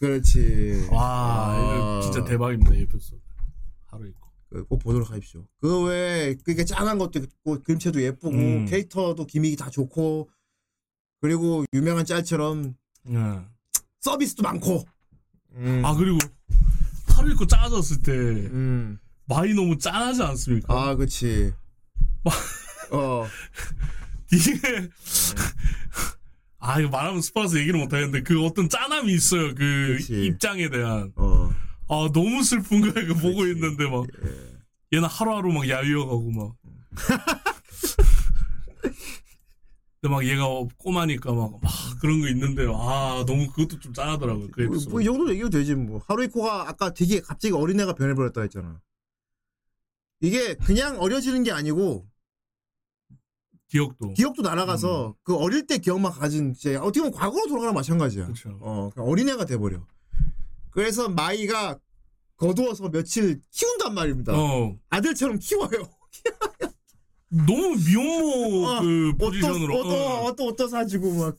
[0.00, 0.88] 그렇지.
[0.90, 2.00] 와, 이거 아.
[2.02, 2.74] 진짜 대박입니다.
[2.74, 3.17] 이 에피소드.
[4.50, 5.46] 그, 꼭 보도록 하십시오.
[5.60, 8.66] 그 외에 그게 짠한 것도 있고 그림체도 예쁘고 음.
[8.66, 10.30] 캐릭터도 gimmick이 다 좋고
[11.20, 12.74] 그리고 유명한 짤처럼
[13.10, 13.40] 예.
[14.00, 14.84] 서비스도 많고.
[15.52, 15.82] 음.
[15.84, 16.18] 아 그리고
[17.08, 18.98] 하루 입고 짜졌을 때 음.
[19.26, 20.72] 마이 너무 짠하지 않습니까?
[20.72, 21.52] 아, 그렇지.
[22.92, 23.26] 어.
[24.32, 24.90] 이게
[26.58, 30.26] 아 이거 말하면 스포라서 얘기를 못 하겠는데 그 어떤 짠함이 있어요 그 그치.
[30.26, 31.37] 입장에 대한 어.
[31.88, 33.46] 아 너무 슬픈 거야 그 보고.
[33.46, 34.96] 있는데 막 예.
[34.96, 36.54] 얘는 하루하루 막 야위어가고 막
[40.00, 40.44] 근데 막 얘가
[40.76, 45.04] 꼬마니까 막, 막 그런 거 있는데 아 너무 그것도 좀 짠하더라고요 그 뭐, 뭐, 이
[45.04, 46.00] 정도 얘기도 되지, 뭐.
[46.06, 48.80] 하루이코가 아까 되게 갑자기 어린애가 변해버렸다 했잖아.
[50.20, 52.08] 이게 그냥 어려지는 게 아니고,
[53.68, 58.26] 기억도 기억도 날아가서 그 어릴 때 기억만 가진, 진짜 어떻게 보면 과거로 돌아가나 마찬가지야.
[58.28, 58.56] 그쵸.
[58.60, 59.84] 어, 그냥 어린애가 돼버려.
[60.70, 61.78] 그래서 마이가
[62.36, 64.32] 거두어서 며칠 키운단 말입니다.
[64.34, 65.88] 어 아들처럼 키워요.
[67.30, 70.24] 너무 미혼모 어, 그 포지션으로 옷도, 어.
[70.30, 71.36] 옷도, 옷도 사주고 막.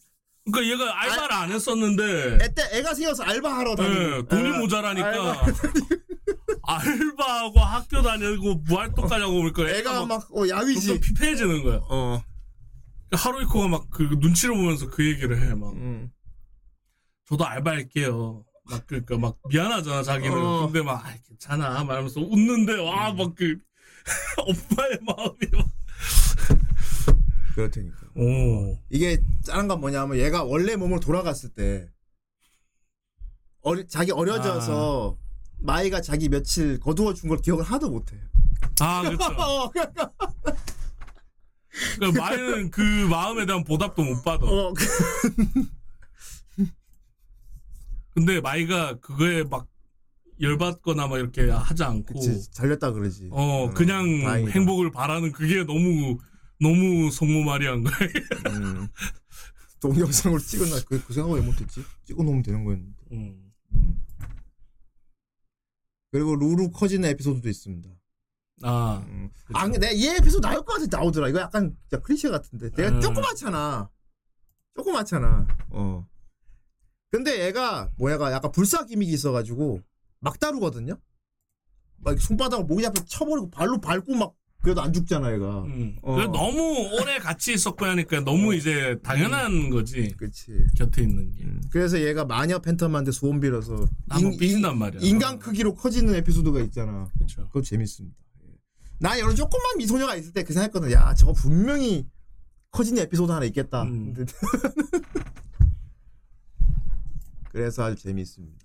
[0.52, 4.02] 그러니까 얘가 알바를 안 했었는데 애때 애가 생겨서 알바하러 다니고.
[4.18, 5.46] 예, 돈이 예, 모자라니까 알바.
[6.64, 11.00] 알바 하고 학교 다니고 무활동까지 하고 보니까 애가 애가 막 막, 어, 야위지.
[11.00, 11.80] 피폐해지는 거야.
[11.90, 12.22] 어.
[13.12, 15.56] 하루이코가 막 그 눈치를 보면서 그 얘기를 해.
[15.56, 16.12] 막 음.
[17.28, 18.44] 저도 알바할게요.
[18.70, 20.38] 막 그러니까 막 미안하잖아 자기는.
[20.38, 20.66] 어.
[20.66, 23.58] 근데 막 아, 괜찮아 말하면서 웃는데 와 막그
[24.38, 25.68] 엄마의 마음이 막.
[27.56, 27.98] 그렇다니까.
[28.16, 28.80] 오.
[28.90, 31.90] 이게 짠한 건 뭐냐면 얘가 원래 몸으로 돌아갔을 때
[33.62, 35.18] 어리, 자기 어려져서
[35.60, 38.16] 마이가 자기 며칠 거두어 준 걸 기억을 하나도 못해.
[38.80, 39.26] 아 그렇죠.
[39.34, 40.12] 어, 그러니까
[41.98, 44.46] 그러니까 마이는 그 마음에 대한 보답도 못 받아.
[44.46, 44.86] 어, 그-
[48.20, 49.68] 근데 마이가 그거에 막
[50.42, 53.30] 열받거나 막 이렇게 하지 않고 그치 잘렸다 그러지.
[53.32, 54.52] 어 그냥 다행이다.
[54.52, 56.18] 행복을 바라는 그게 너무
[56.60, 57.96] 너무 성모마리아인 거야.
[58.50, 58.88] 음.
[59.80, 61.82] 동영상으로 찍었나 그, 그 생각을 왜 못했지?
[62.04, 62.98] 찍어놓으면 되는 거였는데.
[63.14, 63.52] 음.
[63.74, 64.06] 음.
[66.12, 67.90] 그리고 루루 커지는 에피소드도 있습니다.
[68.64, 69.30] 아 음.
[69.54, 71.30] 아, 근데 내가 이 에피소드 나올 것 같아 나오더라.
[71.30, 72.70] 이거 약간 진짜 클리셰 같은데.
[72.72, 73.00] 내가 음.
[73.00, 73.90] 조그맣잖아.
[74.76, 75.48] 조그맣잖아.
[75.70, 76.06] 어.
[77.12, 79.82] 근데 얘가 뭐야가 약간 불사 기믹이 있어가지고
[80.20, 80.98] 막 다루거든요.
[81.98, 85.64] 막 손바닥을 목이 앞에 쳐버리고 발로 밟고 막 그래도 안 죽잖아 얘가.
[85.64, 85.96] 음.
[86.02, 86.16] 어.
[86.16, 90.66] 그래 너무 오래 같이 있었고 하니까 너무 이제 당연한 거지 그렇지.
[90.78, 91.44] 곁에 있는 게.
[91.46, 91.62] 음.
[91.72, 95.02] 그래서 얘가 마녀 팬텀한테 소원 빌어서 한번 인- 삐진단 말이야.
[95.02, 97.08] 인간 크기로 커지는 에피소드가 있잖아.
[97.16, 97.48] 그렇죠.
[97.48, 98.16] 그거 재밌습니다.
[98.44, 98.50] 예.
[99.00, 100.92] 나 이런 조그만 미소녀가 있을 때 그 생각했거든.
[100.92, 102.06] 야, 저거 분명히
[102.72, 103.86] 커지는 에피소드 하나 있겠다.
[107.60, 108.58] 그래서 아주 재미있습니다.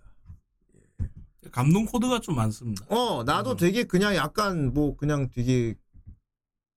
[1.51, 2.87] 감동 코드가 좀 많습니다.
[2.89, 3.57] 어, 나도 음.
[3.57, 5.75] 되게 그냥 약간 뭐 그냥 되게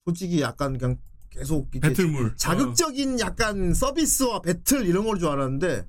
[0.04, 0.98] 솔직히 약간 그냥
[1.30, 2.36] 계속 배틀물.
[2.36, 5.88] 자극적인 약간 서비스와 배틀 이런 걸 줄 알았는데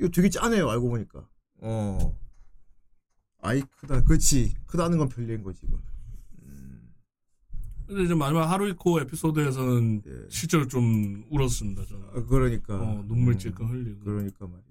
[0.00, 1.28] 이거 되게 짠해요 알고 보니까
[1.60, 2.18] 어
[3.40, 5.78] 아이 크다 그렇지 크다는 건 별리인 거지 이거
[7.86, 10.26] 근데 이제 마지막 하루이코 에피소드에서는 예.
[10.30, 11.84] 실제로 좀 울었습니다.
[11.84, 12.04] 저는.
[12.14, 14.00] 어, 그러니까 어, 눈물 음, 찔끔 흘리고.
[14.00, 14.64] 그러니까 말이야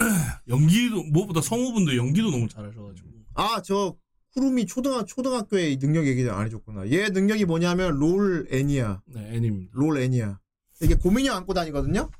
[0.48, 3.08] 연기도 무엇보다 성우분도 연기도 너무 잘하셔가지고.
[3.34, 3.94] 아 저
[4.34, 9.72] 쿠루미 초등학 초등학교의 능력 얘기 안 해줬구나 얘 능력이 뭐냐면 롤 애니야 네, 애니입니다.
[9.74, 10.38] 롤 애니야
[10.80, 12.10] 이게 고민형 안고 다니거든요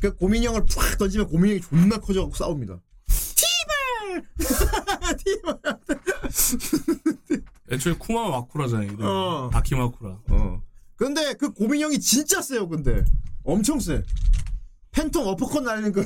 [0.00, 2.80] 그 고민형을 푹 던지면 고민형이 존나 커져갖고 싸웁니다
[3.36, 4.26] 티발
[5.18, 5.58] 티발
[7.72, 8.86] 애초에 쿠마 마쿠라잖아요.
[8.86, 9.02] 이름이.
[9.02, 9.48] 어.
[9.50, 10.18] 다키 마쿠라.
[10.28, 10.62] 어.
[10.96, 13.02] 근데 그 고민형이 진짜 세요, 근데.
[13.44, 14.02] 엄청 세.
[14.92, 16.02] 팬텀 어퍼컷 날리는 거.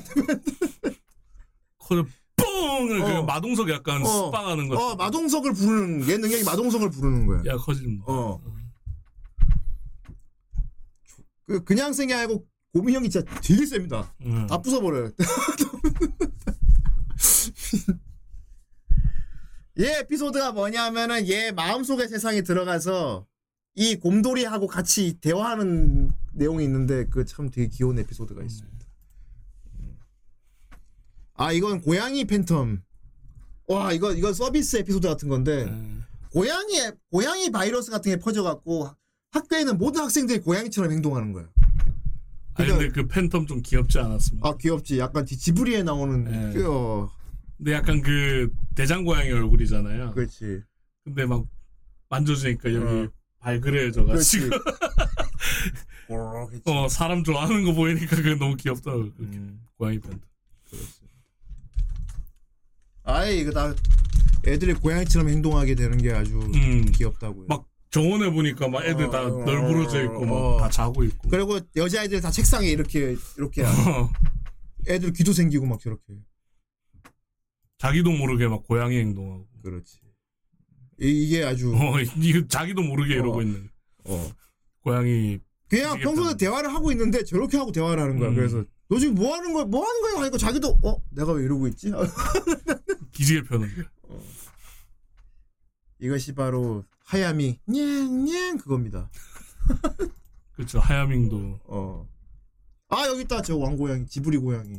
[1.79, 2.05] 커져
[2.37, 3.07] 뽕을 어.
[3.07, 4.27] 그 마동석 약간 어.
[4.27, 4.93] 스빵하는 거.
[4.93, 7.43] 어, 마동석을 부르는, 얘 능력이 마동석을 부르는 거야.
[7.47, 8.05] 야 커집니다.
[8.07, 8.41] 어.
[11.47, 14.13] 그, 그냥 센게 아니고, 고민 형이 진짜 되게 셉니다.
[14.25, 14.47] 음.
[14.47, 15.13] 다 부숴버려요.
[19.79, 23.27] 얘 에피소드가 뭐냐면은 얘 마음속의 세상에 들어가서
[23.75, 28.41] 이 곰돌이하고 같이 대화하는 내용이 있는데 그 참 되게 귀여운 에피소드가.
[28.41, 28.49] 음.
[31.37, 32.81] 아 이건 고양이 팬텀.
[33.69, 35.99] 와 이거 이거 서비스 에피소드 같은 건데 네.
[36.33, 36.79] 고양이
[37.11, 38.89] 고양이 바이러스 같은 게 퍼져갖고
[39.33, 41.47] 학교에 있는 모든 학생들이 고양이처럼 행동하는 거야.
[42.55, 44.49] 아니 근데 그 팬텀 좀 귀엽지 않았습니까?
[44.49, 44.99] 아 귀엽지.
[44.99, 46.53] 약간 지- 지브리에 나오는 네.
[46.55, 47.11] 그, 어,
[47.59, 50.13] 근데 약간 그 대장 고양이 얼굴이잖아요.
[50.13, 50.63] 그렇지.
[51.05, 51.45] 근데 막
[52.09, 53.09] 만져주니까 여기 어.
[53.41, 54.57] 발그레져가지고.
[56.67, 58.57] 어 사람 좋아하는 거 보이니까 그게 너무.
[58.57, 60.19] 그 음, 고양이 팬텀.
[63.07, 63.73] 아예 이거 다
[64.47, 66.87] 애들이 고양이처럼 행동하게 되는 게 아주 음.
[66.93, 67.47] 귀엽다고요.
[67.49, 70.59] 막 정원에 보니까 막 애들 다 어, 널브러져 있고 막 어.
[70.59, 71.29] 다 자고 있고.
[71.29, 74.11] 그리고 여자애들 다 책상에 이렇게 이렇게 어.
[74.89, 76.03] 애들 귀도 생기고 막 저렇게.
[77.79, 79.47] 자기도 모르게 막 고양이 행동하고.
[79.63, 80.01] 그렇지.
[80.99, 83.19] 이, 게 아주 어, 이거 자기도 모르게 어.
[83.19, 83.69] 이러고 있는.
[84.05, 84.31] 어.
[84.81, 85.39] 고양이
[85.69, 85.99] 그냥.
[86.01, 88.31] 평소에 대화를 하고 있는데 저렇게 하고 대화를 하는 거야.
[88.31, 88.35] 음.
[88.35, 89.65] 그래서 너 지금 뭐 하는 거야?
[89.65, 90.21] 뭐 하는 거야?
[90.23, 91.91] 하니까 자기도 어 내가 왜 이러고 있지?
[93.17, 93.85] 기지개 펴는 거야.
[95.99, 99.11] 이것이 바로 하야미 냥냥 그겁니다.
[100.53, 100.79] 그렇죠.
[100.81, 101.61] 하야밍도.
[101.65, 102.09] 어.
[102.89, 104.75] 아 여기 있다 저 왕고양이 지브리 고양이.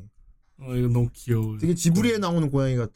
[0.59, 1.57] 어, 이거 너무 귀여워.
[1.57, 2.93] 되게 지브리에 나오는 고양이 같아.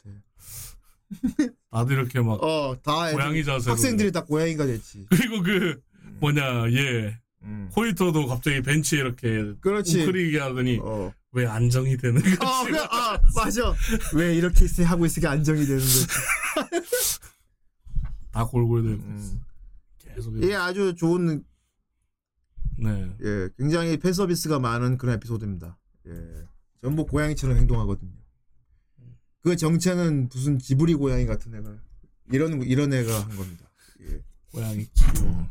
[1.70, 3.72] 다들 이렇게 막 어다 고양이 자세로.
[3.72, 5.06] 학생들이 다 고양이가 됐지.
[5.10, 5.80] 그리고 그
[6.20, 7.68] 뭐냐 얘 음.
[7.76, 10.00] 호이터도 갑자기 벤치에 이렇게 그렇지.
[10.00, 11.12] 웅크리게 하더니 어.
[11.32, 12.36] 왜 안정이 되는 거지?
[12.40, 13.74] 아, 그래, 아, 맞아.
[14.14, 16.06] 왜 이렇게 있- 하고 있으니까 안정이 되는 거지.
[18.30, 19.40] 다 골골대고 음.
[19.98, 21.42] 계속 이게 아주 좋은,
[22.78, 23.16] 네.
[23.22, 25.78] 예, 굉장히 팬 서비스가 많은 그런 에피소드입니다.
[26.08, 26.46] 예.
[26.82, 28.12] 전부 고양이처럼 행동하거든요.
[29.40, 31.74] 그 정체는 무슨 지브리 고양이 같은 애가,
[32.30, 33.70] 이런, 이런 애가 한 겁니다.
[34.02, 34.22] 예.
[34.50, 35.48] 고양이 귀여워.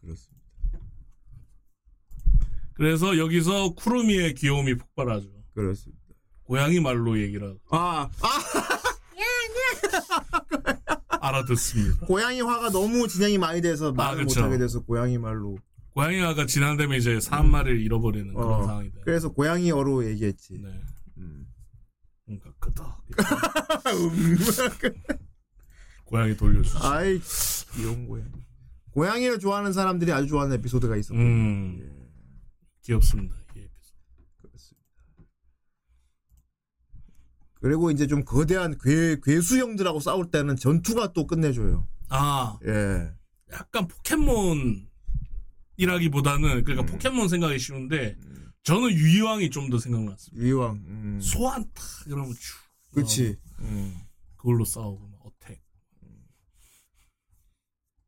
[0.00, 0.36] 그렇습니다.
[2.76, 5.28] 그래서 여기서 쿠루미의 귀여움이 폭발하죠.
[5.54, 6.02] 그렇습니다.
[6.44, 8.28] 고양이 말로 얘기를 하고 아, 아,
[11.20, 12.06] 알아듣습니다.
[12.06, 14.40] 고양이 화가 너무 진행이 많이 돼서 말을 그쵸.
[14.40, 15.56] 못하게 돼서 고양이 말로.
[15.94, 19.02] 고양이가 지나되면 이제 사람 말을 잃어버리는 그런 어, 상황이 돼요.
[19.04, 20.58] 그래서 고양이어로 얘기했지.
[20.62, 20.68] 네.
[21.16, 21.46] 음.
[22.26, 23.02] 그러니까 끄덕.
[26.04, 26.76] 고양이 돌려주지.
[26.82, 27.18] 아이,
[27.74, 28.30] 귀여운 고양이.
[28.92, 31.18] 고양이를 좋아하는 사람들이 아주 좋아하는 에피소드가 있었고.
[31.18, 31.95] 음.
[32.86, 33.34] 귀엽습니다.
[33.56, 34.74] 이 에피소드.
[37.60, 41.86] 그리고 이제 좀 거대한 괴 괴수형들하고 싸울 때는 전투가 또 끝내줘요.
[42.08, 43.12] 아, 예.
[43.52, 46.86] 약간 포켓몬이라기보다는 그러니까 음.
[46.86, 48.16] 포켓몬 생각이 쉬운데
[48.62, 50.44] 저는 유이왕이 좀 더 생각났습니다.
[50.44, 50.76] 위왕.
[50.86, 51.20] 음.
[51.20, 52.56] 소환 탁 이러면 쭉
[52.94, 53.36] 그렇지.
[53.60, 53.96] 음.
[54.36, 55.60] 그걸로 싸우고 막 어택.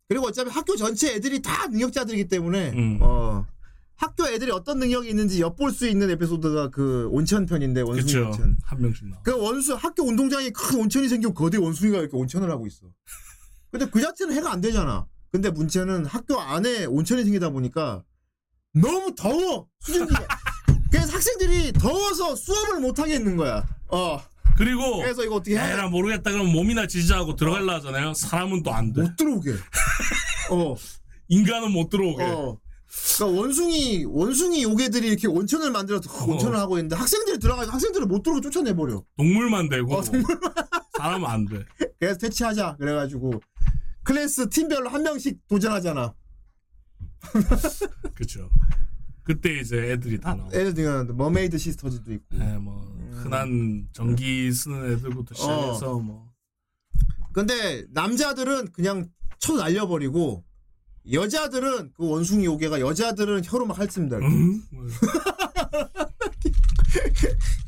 [0.09, 2.99] 그리고 어차피 학교 전체 애들이 다 능력자들이기 때문에 음.
[3.03, 3.45] 어,
[3.99, 8.29] 학교 애들이 어떤 능력이 있는지 엿볼 수 있는 에피소드가 그 온천 편인데 원숭이 그렇죠.
[8.31, 8.57] 온천.
[8.63, 9.23] 한 명씩 나와.
[9.25, 12.87] 그 원수 학교 운동장에 큰 온천이 생기고 거대 원숭이가 이렇게 온천을 하고 있어.
[13.73, 15.05] 근데 그 자체는 해가 안 되잖아.
[15.33, 18.05] 근데 문제는 학교 안에 온천이 생기다 보니까
[18.73, 20.27] 너무 더워 수증기가.
[20.93, 23.67] 그래서 학생들이 더워서 수업을 못 하겠는 거야.
[23.89, 24.21] 어.
[24.57, 25.73] 그리고 그래서 이거 어떻게 해?
[25.73, 28.15] 에라 모르겠다 그러면 몸이나 지지하고 들어갈라 하잖아요.
[28.15, 29.03] 사람은 또 안 돼.
[29.03, 29.51] 못 들어오게.
[30.53, 30.75] 어.
[31.29, 32.23] 인간은 못 들어오게.
[32.23, 32.59] 어.
[33.17, 36.35] 그러니까 원숭이 원숭이 요괴들이 이렇게 온천을 만들어서 그 어.
[36.35, 39.03] 온천을 하고 있는데 학생들이 들어가서 학생들을 못 들어오게 쫓아내 버려.
[39.17, 40.03] 동물만 되고 어,
[40.97, 41.65] 사람은 안 돼.
[41.99, 43.41] 그래서 퇴치하자 그래가지고
[44.05, 46.15] 클래스 팀별로 한 명씩 도전하잖아.
[48.15, 48.49] 그렇죠.
[49.25, 50.51] 그때 이제 애들이 다 나와.
[50.55, 52.37] 예를 들면 머메이드 시스터즈도 있고.
[52.39, 55.99] 네, 뭐 흔한 전기 쓰는 애들부터 시작해서 어.
[56.01, 56.29] 뭐
[57.33, 59.07] 근데 남자들은 그냥
[59.39, 60.45] 쳐 날려버리고
[61.11, 64.19] 여자들은 그 원숭이 요괴가 여자들은 혀로 막 핥습니다.
[64.19, 64.29] 뭐,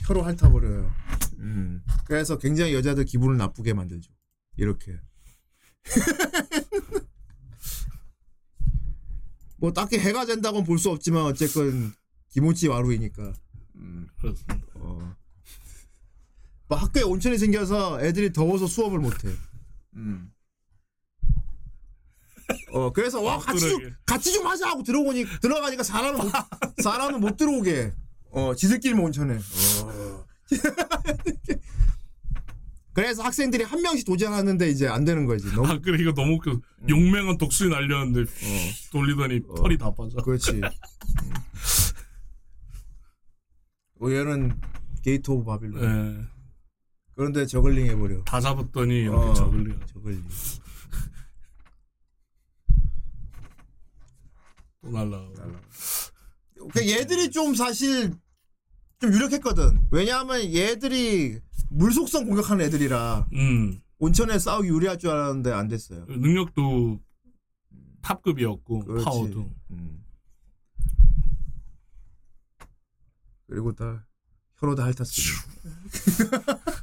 [0.06, 0.92] 혀로 핥아버려요.
[1.38, 1.82] 음.
[2.04, 4.12] 그래서 굉장히 여자들 기분을 나쁘게 만들죠.
[4.56, 4.98] 이렇게.
[9.56, 11.92] 뭐 딱히 해가 된다고는 볼 수 없지만 어쨌건
[12.28, 13.32] 기모치 와루이니까.
[13.76, 14.08] 음.
[14.18, 14.66] 그렇습니다.
[14.74, 15.14] 어.
[16.68, 19.28] 뭐 학교에 온천이 생겨서 애들이 더워서 수업을 못해.
[19.96, 20.30] 음.
[22.72, 23.90] 어 그래서 와 같이 좀.
[24.06, 26.30] 같이 좀 하자 하고 들어오니 들어가니까 사람은 못,
[26.82, 27.92] 사람은 못 들어오게.
[28.32, 29.34] 어 지들끼리만 온천해.
[29.84, 30.24] 어.
[32.92, 35.46] 그래서 학생들이 한 명씩 도전하는데 이제 안 되는 거지.
[35.54, 36.60] 너무 아 그래 이거 너무 웃겨.
[36.88, 38.30] 용맹한 독수리 날렸는데
[38.92, 40.18] 돌리더니 털이 다 빠져.
[40.18, 40.50] 그렇지.
[40.60, 40.62] 음.
[44.02, 44.58] 어, 얘는
[45.02, 45.82] Gate of Babylon.
[45.82, 46.26] 예.
[47.14, 48.22] 그런데 저글링 해버려.
[48.24, 49.34] 다 잡았더니 이렇게 어.
[49.34, 49.74] 저글리.
[49.92, 50.24] 저글링.
[54.82, 55.52] 또 날라가고.
[56.72, 58.14] 그 얘들이 좀 사실
[58.98, 59.88] 좀 유력했거든.
[59.90, 61.40] 왜냐하면 얘들이
[61.70, 63.80] 물속성 공격하는 애들이라 음.
[63.98, 66.04] 온천에 싸우기 유리할 줄 알았는데 안 됐어요.
[66.06, 67.00] 능력도
[68.02, 69.04] 탑급이었고 그렇지.
[69.04, 69.50] 파워도.
[69.70, 70.04] 음.
[73.46, 74.06] 그리고 다
[74.56, 75.12] 혀로 다 핥았어.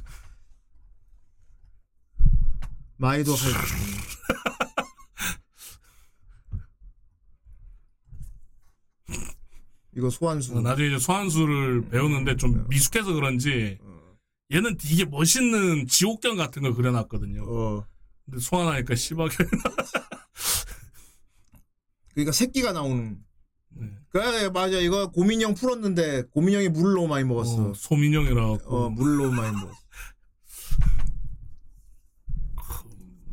[2.98, 4.17] 마이도 핥.
[9.98, 10.56] 이거 소환수.
[10.56, 13.78] 어, 나중에 이제 소환수를 배우는데 좀 미숙해서 그런지
[14.52, 17.42] 얘는 되게 멋있는 지옥경 같은 걸 그려놨거든요.
[17.44, 17.84] 어.
[18.24, 19.34] 근데 소환하니까 씨박이.
[22.14, 23.18] 그러니까 새끼가 나오는.
[23.70, 23.90] 네.
[24.08, 27.70] 그래 맞아 이거 고민형 풀었는데 고민형이 물을 너무 많이 먹었어.
[27.70, 28.60] 어, 소민형이라고.
[28.66, 29.76] 어, 물을 너무 많이 먹었어.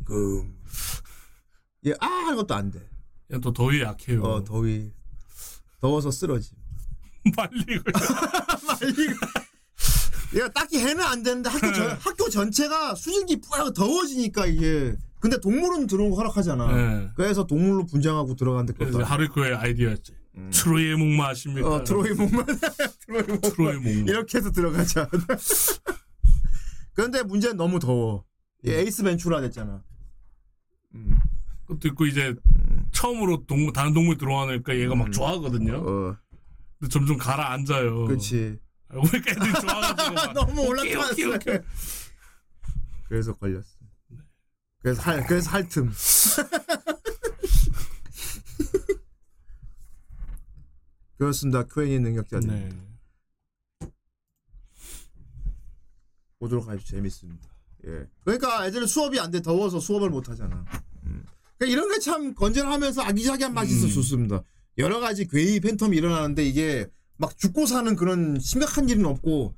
[0.04, 0.56] 금.
[1.86, 2.06] 얘, 아!
[2.06, 2.80] 하는 것도 안 돼.
[3.30, 4.22] 얘는 또 더위 약해요.
[4.22, 4.92] 어, 더위.
[5.86, 6.50] 더워서 쓰러지.
[7.36, 7.82] 말리고.
[10.34, 14.96] 얘가 딱히 해는 안 되는데 학교, 전, 학교 전체가 수증기 뿌하고 더워지니까 이게.
[15.20, 16.72] 근데 동물은 들어온 거 허락하잖아.
[16.72, 17.08] 네.
[17.14, 18.34] 그래서 동물로 분장하고
[18.74, 20.12] 그것도 안 하루코의 아이디어였지.
[20.52, 21.68] 트로이의 목마 아십니까?
[21.68, 22.44] 어, 트로이 목만.
[23.06, 23.40] 트로이 목만.
[23.40, 24.10] 트로이 목마.
[24.10, 25.08] 이렇게 해서 들어가자.
[26.92, 28.24] 그런데 문제는 너무 더워.
[28.66, 29.82] 얘 에이스 벤츄라 됐잖아.
[30.94, 31.18] 음.
[31.66, 32.34] 그것도 있고 이제
[33.00, 35.76] 처음으로 동물 다른 동물 들어가니까 얘가 막 좋아하거든요.
[35.76, 36.16] 어,
[36.78, 38.06] 근데 점점 가라앉아요.
[38.06, 38.58] 그렇지.
[38.88, 41.12] 왜 이렇게 애들이 좋아가지고 막 너무 올라타서.
[41.12, 41.58] 오케이, 오케이.
[43.08, 43.66] 그래서 걸렸어.
[44.82, 45.92] 그래서 할 그래서 할 틈.
[51.18, 51.64] 그렇습니다.
[51.64, 52.68] 큐엔이 능력자들 네.
[56.38, 56.96] 보도록 하십시오.
[56.96, 57.48] 재밌습니다.
[57.86, 58.06] 예.
[58.24, 60.64] 그러니까 애들은 수업이 안 돼 더워서 수업을 못 하잖아.
[61.56, 61.58] 음.
[61.58, 63.90] 그러니까 이런 게 참 건전하면서 아기자기한 맛이 있어 음.
[63.90, 64.42] 좋습니다.
[64.78, 69.54] 여러 가지 괴이 팬텀이 일어나는데 이게 막 죽고 사는 그런 심각한 일은 없고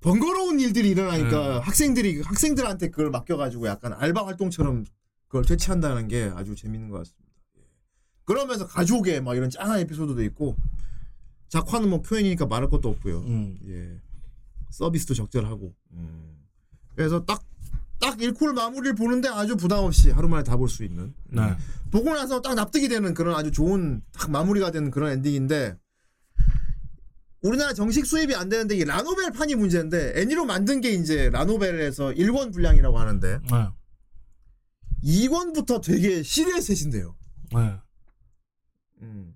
[0.00, 1.58] 번거로운 일들이 일어나니까 네.
[1.58, 4.86] 학생들이 학생들한테 그걸 맡겨가지고 약간 알바 활동처럼
[5.26, 7.30] 그걸 퇴치한다는 게 아주 재밌는 것 같습니다.
[7.58, 7.62] 예.
[8.24, 10.56] 그러면서 가족의 막 이런 짠한 에피소드도 있고
[11.48, 13.18] 작화는 뭐 표현이니까 말할 것도 없고요.
[13.20, 13.58] 음.
[13.66, 14.00] 예.
[14.70, 15.74] 서비스도 적절하고.
[16.94, 17.44] 그래서 딱
[18.00, 21.14] 딱 1쿨 마무리를 보는데 아주 부담 없이 하루 만에 다 볼 수 있는.
[21.28, 21.54] 네.
[21.90, 25.76] 보고 나서 딱 납득이 되는 그런 아주 좋은 딱 마무리가 되는 그런 엔딩인데
[27.42, 32.52] 우리나라 정식 수입이 안 되는데 이 라노벨 판이 문제인데 애니로 만든 게 이제 라노벨에서 1권
[32.52, 33.68] 분량이라고 하는데 네.
[35.02, 37.16] 2권부터 되게 시리어스해진대요.
[37.54, 37.76] 네.
[39.02, 39.34] 음.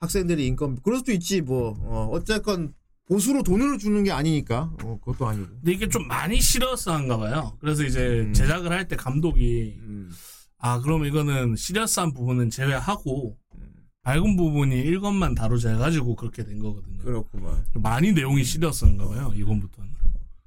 [0.00, 2.74] 학생들이 인건 그럴 수도 있지 뭐 어, 어쨌건
[3.06, 7.56] 보수로 돈을 주는 게 아니니까 어, 그것도 아니고 근데 이게 좀 많이 시리어스한가 봐요.
[7.60, 8.32] 그래서 이제 음.
[8.32, 10.10] 제작을 할 때 감독이 음.
[10.58, 13.60] 아 그럼 이거는 시리어스한 부분은 제외하고 음.
[14.02, 16.98] 밝은 부분이 1권만 다루자 해가지고 그렇게 된 거거든요.
[16.98, 19.32] 그렇구만 많이 내용이 시리어스한가 봐요.
[19.34, 19.90] 이건부터는.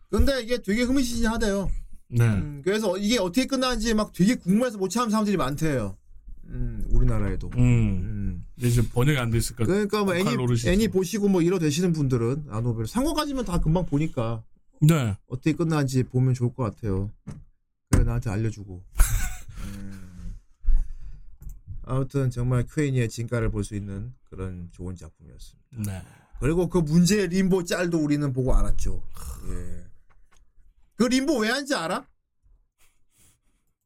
[0.10, 1.70] 근데 이게 되게 흥미진진하대요
[2.10, 2.24] 네.
[2.26, 5.98] 음, 그래서 이게 어떻게 끝나는지 막 되게 궁금해서 못 참는 사람들이 많대요
[6.46, 7.60] 음, 우리나라에도 음.
[8.58, 8.62] 음.
[8.62, 9.66] 근데 이제 번역이 안 돼 있을까.
[9.66, 10.30] 그러니까 뭐 애니.
[10.66, 14.44] 애니 보시고 뭐 이러 되시는 분들은 아노벨 상호까지면 다 금방 보니까
[14.82, 15.16] 네.
[15.28, 17.12] 어떻게 끝나는지 보면 좋을 것 같아요.
[17.92, 18.84] 그래 나한테 알려주고.
[19.66, 20.36] 음.
[21.84, 25.68] 아무튼 정말 쿄애니의 진가를 볼 수 있는 그런 좋은 작품이었습니다.
[25.86, 26.02] 네.
[26.40, 29.02] 그리고 그 문제의 림보 짤도 우리는 보고 알았죠.
[29.50, 29.84] 예.
[30.96, 32.06] 그 림보 왜 한지 알아?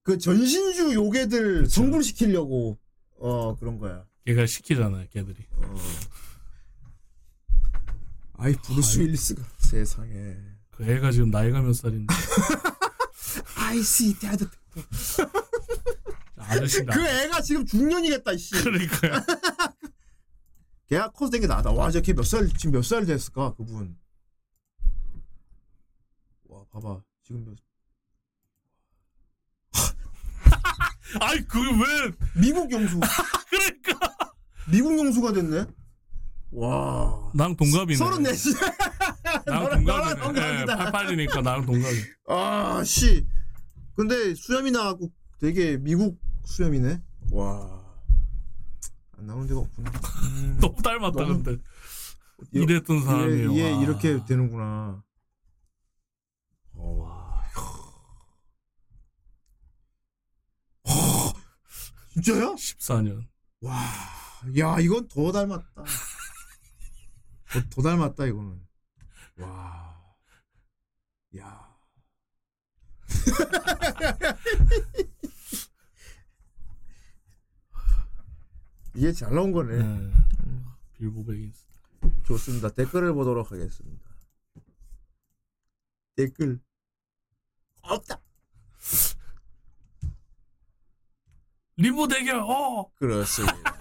[0.03, 2.77] 그 전신주 요괴들 성불시키려고
[3.19, 4.05] 어 그런 거야.
[4.25, 5.07] 걔가 시키잖아요.
[5.11, 5.45] 걔들이.
[5.53, 5.75] 어.
[8.37, 10.35] 아이 브루스 윌리스가 세상에.
[10.71, 12.13] 그 애가 지금 나이가 몇 살인데
[13.57, 14.45] I see dead
[16.37, 16.93] 아저씨가.
[16.93, 18.51] 그 애가 지금 중년이겠다 씨.
[18.51, 19.13] 그러니까요.
[20.87, 21.71] 걔가 커서 된게 나다.
[21.71, 23.97] 와, 저걔 몇 살 지금 몇 살 됐을까 그분.
[26.45, 27.57] 와, 봐봐 지금 몇...
[31.21, 32.11] 아이 그게 왜?
[32.41, 32.99] 미국 영수.
[34.71, 35.65] 미국 영수가 됐네.
[36.51, 37.31] 와.
[37.33, 37.95] 나랑 동갑이네.
[37.97, 38.49] 서른 네 시.
[39.45, 40.65] 나랑 너랑 동갑이네.
[40.65, 40.91] 동갑이다.
[40.91, 41.95] 88이니까 나랑 동갑이.
[42.27, 43.25] 아, 씨.
[43.95, 47.01] 근데 수염이 나갖고 되게 미국 수염이네.
[47.31, 47.81] 와.
[49.17, 49.91] 안 나오는 데가 없구나.
[50.23, 50.57] 음.
[50.61, 51.61] 너무 닮았다 너무- 근데.
[52.53, 53.51] 이- 이랬던 사람이에요.
[53.51, 53.81] 이게 와.
[53.83, 55.03] 이렇게 되는구나.
[56.73, 56.95] 어.
[56.97, 57.41] 와.
[62.13, 62.55] 진짜요?
[62.55, 63.25] 14년.
[63.61, 63.79] 와,
[64.57, 65.67] 야 이건 더 닮았다.
[65.75, 65.85] 더,
[67.69, 68.59] 더 닮았다 이거는.
[69.37, 70.03] 와,
[71.37, 71.71] 야.
[78.95, 79.77] 이게 잘 나온 거네.
[79.77, 80.11] 네.
[80.97, 81.65] 빌보 베긴스.
[82.25, 82.69] 좋습니다.
[82.69, 84.05] 댓글을 보도록 하겠습니다.
[86.15, 86.59] 댓글
[87.81, 88.19] 없다.
[91.77, 92.39] 리보 대결.
[92.41, 92.91] 어.
[92.95, 93.80] 그렇습니다.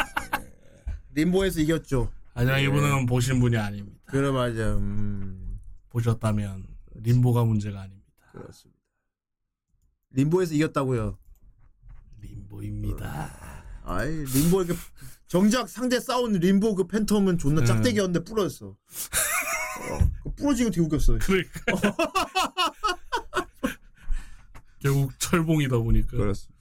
[1.16, 1.22] 예.
[1.22, 2.10] 림보에서 이겼죠.
[2.34, 2.64] 하지만 예.
[2.64, 3.98] 이분은 보신 분이 아닙니다.
[4.06, 4.76] 그래 맞아.
[4.76, 5.60] 음,
[5.90, 8.06] 보셨다면 림보가 문제가 아닙니다.
[8.32, 8.80] 그렇습니다.
[10.10, 11.18] 림보에서 이겼다고요.
[12.20, 13.64] 림보입니다.
[13.84, 14.76] 아이 림보 그
[15.26, 17.66] 정작 상대 싸운 림보 그 팬텀은 존나 네.
[17.66, 18.68] 짝대기였는데 부러졌어.
[18.68, 18.76] 어,
[20.22, 21.18] 그 부러지고 되게 웃겼어.
[21.18, 21.60] 그러니까.
[24.80, 26.16] 결국 철봉이다 보니까.
[26.16, 26.59] 그렇습니다.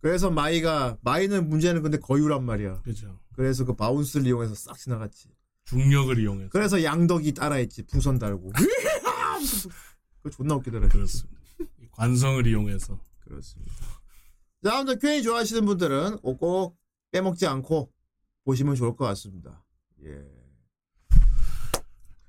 [0.00, 2.82] 그래서 마이가 마이는 문제는 근데 거유란 말이야.
[2.82, 3.18] 그죠.
[3.34, 5.28] 그래서 그 bounce를 이용해서 싹 지나갔지.
[5.64, 6.50] 중력을 이용해서.
[6.50, 7.84] 그래서 양덕이 따라했지.
[7.86, 8.52] 풍선 달고.
[10.22, 10.88] 그 존나 웃기더라.
[10.88, 11.40] 그렇습니다.
[11.80, 13.00] 이 관성을 이용해서.
[13.20, 13.72] 그렇습니다.
[14.62, 16.76] 자, 아무튼 퀘이 좋아하시는 분들은 꼭꼭
[17.10, 17.92] 빼먹지 않고
[18.44, 19.64] 보시면 좋을 것 같습니다.
[20.04, 20.24] 예.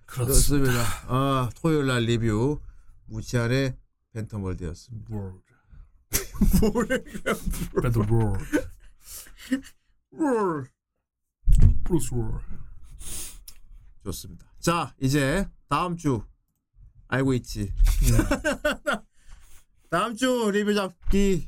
[0.05, 0.71] 그렇습니다.
[0.71, 0.81] 그렇습니다.
[1.07, 2.59] 아, 토요일 날 리뷰
[3.05, 3.75] 무치한의
[4.13, 5.41] 팬텀월드였습니다.
[6.61, 7.03] 뭐래?
[7.81, 8.45] Better world.
[11.83, 12.45] Bruce World.
[14.03, 14.45] 좋습니다.
[14.59, 16.23] 자, 이제 다음 주
[17.07, 17.73] 알고 있지.
[19.89, 21.47] 다음 주 리뷰 잡기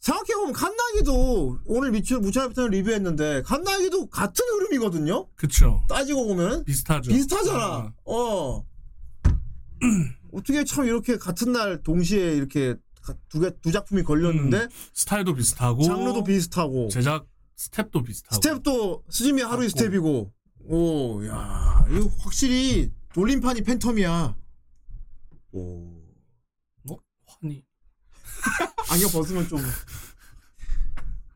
[0.00, 5.28] 생각해보면 칸나기도 오늘 미추 무차이부터 리뷰했는데 칸나기도 같은 흐름이거든요.
[5.34, 5.84] 그쵸.
[5.88, 7.10] 따지고 보면 비슷하죠.
[7.10, 7.58] 비슷하잖아.
[7.58, 8.64] 아, 어.
[10.32, 12.76] 어떻게 참 이렇게 같은 날 동시에 이렇게
[13.28, 15.82] 두개 두 작품이 걸렸는데 스타일도 비슷하고.
[15.82, 17.26] 장르도 비슷하고 제작
[17.56, 18.34] 스텝도 비슷하고.
[18.34, 19.68] 스텝도 스즈미야 하루히.
[19.68, 20.32] 스텝이고
[20.70, 24.36] 오, 야, 이거 확실히 돌림판이 팬텀이야.
[25.52, 26.02] 오.
[26.90, 26.96] 어?
[27.26, 27.64] 환희.
[28.90, 29.60] 안경 벗으면 좀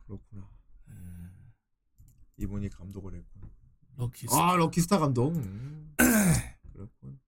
[0.07, 0.49] 그렇구나.
[2.37, 3.51] 이분이 감독을 했군.
[3.97, 4.27] 럭키.
[4.31, 5.35] 아, 럭키스타 감독.
[5.35, 5.95] 음.
[6.73, 7.21] 그렇군.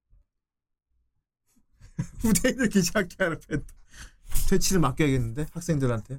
[2.20, 3.64] 후대인을 귀찮게 하는 팬텀.
[4.48, 6.18] 퇴치를 맡겨야겠는데 학생들한테.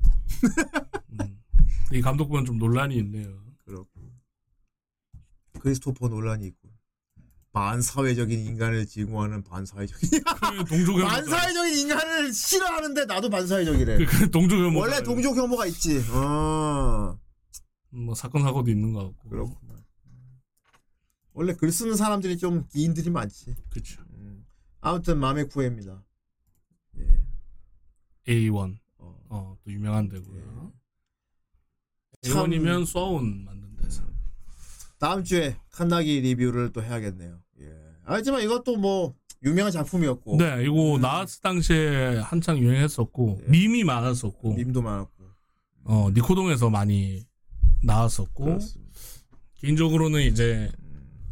[1.19, 1.39] 음.
[1.91, 3.27] 이 감독분 좀 논란이 있네요.
[3.65, 3.89] 그렇고.
[5.59, 6.69] 크리스토퍼 논란이 있고.
[7.51, 10.97] 반사회적인 인간을 지구하는 반사회적인 그 동족.
[11.07, 13.97] 반사회적인 인간을 싫어하는데 나도 반사회적이래.
[13.97, 14.79] 그, 그 동족 혐오.
[14.79, 16.03] 원래 동족 혐오가 있지.
[16.11, 17.17] 어.
[17.91, 19.29] 뭐 사건 사고도 있는 것 같고.
[19.29, 19.85] 그렇구만.
[21.31, 23.55] 원래 글 쓰는 사람들이 좀 기인들이 많지.
[23.69, 24.01] 그렇죠.
[24.15, 24.45] 음.
[24.81, 26.03] 아무튼 마음의 구애입니다.
[28.27, 28.33] 예.
[28.33, 28.77] A1.
[28.97, 29.19] 어.
[29.29, 30.71] 어, 또 유명한 데고요.
[32.21, 34.03] 참- A1이면 쏘운 만든 데서.
[34.99, 37.39] 다음 주에 칸나기 리뷰를 또 해야겠네요.
[37.61, 37.71] 예.
[38.03, 43.49] 하지만 이것도 뭐 유명한 작품이었고 네, 이거 나왔을 당시에 한창 유행했었고 예.
[43.49, 45.25] 밈이 많았었고 밈도 많았고.
[45.87, 47.23] 어, 니코동에서 많이
[47.83, 48.91] 나왔었고 그렇습니다.
[49.55, 50.71] 개인적으로는 이제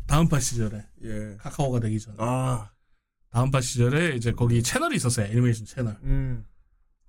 [0.05, 1.37] 다음파 시절에 예.
[1.39, 2.69] 카카오가 되기 전에 아,
[3.31, 6.45] 다음파 시절에 이제 거기 채널이 있었어요 애니메이션 채널 음.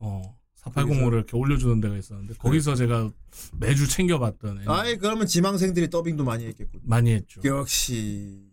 [0.05, 3.11] 어 4805를 이렇게 올려주는 데가 있었는데 거기서 제가
[3.59, 6.83] 매주 챙겨봤던 애니 아이 그러면 지망생들이 더빙도 많이 했겠군.
[6.85, 8.51] 많이 했죠 역시.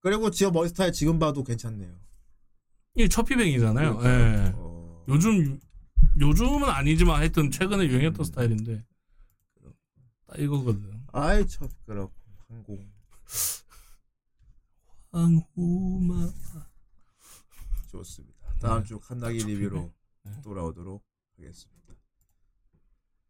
[0.00, 1.94] 그리고 지어 머리스타일 지금 봐도 괜찮네요.
[2.94, 4.44] 이게 첫 피뱅이잖아요 그러니까요.
[4.46, 4.52] 예.
[4.56, 5.04] 어.
[5.08, 5.58] 요즘
[6.20, 8.84] 요즘은 아니지만 하여튼 최근에 유행했던 스타일인데
[10.26, 12.12] 딱 이거거든 아이 참 그렇고
[12.48, 12.84] 항공.
[15.12, 16.30] 황후마
[17.90, 18.34] 좋습니다.
[18.60, 18.88] 다음 네.
[18.88, 19.92] 주 칸나기 리뷰로 네.
[20.42, 21.02] 돌아오도록
[21.36, 21.94] 하겠습니다.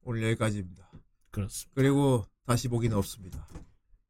[0.03, 0.91] 오늘 여기까지입니다.
[1.31, 3.47] 그렇습니다 그리고 다시 보기는 없습니다.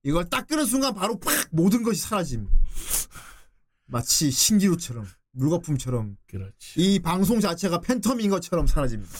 [0.02, 2.48] 이걸 딱 끄는 순간 바로 팍 모든 것이 사라짐.
[3.86, 9.12] 마치 신기루처럼 물거품처럼 그렇지 이 방송 자체가 팬텀인 것처럼 사라집니다.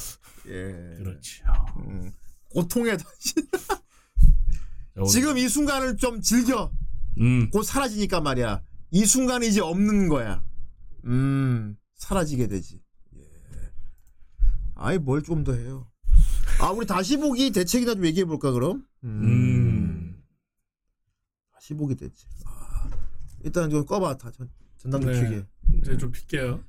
[0.46, 0.96] 예.
[0.98, 1.44] 그렇죠
[1.78, 2.10] 음,
[2.50, 3.34] 고통에 다시
[4.94, 6.72] 자, 지금 이 순간을 좀 즐겨.
[7.18, 8.62] 음 곧 사라지니까 말이야.
[8.90, 10.42] 이 순간이 이제 없는 거야.
[11.04, 12.81] 음, 사라지게 되지.
[14.82, 14.86] 예.
[14.86, 15.86] 아이, 뭘 좀 더 해요.
[16.60, 18.84] 아, 우리 다시 보기 대책이나 좀 얘기해 볼까, 그럼?
[19.04, 20.22] 음.
[21.54, 22.28] 다시 보기 대책.
[22.44, 22.88] 아,
[23.44, 25.22] 일단 좀 꺼봐, 다 전, 전담도 네.
[25.22, 25.46] 켜게.
[25.82, 26.62] 이제 좀 픽게요.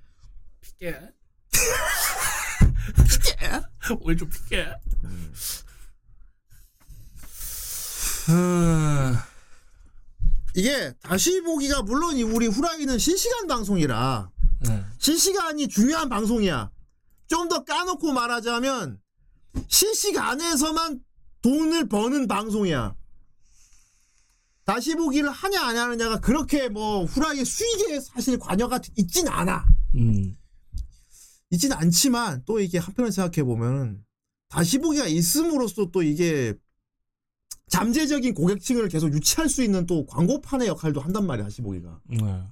[0.62, 1.00] 픽게.
[2.96, 3.62] 픽게.
[4.02, 4.74] 오늘 좀 픽게.
[8.30, 9.26] 아,
[10.56, 14.30] 이게 다시 보기가 물론 이 우리 후라이는 실시간 방송이라
[14.62, 14.86] 네.
[14.98, 16.72] 실시간이 중요한 방송이야.
[17.28, 19.00] 좀 더 까놓고 말하자면
[19.68, 21.02] 실시간에서만
[21.42, 22.96] 돈을 버는 방송이야.
[24.66, 29.66] 다시 보기를 하냐 안 하느냐가 그렇게 뭐 후라이의 수익에 사실 관여가 있진 않아.
[29.96, 30.38] 음,
[31.50, 34.04] 있진 않지만 또 이게 한편으로 생각해 보면
[34.48, 36.54] 다시 보기가 있음으로써 또 이게
[37.68, 42.00] 잠재적인 고객층을 계속 유치할 수 있는 또 광고판의 역할도 한단 말이야 다시 보기가.
[42.06, 42.44] 네.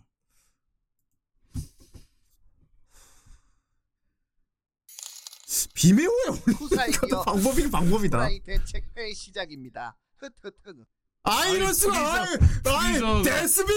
[5.81, 8.17] 비매우에 올리는 방법이 방법이다.
[8.19, 9.97] 후라이 대책 회의 시작입니다.
[10.17, 10.85] 흩흩흩.
[11.23, 12.23] 아 이럴 수가.
[12.65, 13.75] 아이, 데스빔.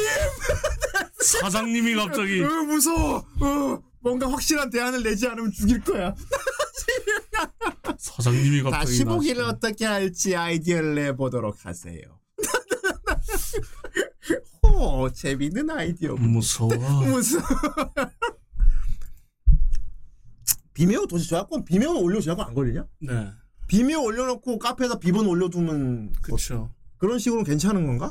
[1.41, 3.25] 사장님이 갑자기 어, 무서워.
[3.41, 6.15] 어, 뭔가 확실한 대안을 내지 않으면 죽일 거야.
[7.99, 9.45] 사장님이 갑자기 다시 보기를.
[9.45, 12.21] 어떻게 할지 아이디어를 내보도록 하세요.
[14.63, 16.15] 오 재밌는 아이디어.
[16.17, 16.69] 무서워.
[17.09, 17.41] 무슨
[20.75, 22.87] 비메오 도대체 저작권 비메오 올려 저작권 안 걸리냐?
[23.01, 23.33] 네,
[23.69, 26.75] 비메오 올려놓고 카페에다 비번 올려두면 뭐 그렇죠.
[26.99, 28.11] 그런 식으로 괜찮은 건가?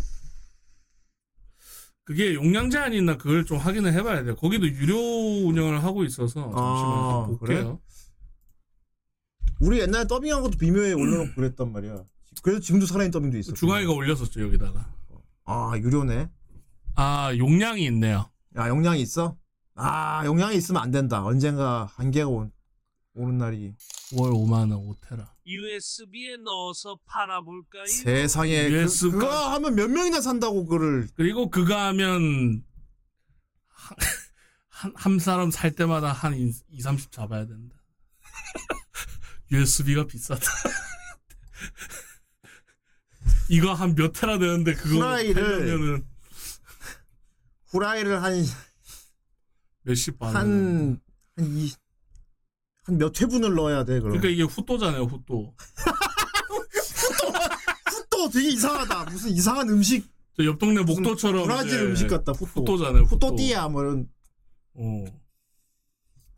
[2.06, 4.35] 그게 용량 제한이 있나 그걸 좀 확인을 해봐야 돼요.
[4.35, 7.80] 거기도 유료 운영을 하고 있어서 잠시만 아, 좀 볼게요.
[9.60, 12.03] 우리 옛날에 더빙한 것도 비메오에 올려놓고 그랬단 말이야.
[12.41, 13.53] 그래서 지금도 살아있는 더빙도 있어.
[13.53, 14.94] 중앙이가 올렸었죠 여기다가.
[15.45, 16.30] 아 유료네.
[16.95, 18.30] 아 용량이 있네요.
[18.57, 19.38] 야 용량이 있어?
[19.76, 21.23] 아 용량이 있으면 안 된다.
[21.23, 22.52] 언젠가 한계가 온,
[23.15, 23.73] 오는 날이
[24.14, 25.27] 월 5만 원 5테라.
[25.45, 27.85] USB에 넣어서 팔아볼까요?
[27.85, 32.64] 세상에 그, USB 가- 그거 하면 몇 명이나 산다고 그거를 그리고 그거 하면
[33.68, 33.98] 한,
[34.69, 37.76] 한, 한 사람 살 때마다 한 2, 30 잡아야 된다.
[39.52, 40.41] USB가 비싸다.
[43.49, 46.07] 이거 한 몇 테라 되는데 그거 후라이를- 팔려면은
[47.68, 48.44] 후라이를 한
[49.84, 50.40] 몇십 받아.
[50.40, 50.99] 한,
[51.35, 51.72] 한, 이,
[52.86, 54.18] 한 몇 회분을 넣어야 돼, 그럼.
[54.18, 55.54] 그러니까 이게 후또잖아요, 후또.
[57.92, 59.06] 후또 되게 이상하다.
[59.06, 60.06] 무슨 이상한 음식,
[60.38, 61.44] 저 옆 동네 목도처럼.
[61.44, 62.62] 브라질 이제 음식 같다, 후또.
[62.62, 63.28] 후또잖아요, 후또.
[63.28, 64.08] 후또띠야, 뭐 이런.
[64.76, 65.06] 어.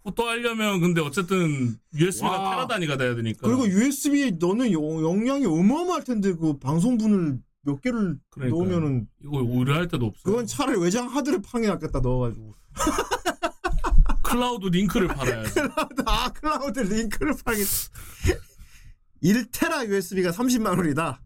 [0.04, 2.50] 후또 하려면 근데 어쨌든 USB가.
[2.52, 3.48] 테라 단위가 돼야 되니까.
[3.48, 8.64] 그리고 USB 너는 용- 용량이 어마어마할 텐데, 그 방송분을 몇 개를 그러니까요.
[8.64, 10.22] 넣으면은, 이거 의뢰할 때도 없어요.
[10.24, 12.54] 그건 차라리 외장 하드를 팡에 놨겠다, 넣어가지고.
[14.36, 15.60] 클라우드 링크를 팔아야지.
[16.06, 17.58] 아, 클라우드 링크를 팡에.
[19.24, 21.22] 1테라 USB가 30만 원이다.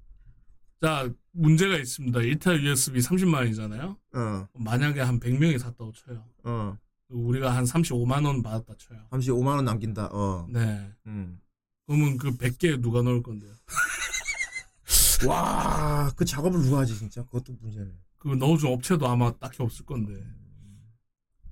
[0.80, 2.20] 자, 문제가 있습니다.
[2.20, 3.98] 1타 USB 30만 원이잖아요.
[4.14, 6.24] 어, 만약에 한 100명이 샀다고 쳐요.
[6.44, 6.78] 어.
[7.10, 9.00] 우리가 한 35만 원 받았다 쳐요.
[9.10, 10.10] 35만 원 남긴다.
[10.12, 10.48] 어.
[10.48, 10.92] 네.
[11.08, 11.42] 음.
[11.88, 13.52] 그러면 그 100개 누가 넣을 건데요?
[15.28, 17.24] 와, 그 작업을 누가 하지 진짜?
[17.24, 17.90] 그것도 문제네.
[18.20, 20.14] 그 넣어준 업체도 아마 딱히 없을 건데.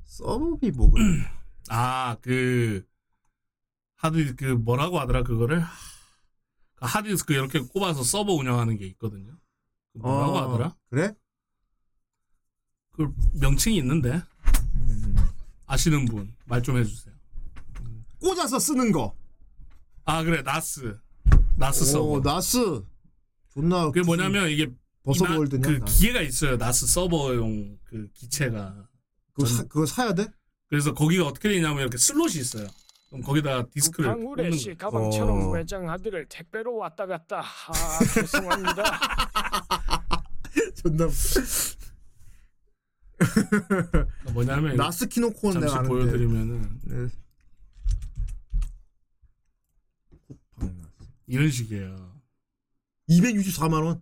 [0.04, 1.04] 서버비 뭐 그래.
[1.70, 2.86] 아, 그
[3.96, 5.62] 하드디스크 그 뭐라고 하더라 그거를
[6.76, 9.32] 그 하드디스크 이렇게 꼽아서 서버 운영하는 게 있거든요.
[9.94, 10.76] 그 뭐라고 어, 하더라?
[10.90, 11.14] 그래?
[12.94, 14.22] 그 명칭이 있는데
[14.76, 15.16] 음.
[15.66, 17.14] 아시는 분 말 좀 해주세요.
[18.20, 19.16] 꽂아서 쓰는 거.
[20.06, 20.98] 아 그래 나스
[21.58, 22.06] 나스 서버.
[22.06, 22.84] 오, 나스.
[23.54, 23.86] 존나.
[23.88, 24.72] 그게 뭐냐면 이게
[25.04, 25.62] 버섯월드냐?
[25.68, 25.80] 그.
[25.86, 26.58] 기계가 있어요.
[26.58, 28.88] 나스 서버용 그 기체가.
[29.34, 30.28] 그거, 사, 그거 사야 돼?
[30.70, 32.68] 그래서 거기가 어떻게 되냐면 이렇게 슬롯이 있어요.
[33.10, 34.78] 그럼 거기다 디스크를 꽂는 씨 거예요.
[34.78, 35.50] 가방처럼 어.
[35.52, 37.40] 외장 하드를 택배로 왔다 갔다.
[37.42, 38.84] 아 죄송합니다.
[40.76, 41.08] 존나.
[43.18, 45.88] 그러니까 뭐냐면 나스 키노코는 잠시 내가 아는데.
[45.96, 47.08] 보여드리면은 네.
[50.28, 51.10] 쿠팡 NAS.
[51.28, 51.96] 이런 식이에요.
[53.10, 54.02] 264만 원.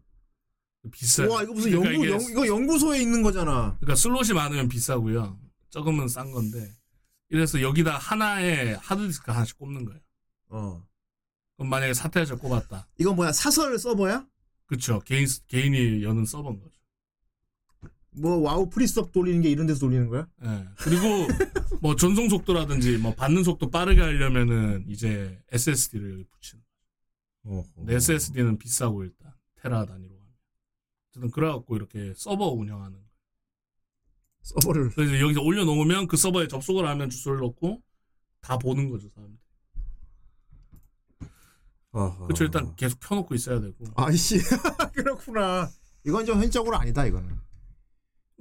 [0.92, 1.32] 비싸요.
[1.32, 3.76] 와 이거 무슨 그러니까 연구 이게 연, 이거 연구소에 있는 거잖아.
[3.80, 5.40] 그러니까 슬롯이 많으면 비싸고요.
[5.70, 6.72] 적으면 싼 건데.
[7.30, 10.00] 이래서 여기다 하나에 하드디스크 하나씩 꼽는 거예요.
[10.50, 10.88] 어.
[11.56, 12.88] 그럼 만약에 사태에서 꼽았다.
[13.00, 14.28] 이건 뭐야 사설 서버야?
[14.68, 15.00] 그쵸.
[15.06, 16.76] 개인, 개인이 여는 서버인 거죠.
[18.18, 20.28] 뭐 와우 프리섭 돌리는 게 이런 데서 돌리는 거야?
[20.44, 20.68] 예.
[20.78, 21.28] 그리고
[21.82, 26.64] 뭐 전송 속도라든지 뭐 받는 속도 빠르게 하려면은 이제 SSD를 여기 붙이는
[27.44, 27.64] 어.
[27.76, 30.34] 근데 SSD는 비싸고 일단 테라 단위로 하면.
[31.10, 33.05] 어쨌든 그래갖고 이렇게 서버 운영하는.
[34.46, 37.82] 서버를 그래서 여기서 올려놓으면 그 서버에 접속을 하면 주소를 넣고
[38.42, 39.40] 다 보는 거죠 사람들.
[41.92, 42.28] 어허.
[42.28, 42.44] 그렇죠.
[42.44, 43.76] 일단 계속 켜놓고 있어야 되고.
[43.96, 44.38] 아이씨
[44.94, 45.70] 그렇구나.
[46.06, 47.28] 이건 좀 현실적으로 아니다 이거는.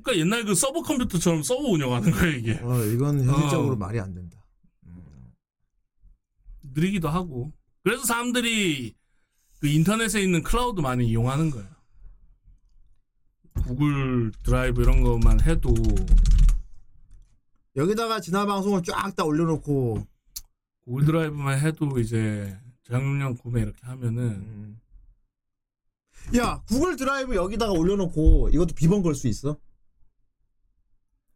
[0.03, 2.59] 그러니까 옛날 그 서버 컴퓨터처럼 서버 운영하는 거예요 이게.
[2.63, 3.77] 어 이건 현실적으로 어.
[3.77, 4.45] 말이 안 된다.
[4.87, 5.33] 음.
[6.75, 7.53] 느리기도 하고.
[7.83, 8.95] 그래서 사람들이
[9.61, 11.74] 그 인터넷에 있는 클라우드 많이 이용하는 거예요.
[13.63, 15.73] 구글 드라이브 이런 것만 해도
[17.77, 20.07] 여기다가 지난 방송을 쫙 다 올려놓고
[20.85, 24.81] 구글 드라이브만 해도 이제 저장용 구매 이렇게 하면은 음.
[26.37, 29.59] 야 구글 드라이브 여기다가 올려놓고 이것도 비번 걸 수 있어?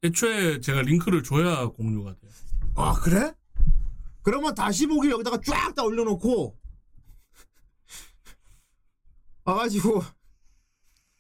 [0.05, 2.31] 애초에 제가 링크를 줘야 공유가 돼요.
[2.77, 3.35] 아 그래?
[4.23, 6.57] 그러면 다시 보기 여기다가 쫙 다 올려놓고
[9.45, 10.03] 와가지고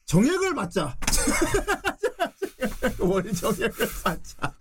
[0.08, 0.98] 정액을 받자.
[2.98, 4.54] 월 정액을 받자.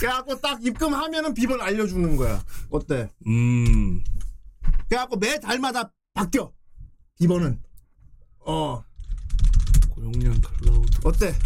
[0.00, 2.42] 그래갖고 딱 입금하면은 비번 알려주는 거야.
[2.70, 3.10] 어때?
[3.26, 4.02] 음,
[4.88, 6.50] 그래갖고 매 달마다 바뀌어.
[7.18, 7.62] 비번은.
[8.38, 8.82] 어
[9.90, 10.98] 고용량 클라우드.
[11.04, 11.34] 어때?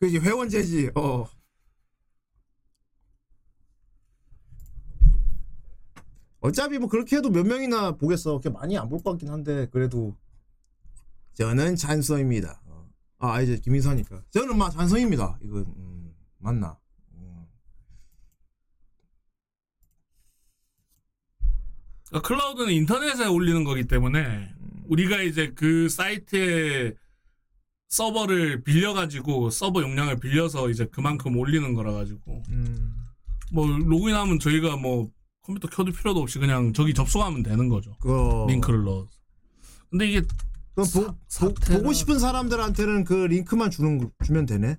[0.00, 0.92] 그지 회원제지.
[0.94, 1.28] 어.
[6.44, 8.32] 어차피 뭐 그렇게 해도 몇 명이나 보겠어.
[8.38, 10.14] 그렇게 많이 안 볼 것 같긴 한데 그래도
[11.32, 12.60] 저는 찬성입니다.
[12.66, 12.86] 어.
[13.18, 15.38] 아 이제 김인사니까 저는 막 찬성입니다.
[15.42, 16.78] 이건 음, 맞나?
[17.14, 17.46] 음.
[22.10, 24.52] 그러니까 클라우드는 인터넷에 올리는 거기 때문에
[24.88, 26.92] 우리가 이제 그 사이트에
[27.88, 32.94] 서버를 빌려가지고 서버 용량을 빌려서 이제 그만큼 올리는 거라 가지고 음.
[33.50, 35.10] 뭐 로그인하면 저희가 뭐
[35.44, 37.94] 컴퓨터 켜둘 필요도 없이 그냥 저기 접속하면 되는 거죠.
[38.00, 39.08] 그 링크를 넣어서.
[39.90, 40.30] 근데 이게 그럼
[40.74, 41.78] 보, 사- 보, 사태라.
[41.80, 44.76] 보고 싶은 사람들한테는 그 링크만 주는 거- 주면 되네.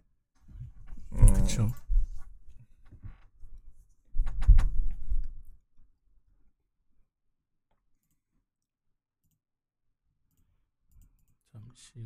[1.11, 1.25] 어.
[1.33, 1.71] 그렇죠.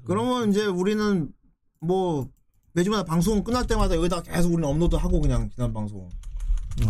[0.06, 1.32] 그러면 이제 우리는
[1.80, 2.30] 뭐
[2.74, 6.08] 매주마다 방송 끝날 때마다 여기다 계속 우리는 업로드하고 그냥 지난 방송.
[6.78, 6.86] 네.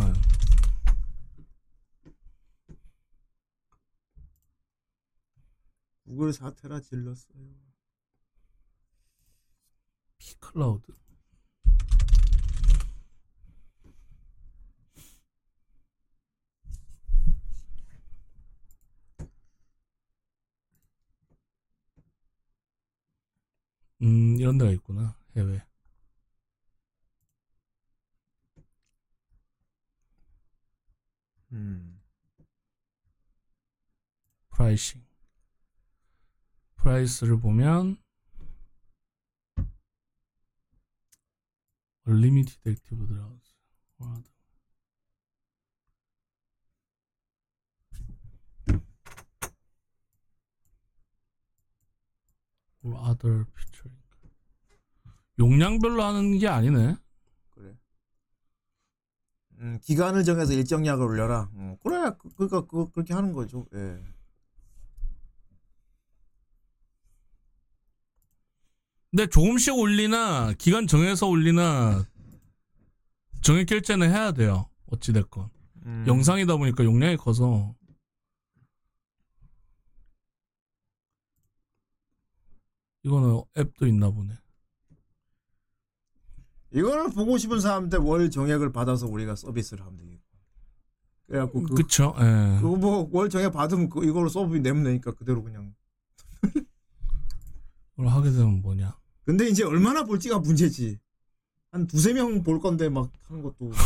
[6.10, 7.38] 구글 사테라 질렀어요.
[10.18, 10.92] 피클라우드.
[24.02, 25.16] 음, 이런 데가 있구나.
[25.36, 25.62] 해외.
[31.52, 32.02] 음.
[34.50, 35.09] 프라이싱.
[36.80, 37.98] 프라이스를 보면
[42.08, 43.40] unlimited active 들어가서
[52.84, 53.98] or other 피처링
[55.38, 56.96] 용량별로 하는 게 아니네.
[57.52, 57.74] 그래.
[59.60, 61.50] 음, 기간을 정해서 일정량을 올려라.
[61.54, 63.66] 음, 그래, 그, 그러니까 그, 그렇게 하는 거죠.
[63.74, 64.04] 예.
[69.12, 72.06] 근데 조금씩 올리나 기간 정해서 올리나
[73.42, 74.70] 정액 결제는 해야 돼요.
[74.88, 75.50] 어찌 됐건
[75.86, 76.06] 음.
[76.08, 77.76] 영상이다 보니까 용량이 커서
[83.04, 84.38] 이거는 앱도 있나 보네.
[86.72, 90.24] 이거를 보고 싶은 사람한테 월 정액을 받아서 우리가 서비스를 하면 되겠고.
[91.26, 92.14] 그래갖고 그, 그쵸?
[92.20, 92.60] 예.
[92.62, 95.74] 그거 뭐월 정액 받으면 그 이걸로 서비스 내면 되니까 그대로 그냥.
[97.96, 98.99] 그걸 하게 되면 뭐냐?
[99.30, 100.98] 근데 이제 얼마나 볼지가 문제지.
[101.72, 103.70] 한 두세 명 볼 건데 막 하는 것도.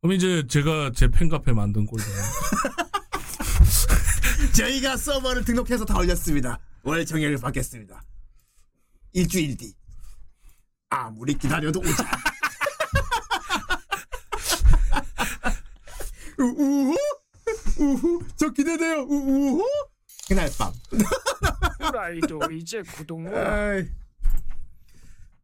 [0.00, 1.98] 그럼 이제 제가 제 팬카페 만든 꼴.
[4.56, 6.60] 저희가 서버를 등록해서 다 올렸습니다.
[6.84, 8.00] 월 정액을 받겠습니다.
[9.14, 9.74] 일주일 뒤.
[10.88, 11.90] 아무리 기다려도 오자.
[16.38, 16.94] 우후
[17.80, 19.66] 우후 저 기대돼요 우후
[20.28, 20.72] 그날 밤.
[21.80, 22.82] 후라이도 이제.
[23.34, 23.86] 아이.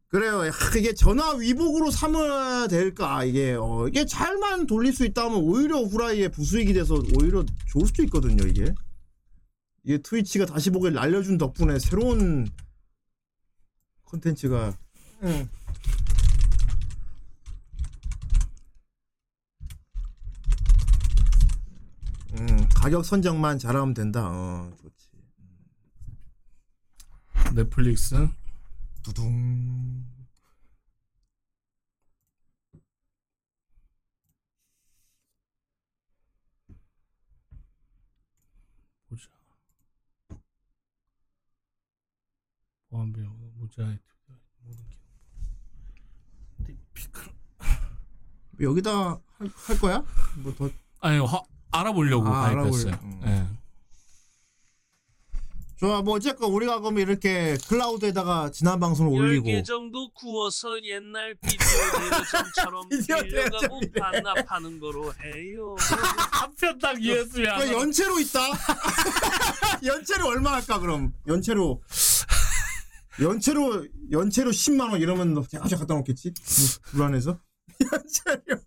[0.07, 0.39] 그래요.
[0.41, 6.29] 하, 이게 전화 위복으로 삼아야 될까 이게 어, 이게 잘만 돌릴 수 있다면 오히려 후라이의
[6.29, 8.73] 부수익이 돼서 오히려 좋을 수도 있거든요 이게.
[9.83, 12.47] 이게 트위치가 다시 보기를 날려준 덕분에 새로운
[14.03, 14.77] 콘텐츠가
[15.23, 15.49] 응.
[22.33, 24.27] 음, 가격 선정만 잘하면 된다.
[24.29, 25.09] 어, 좋지.
[27.55, 28.15] 넷플릭스
[29.03, 30.05] 두둥.
[39.09, 39.27] 보자.
[42.89, 43.99] 보안 비용 무자의
[44.63, 44.83] 모든
[46.65, 46.77] 기능.
[46.93, 47.31] 피크.
[48.61, 48.91] 여기다
[49.37, 50.03] 할, 할 거야?
[50.43, 51.41] 뭐 더 아니 화,
[51.71, 52.91] 알아보려고 아, 가입했어요.
[52.93, 53.21] 알아보려- 음.
[53.25, 53.47] 예.
[55.77, 61.57] 좋아 뭐 어쨌건 우리가 그럼 이렇게 클라우드에다가 지난 방송을 올리고 10개 정도 구워서 옛날 비디오
[61.97, 63.91] 대여점처럼 비디오 빌려가고 대여점이래.
[63.99, 65.75] 반납하는 거로 해요.
[66.31, 68.39] 한편 딱 이해했으면 그 연체로 있다.
[69.83, 71.81] 연체로 얼마 할까 그럼 연체로
[73.19, 76.31] 연체로 연체로 10만 원 이러면 너 제가 갖다 놓겠지?
[76.31, 77.39] 뭐, 불안해서
[77.91, 78.61] 연체료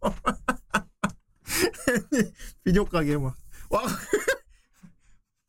[2.64, 3.34] 비디오 가게 막.
[3.70, 3.82] 와.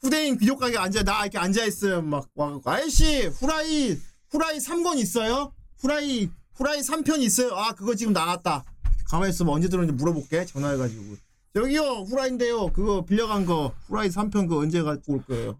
[0.01, 2.01] 후대인 비디오 가게 앉아 나 이렇게 앉아 있어요.
[2.01, 3.99] 막 와, 아저씨 후라이
[4.29, 5.53] 후라이 3권 있어요?
[5.79, 7.55] 후라이 후라이 3편 있어요?
[7.55, 8.63] 아 그거 지금 나왔다.
[9.05, 11.17] 가만히 있으면 언제 들어오는지 물어볼게 전화해가지고.
[11.55, 12.67] 여기요 후라이인데요.
[12.73, 15.57] 그거 빌려간 거 후라이 3편 그거 언제 갖고 올 거예요?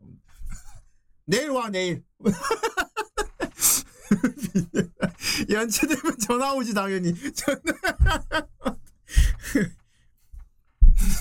[1.25, 2.03] 내일 와 내일.
[5.49, 7.13] 연체되면 전화 오지 당연히.
[7.33, 7.59] 전화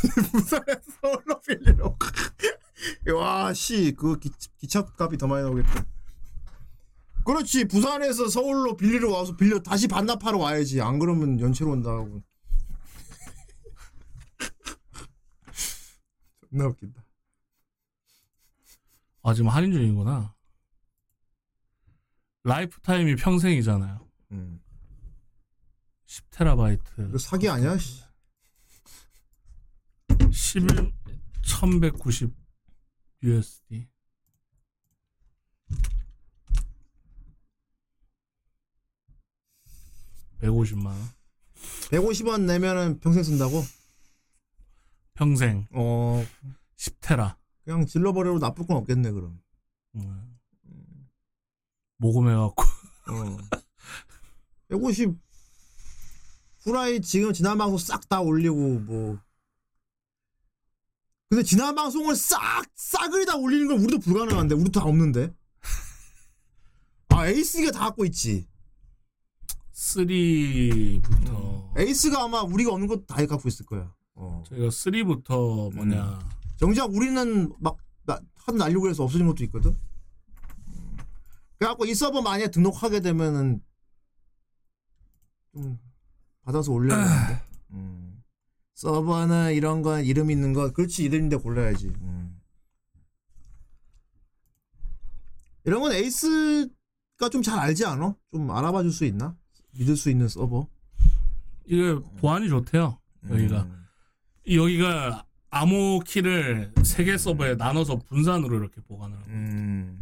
[0.09, 1.97] 부산에서 서울로 빌리러
[3.17, 5.85] 와 씨 그 기- 기차값이 더 많이 나오겠다
[7.25, 12.23] 그렇지 부산에서 서울로 빌리러 와서 빌려 다시 반납하러 와야지 안 그러면 연체로 온다고
[16.51, 17.03] 존나 웃긴다
[19.27, 20.35] 아 지금 할인 중이구나.
[22.43, 24.07] 라이프 타임이 평생이잖아요.
[24.33, 24.61] 음.
[26.07, 27.09] 10테라바이트.
[27.09, 27.79] 이거 사기 아니야?
[27.79, 28.04] 씨.
[30.35, 30.93] 11
[31.43, 32.35] 1190
[33.23, 33.87] USD.
[40.41, 40.97] (150만 원)
[41.91, 43.63] 150원 내면은 평생 쓴다고?
[45.15, 46.27] 평생 어
[46.77, 49.41] 10테라 그냥 질러버려도 나쁠 건 없겠네 그럼
[49.95, 50.37] 음.
[51.99, 53.39] 모금해갖고 어.
[54.69, 55.17] 150
[56.63, 59.24] 후라이 지금 지난 방송 싹 다 올리고 뭐
[61.35, 65.35] 근데 지난 방송을 싹 싸그리 다 올리는 건 우리도 불가능한데 우리도 다 없는데
[67.09, 68.47] 아 에이스가 다 갖고 있지
[69.73, 74.45] 3부터 에이스가 아마 우리가 없는 것도 다 갖고 있을 거야 어.
[74.47, 76.21] 저희가 3부터 뭐냐
[76.57, 79.77] 정작 우리는 막 나, 한 날려고 해서 없어진 것도 있거든.
[80.69, 80.97] 음.
[81.59, 83.63] 그래갖고 이 서버 만약에 등록하게 되면은
[85.53, 85.79] 좀
[86.43, 87.43] 받아서 올려야 되는데.
[87.73, 88.04] 음.
[88.75, 91.87] 서버는 이런 건 이름 있는 거 그렇지 이름인데 골라야지.
[91.89, 92.41] 음.
[95.65, 98.15] 이런 건 에이스가 좀 잘 알지 않아?
[98.33, 99.37] 좀 알아봐 줄 수 있나?
[99.73, 100.69] 믿을 수 있는 서버.
[101.67, 102.99] 이게 보안이 좋대요
[103.31, 103.87] 여기가 음.
[104.53, 109.99] 여기가 암호 키를 세 개 서버에 나눠서 분산으로 이렇게 보관을 하고 음.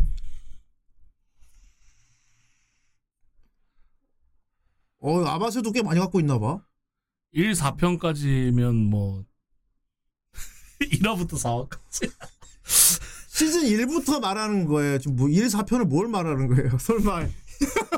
[4.99, 6.65] 어, 아바세도 꽤 많이 갖고 있나 봐.
[7.33, 9.25] 1, 4편까지면 뭐
[10.81, 12.13] 1화부터 4화까지
[13.29, 14.99] 시즌 1부터 말하는 거예요.
[14.99, 16.77] 지금 뭐 1, 4편을 뭘 말하는 거예요?
[16.79, 17.27] 설마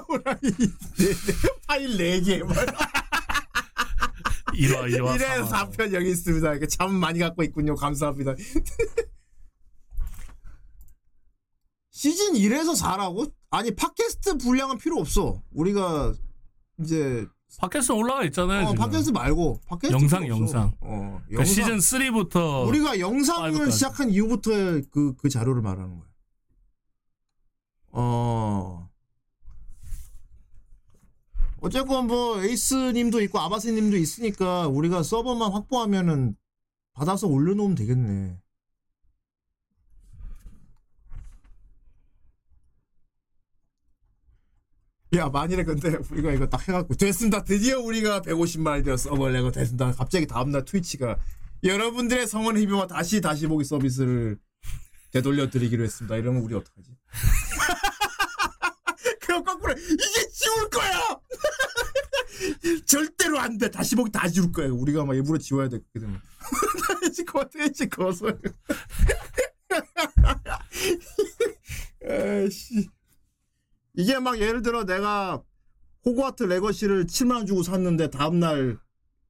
[0.09, 0.41] 호랑이
[1.67, 2.43] 파일 4개.
[4.55, 6.67] 1화, 2화, 1에 4편 여기 있습니다.
[6.69, 7.75] 참 많이 갖고 있군요.
[7.75, 8.35] 감사합니다.
[11.91, 13.33] 시즌 1에서 4라고?
[13.51, 15.43] 아니 팟캐스트 분량은 필요 없어.
[15.53, 16.15] 우리가
[16.81, 17.27] 이제
[17.61, 18.67] 팟캐스트 올라가 있잖아요.
[18.67, 18.85] 어, 지금.
[18.85, 20.29] 팟캐스트 말고 팟캐스트 영상, 없어.
[20.29, 20.73] 영상.
[20.81, 21.45] 어, 그러니까 영상.
[21.45, 23.73] 시즌 3부터 우리가 영상을 파이브까지.
[23.73, 26.09] 시작한 이후부터의 그, 그 자료를 말하는 거야.
[27.93, 28.91] 어.
[31.61, 36.37] 어쨌건 뭐 에이스님도 있고 아바스님도 있으니까 우리가 서버만 확보하면은
[36.93, 38.39] 받아서 올려놓으면 되겠네.
[45.17, 47.45] 야 만일에 근데 우리가 이거 딱 해갖고 됐습니다.
[47.45, 48.97] 드디어 우리가 150만이 되어.
[48.97, 49.93] 서버를 내고 됐습니다.
[49.93, 51.19] 갑자기 다음날 트위치가
[51.63, 54.39] 여러분들의 성원 희비와 다시 다시 보기 서비스를
[55.13, 56.17] 되돌려 드리기로 했습니다.
[56.17, 56.91] 이러면 우리 어떡하지?
[59.21, 61.01] 그럼 거꾸로 이게 지울 거야!
[62.87, 63.71] 절대로 안 돼.
[63.71, 64.69] 다시 보기 다 지울 거야.
[64.69, 66.21] 우리가 막 일부러 지워야 돼 그렇게 되면
[67.03, 68.27] 다시 거 트위치 거서
[72.07, 72.89] 아이씨
[73.95, 75.43] 이게 막 예를 들어 내가
[76.05, 78.79] 호그와트 레거시를 7만 원 주고 샀는데 다음 날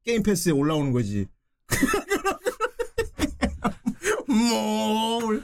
[0.05, 1.29] 게임 패스에 올라오는 거지.
[4.27, 5.43] 뭘?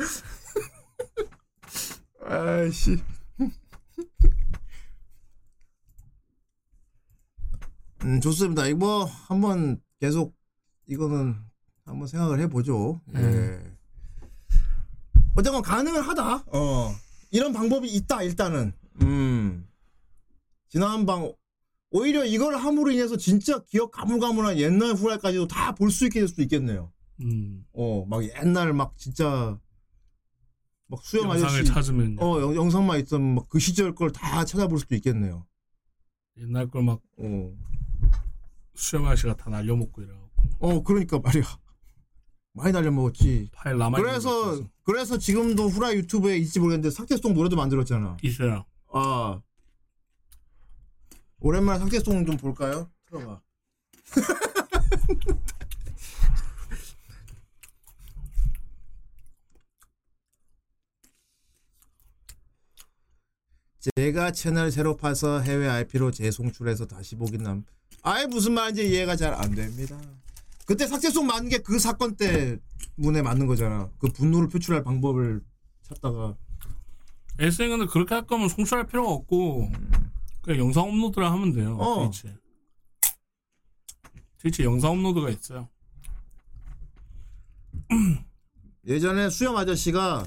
[2.25, 2.99] 아이씨.
[8.03, 8.67] 음 좋습니다.
[8.67, 10.35] 이거 한번 계속
[10.87, 11.37] 이거는
[11.85, 13.01] 한번 생각을 해보죠.
[13.15, 13.19] 예.
[13.19, 13.77] 음.
[15.37, 16.45] 어쨌건 가능은 하다.
[16.47, 16.95] 어
[17.31, 18.73] 이런 방법이 있다 일단은.
[19.03, 19.67] 음.
[20.69, 21.33] 지난 방
[21.91, 26.43] 오히려 이걸 함으로 인해서 진짜 기억 가물가물한 옛날 후라이까지도 다 볼 수 있게 될 수도
[26.43, 26.93] 있겠네요.
[27.23, 29.59] 음, 어, 막 옛날 막 진짜
[30.87, 34.79] 막 수영 영상을 아저씨 찾으면 어 영, 영상만 있던 막 그 시절 걸 다 찾아볼
[34.79, 35.47] 수도 있겠네요.
[36.39, 37.53] 옛날 걸 막 어,
[38.75, 41.43] 수영 아저씨가 다 날려먹고 이래갖고 어 그러니까 말이야
[42.53, 43.49] 많이 날려 먹었지.
[43.53, 44.63] 파일 남아 그래서.
[44.85, 48.17] 그래서 지금도 후라이 유튜브에 있지 모르겠는데 삭제송 노래도 만들었잖아.
[48.23, 48.65] 있어요.
[48.93, 49.41] 아
[51.41, 52.91] 오랜만에 삭제송 좀 볼까요?
[53.07, 53.41] 틀어봐.
[63.97, 67.65] 제가 채널 새로 파서 해외 IP로 재송출해서 다시 보긴 남.
[68.03, 69.99] 아예 무슨 말인지 이해가 잘 안 됩니다.
[70.67, 73.91] 그때 삭제송 맞는 게 그 사건 때문에 맞는 거잖아.
[73.99, 75.43] 그 분노를 표출할 방법을
[75.83, 76.37] 찾다가
[77.41, 79.71] SN은 그렇게 할 거면 송출할 필요가 없고
[80.43, 81.77] 그냥 영상 업로드를 하면 돼요.
[81.79, 82.11] 어.
[82.11, 82.35] 트위치.
[84.39, 85.69] 트위치 영상 업로드가 있어요.
[88.87, 90.25] 예전에 수염 아저씨가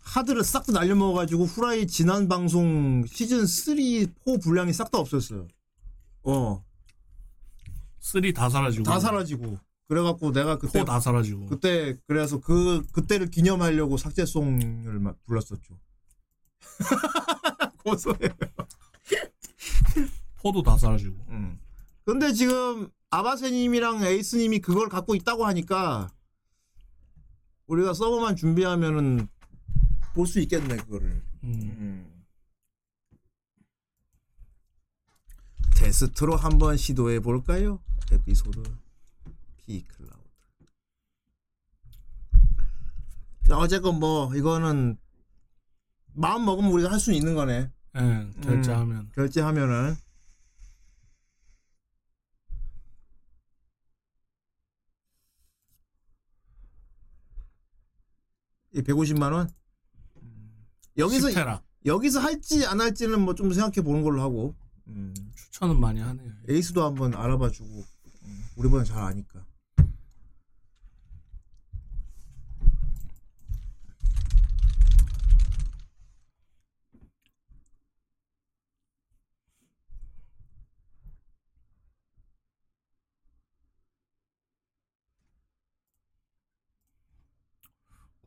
[0.00, 5.46] 하드를 싹 다 날려먹어가지고 후라이 지난 방송 시즌 3, 4 분량이 싹 다 없었어요.
[6.24, 6.64] 어,
[8.00, 9.58] 3 다 사라지고 다 사라지고.
[9.86, 15.78] 그래갖고 내가 그때 4다 사라지고 그때 그래서 그 그때를 기념하려고 삭제송을 막 불렀었죠.
[17.84, 18.16] 고소해.
[20.42, 21.58] 4도 다 사라지고 음.
[22.04, 26.10] 근데 지금 아바세님이랑 에이스님이 그걸 갖고 있다고 하니까
[27.66, 29.28] 우리가 서버만 준비하면은
[30.14, 31.22] 볼 수 있겠네 그거를.
[31.44, 32.24] 음.
[35.76, 37.80] 테스트로 한번 시도해 볼까요?
[38.12, 38.62] 에피소드
[39.58, 40.20] P 클라우드.
[43.48, 44.98] 자 어쨌건 뭐 이거는
[46.14, 47.70] 마음 먹으면 우리가 할 수 있는 거네.
[47.96, 49.10] 예, 결제하면.
[49.14, 49.96] 결제하면은.
[58.72, 59.50] 이 150만 원?
[60.96, 61.62] 여기서 10테라.
[61.86, 64.54] 여기서 할지 안 할지는 뭐 좀 생각해 보는 걸로 하고.
[64.88, 66.32] 음, 추천은 많이 하네요.
[66.48, 67.84] 에이스도 한번 알아봐 주고.
[68.24, 69.44] 음, 우리보다 잘 아니까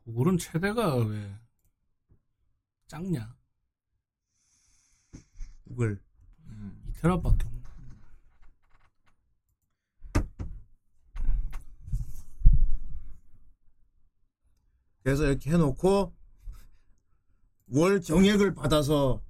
[0.04, 1.34] 구글은 최대가 왜
[2.86, 3.34] 작냐?
[5.66, 5.98] 구글
[6.92, 7.64] 2테라밖에 없네.
[15.02, 16.14] 그래서 이렇게 해놓고
[17.68, 19.22] 월 정액을 받아서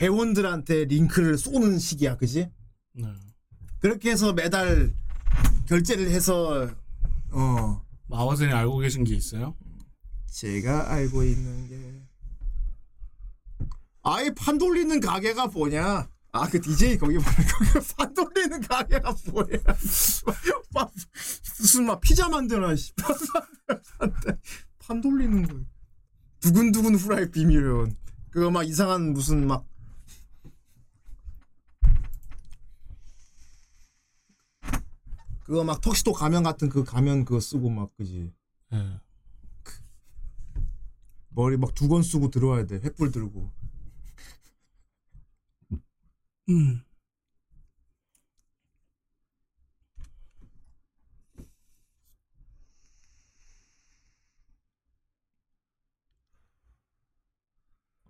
[0.00, 2.50] 회원들한테 링크를 쏘는 식이야, 그지?
[2.92, 3.06] 네.
[3.78, 4.92] 그렇게 해서 매달
[5.66, 6.68] 결제를 해서
[7.30, 9.56] 어 마와sen이 알고 계신 게 있어요?
[10.30, 12.02] 제가 알고 있는 게
[14.02, 16.08] 아예 판 돌리는 가게가 뭐냐?
[16.32, 17.16] 아 그 DJ 거기
[17.96, 19.14] 판 돌리는 가게가?
[20.72, 20.92] 막
[21.58, 22.92] 무슨 막 피자 만드나 씨.
[24.78, 25.54] 판 돌리는 거.
[26.40, 27.96] 두근두근 후라이 비밀은
[28.30, 29.66] 그거 막 이상한 무슨 막
[35.44, 38.32] 그거 막 턱시도 가면 같은 그 가면 그거 쓰고 막 그지
[38.70, 39.00] 네.
[41.38, 42.80] 머리 막 두 건 쓰고 들어와야 돼.
[42.80, 43.52] 횃불 들고.
[46.48, 46.82] 음.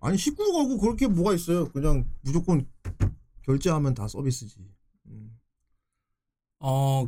[0.01, 1.69] 아니 19 걸고 그렇게 뭐가 있어요?
[1.71, 2.65] 그냥 무조건
[3.43, 4.55] 결제하면 다 서비스지.
[5.07, 5.39] 음.
[6.59, 7.07] 어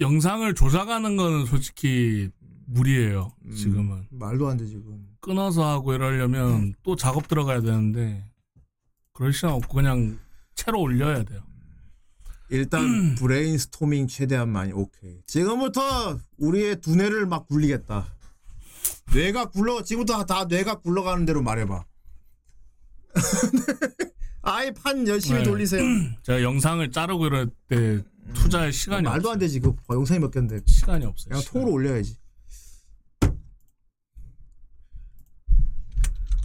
[0.00, 2.30] 영상을 조작하는 거는 솔직히
[2.66, 3.32] 무리예요.
[3.44, 8.24] 음, 지금은 말도 안 돼 지금 끊어서 하고 이러려면 또 작업 들어가야 되는데
[9.12, 10.18] 그럴 시간 없고 그냥
[10.54, 11.42] 채로 올려야 돼요.
[12.48, 18.06] 일단 브레인스토밍 최대한 많이 오케이 지금부터 우리의 두뇌를 막 굴리겠다
[19.12, 21.84] 뇌가 굴러 지금부터 다 뇌가 굴러가는 대로 말해봐
[24.42, 25.44] 아예 판 열심히 네.
[25.44, 25.82] 돌리세요
[26.22, 29.38] 제가 영상을 자르고 이럴 때 투자할 시간이 말도 안 없어요.
[29.40, 31.30] 되지 그 영상이 몇 개인데 시간이 없어요.
[31.30, 31.52] 그냥 시간이.
[31.52, 32.16] 통으로 올려야지.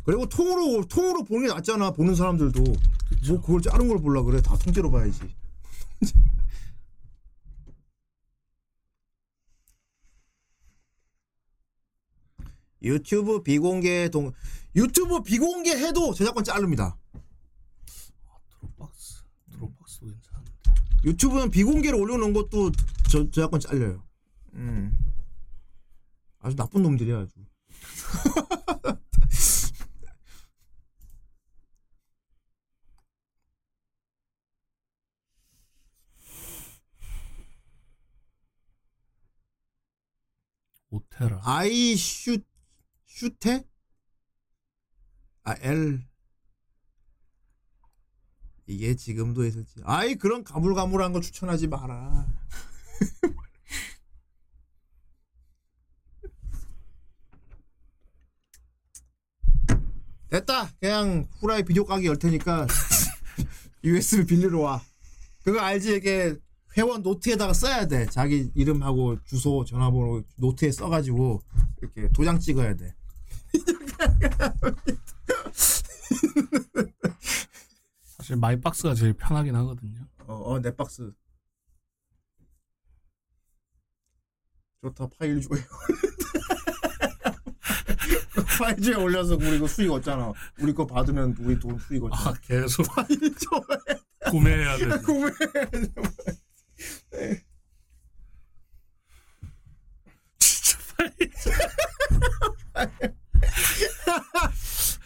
[0.04, 1.92] 그리고 통으로 통으로 보는 게 낫잖아.
[1.92, 4.42] 보는 사람들도 뭐 그걸 자른 걸 보려 그래.
[4.42, 5.20] 다 통째로 봐야지.
[12.84, 14.32] 유튜브 비공개 동
[14.76, 16.98] 유튜브 비공개 해도 저작권 자릅니다.
[18.60, 20.52] 드롭박스 드롭박스도 괜찮은데.
[21.06, 22.72] 유튜브는 비공개로 올려놓은 것도
[23.10, 24.04] 저, 저작권 잘려요.
[24.54, 24.98] 음.
[26.40, 27.34] 아주 나쁜 놈들이야 아주.
[41.44, 42.38] 아이 슈
[43.06, 43.64] 슈테
[45.44, 46.02] 아 L
[48.68, 49.82] 이게 지금도 있었지.
[49.84, 52.26] 아이 그런 가물가물한 거 추천하지 마라.
[60.30, 60.72] 됐다.
[60.80, 62.66] 그냥 후라이 비디오 가게 열 테니까
[63.84, 64.82] USB 빌리러 와.
[65.44, 65.96] 그거 알지?
[65.98, 66.38] 이게
[66.78, 68.06] 회원 노트에다가 써야 돼.
[68.08, 71.42] 자기 이름하고 주소, 전화번호 노트에 써가지고
[71.82, 72.96] 이렇게 도장 찍어야 돼.
[78.18, 80.00] 사실 마이박스가 제일 편하긴 하거든요.
[80.28, 81.12] 어, 어, 넷박스.
[84.82, 85.50] 좋다, 파일조에.
[88.58, 90.32] 파일조에 올려서 우리 거 수익 얻잖아.
[90.60, 92.34] 우리 거 받으면 우리 돈 수익 아 얻잖아.
[92.42, 93.62] 계속 파일 줘야
[94.32, 94.98] 구매해야 돼.
[95.04, 95.32] 구매.
[100.40, 101.32] 진짜 빨리.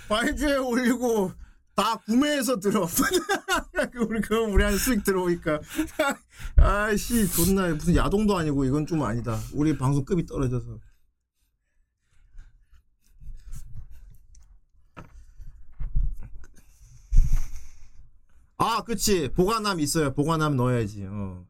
[0.07, 1.31] 파일 주에 올리고
[1.75, 2.87] 다 구매해서 들어.
[4.07, 5.59] 우리 그거 우리한테 수익 들어오니까.
[6.57, 9.37] 아씨 존나 무슨 야동도 아니고 이건 좀 아니다.
[9.53, 10.79] 우리 방송급이 떨어져서.
[18.57, 19.29] 아, 그치.
[19.33, 20.13] 보관함 있어요.
[20.13, 21.05] 보관함 넣어야지.
[21.07, 21.45] 어.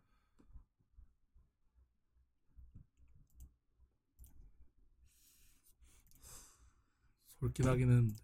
[7.46, 8.16] 솔깃 하긴 했는데.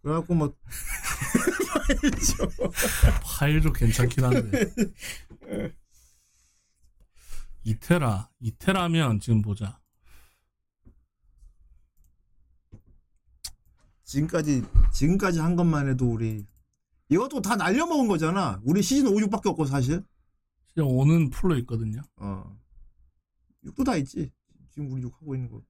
[0.00, 0.54] 그래갖고 뭐
[3.22, 4.72] 파일도 괜찮긴 한데.
[7.64, 8.30] 이테라.
[8.40, 9.80] 이테라면 지금 보자.
[14.04, 14.62] 지금까지
[14.92, 16.46] 지금까지 한 것만 해도 우리
[17.08, 18.60] 이것도 다 날려먹은 거잖아.
[18.64, 20.02] 우리 시즌 5, 6밖에 없고 사실.
[20.66, 22.02] 진짜 오는 풀로 있거든요.
[22.16, 22.58] 어.
[23.64, 24.32] 6도 다 있지.
[24.70, 25.62] 지금 우리 6 하고 있는 거.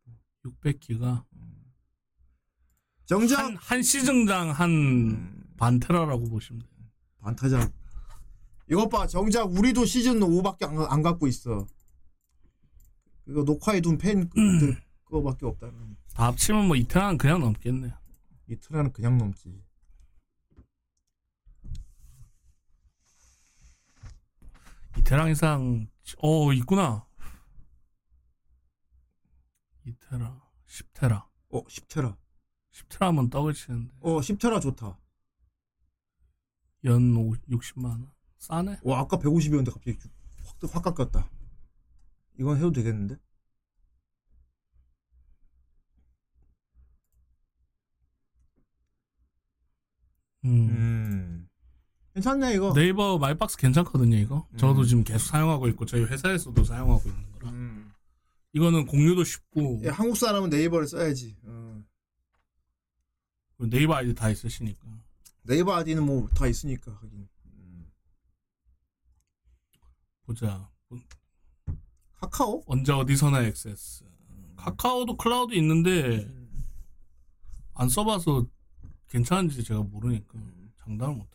[0.45, 1.24] 600기가.
[3.12, 6.70] 정작 한, 한 시즌당 한 음, 반테라라고 보시면 돼요.
[7.20, 7.70] 반타작.
[8.70, 9.06] 이것 봐.
[9.06, 11.66] 정작 우리도 시즌 5밖에 안, 안 갖고 있어.
[13.28, 14.74] 이거 녹화해둔 팬 그-
[15.05, 15.97] 그거밖에 없다는.
[16.14, 17.93] 다 합치면 뭐 이테라는 그냥 넘겠네요.
[18.48, 19.62] 이틀에는 그냥 넘지.
[24.98, 25.86] 이테라 이상
[26.18, 27.06] 어 있구나.
[29.84, 31.24] 이테라, 10테라.
[31.51, 32.16] 어 10테라.
[32.88, 34.98] 10트라면 떡을 치는데 어 10테라 좋다.
[36.84, 37.14] 연
[37.48, 38.10] 60만 원.
[38.38, 38.78] 싸네.
[38.82, 39.98] 와 아까 150이었는데 갑자기
[40.44, 41.30] 확, 확 깎였다.
[42.38, 43.16] 이건 해도 되겠는데?
[50.44, 50.68] 음.
[50.68, 51.48] 음.
[52.14, 52.72] 괜찮네 이거.
[52.74, 54.46] 네이버 마이박스 괜찮거든요, 이거.
[54.56, 54.84] 저도 음.
[54.84, 57.50] 지금 계속 사용하고 있고 저희 회사에서도 사용하고 있는 거라.
[57.52, 57.92] 음.
[58.52, 61.36] 이거는 공유도 쉽고 예, 한국 사람은 네이버를 써야지.
[61.44, 61.72] 어.
[63.68, 64.86] 네이버 아이디 다 있으시니까.
[65.43, 67.28] 네이버 아이디는 뭐 다 있으니까 하긴.
[67.47, 67.90] 음.
[70.24, 70.70] 보자.
[72.20, 72.62] 카카오?
[72.66, 74.05] 언제 어디서나 액세스.
[74.56, 76.28] 카카오도 클라우드 있는데
[77.74, 78.47] 안 써봐서
[79.09, 80.39] 괜찮은지 제가 모르니까
[80.84, 81.30] 장담을 못해.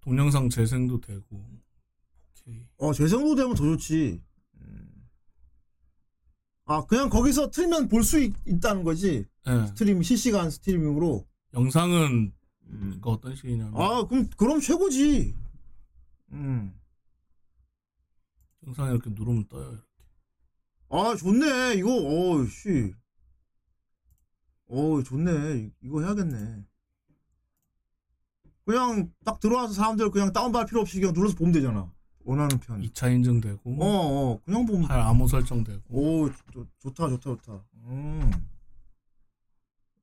[0.00, 1.44] 동영상 재생도 되고.
[2.40, 2.66] 오케이.
[2.78, 4.22] 어 재생도 되면 더 좋지.
[6.72, 6.78] 음.
[6.82, 9.26] 아 그냥 거기서 틀면 볼 수 있다는 거지.
[9.46, 9.66] 예.
[9.68, 11.26] stream 실시간 스트리밍으로.
[11.54, 12.32] 영상은
[12.66, 12.98] 음.
[13.02, 15.34] 그 어떤 식이냐면 아 그럼 그럼 최고지.
[16.32, 16.74] 음.
[18.66, 19.78] 영상 이렇게 누르면 떠요.
[20.88, 22.94] 아 좋네 이거 어 씨.
[24.68, 26.64] 어 좋네 이거 해야겠네.
[28.64, 31.92] 그냥 딱 들어와서 사람들 그냥 다운받을 필요 없이 그냥 눌러서 보면 되잖아.
[32.24, 32.80] 원하는 편.
[32.82, 33.86] 2차 인증되고 어,
[34.34, 34.88] 어, 그냥 보면.
[34.88, 37.64] 파일 암호 설정되고 오, 좋, 좋다, 좋다, 좋다.
[37.86, 38.30] 음.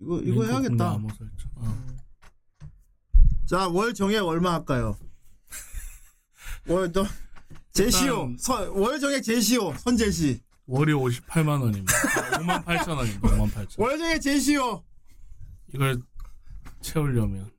[0.02, 0.91] 이거, 이거 해야겠다.
[0.94, 1.52] 암호 설정.
[1.56, 1.88] 어.
[3.46, 4.98] 자, 월 정액 얼마 할까요?
[6.68, 7.06] 월, 너,
[7.74, 8.34] 제시오.
[8.38, 9.74] 선, 월 정액 제시오.
[9.78, 10.41] 선 제시.
[10.68, 11.94] 월이 58만 원입니다.
[11.94, 13.28] 아, 5만 8천 원입니다.
[13.28, 13.82] 5만 8천.
[13.82, 14.84] 월 정액 제시오.
[15.74, 16.02] 이걸
[16.82, 17.50] 채우려면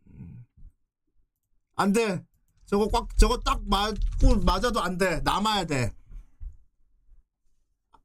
[1.76, 2.24] 안 돼.
[2.70, 5.20] 저거 꽉, 저거 딱 맞고, 맞아도 안 돼.
[5.24, 5.92] 남아야 돼.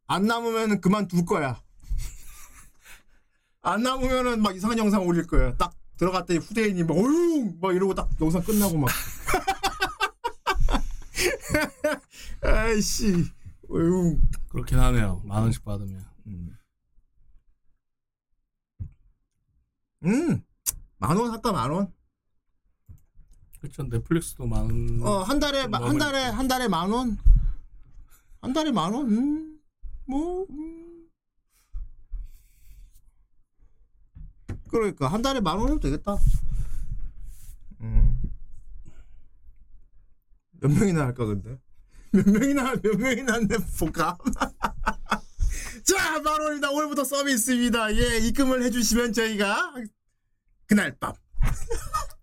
[0.08, 1.62] 안 남으면 그만둘 거야.
[3.62, 5.56] 안 남으면은 막 이상한 영상 올릴 거야.
[5.56, 7.54] 딱 들어갔더니 후대인이 막, 어휴!
[7.62, 8.90] 막 이러고 딱 영상 끝나고 막.
[12.42, 13.24] 아이씨.
[13.70, 14.20] 어휴.
[14.50, 15.22] 그렇긴 하네요.
[15.26, 16.04] 만 원씩 받으면.
[20.06, 20.44] 음.
[20.98, 21.95] 만원 할까, 만 원?
[23.66, 23.84] 그렇죠.
[23.90, 25.02] 넷플릭스도 만 원.
[25.02, 27.18] 어, 한 달에, 마- 한 달에, 한 달에 만 원?
[28.42, 29.10] 한 달에 만 원?
[29.10, 29.60] 음,
[30.06, 31.08] 뭐, 음.
[34.70, 36.18] 그러니까, 한 달에 만 원이면 되겠다.
[37.82, 38.22] 음.
[40.62, 41.58] 몇 명이나 할까, 근데?
[42.12, 44.18] 몇 명이나, 몇 명이나 한데, 볼까?
[45.84, 46.70] 자, 만 원입니다.
[46.72, 47.96] 오늘부터 서비스입니다.
[47.96, 49.74] 예, 입금을 해주시면 저희가,
[50.68, 51.14] 그날 밤.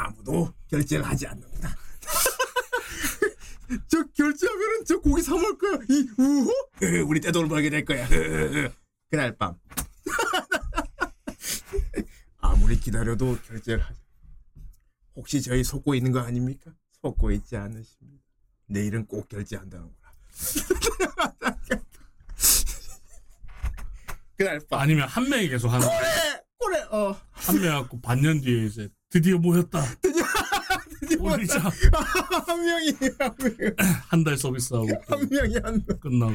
[0.00, 1.76] 아무도 결제를 하지 않는다.
[3.88, 5.78] 저 결제하면은 저 고기 사 먹을 거야.
[5.88, 6.50] 이 우호?
[6.82, 8.06] 으, 우리 떼돈을 벌게 될 거야.
[8.08, 8.72] 으, 으, 으.
[9.10, 9.54] 그날 밤.
[12.38, 14.00] 아무리 기다려도 결제를 하지.
[15.14, 16.72] 혹시 저희 속고 있는 거 아닙니까?
[17.02, 18.24] 속고 있지 않으십니다.
[18.66, 20.10] 내일은 꼭 결제한다는구나.
[24.36, 24.80] 그날 밤.
[24.80, 25.98] 아니면 한 명이 계속 하는 거야.
[25.98, 27.14] 그래, 그래, 어.
[27.32, 29.82] 한명 갖고 반년 뒤에 이제 드디어 모였다.
[30.00, 31.58] 드디어 올리자.
[32.46, 33.74] 한 명이 한 명.
[34.08, 35.98] 한 달 서비스하고 또한 명이 한 명.
[36.00, 36.34] 끝나고.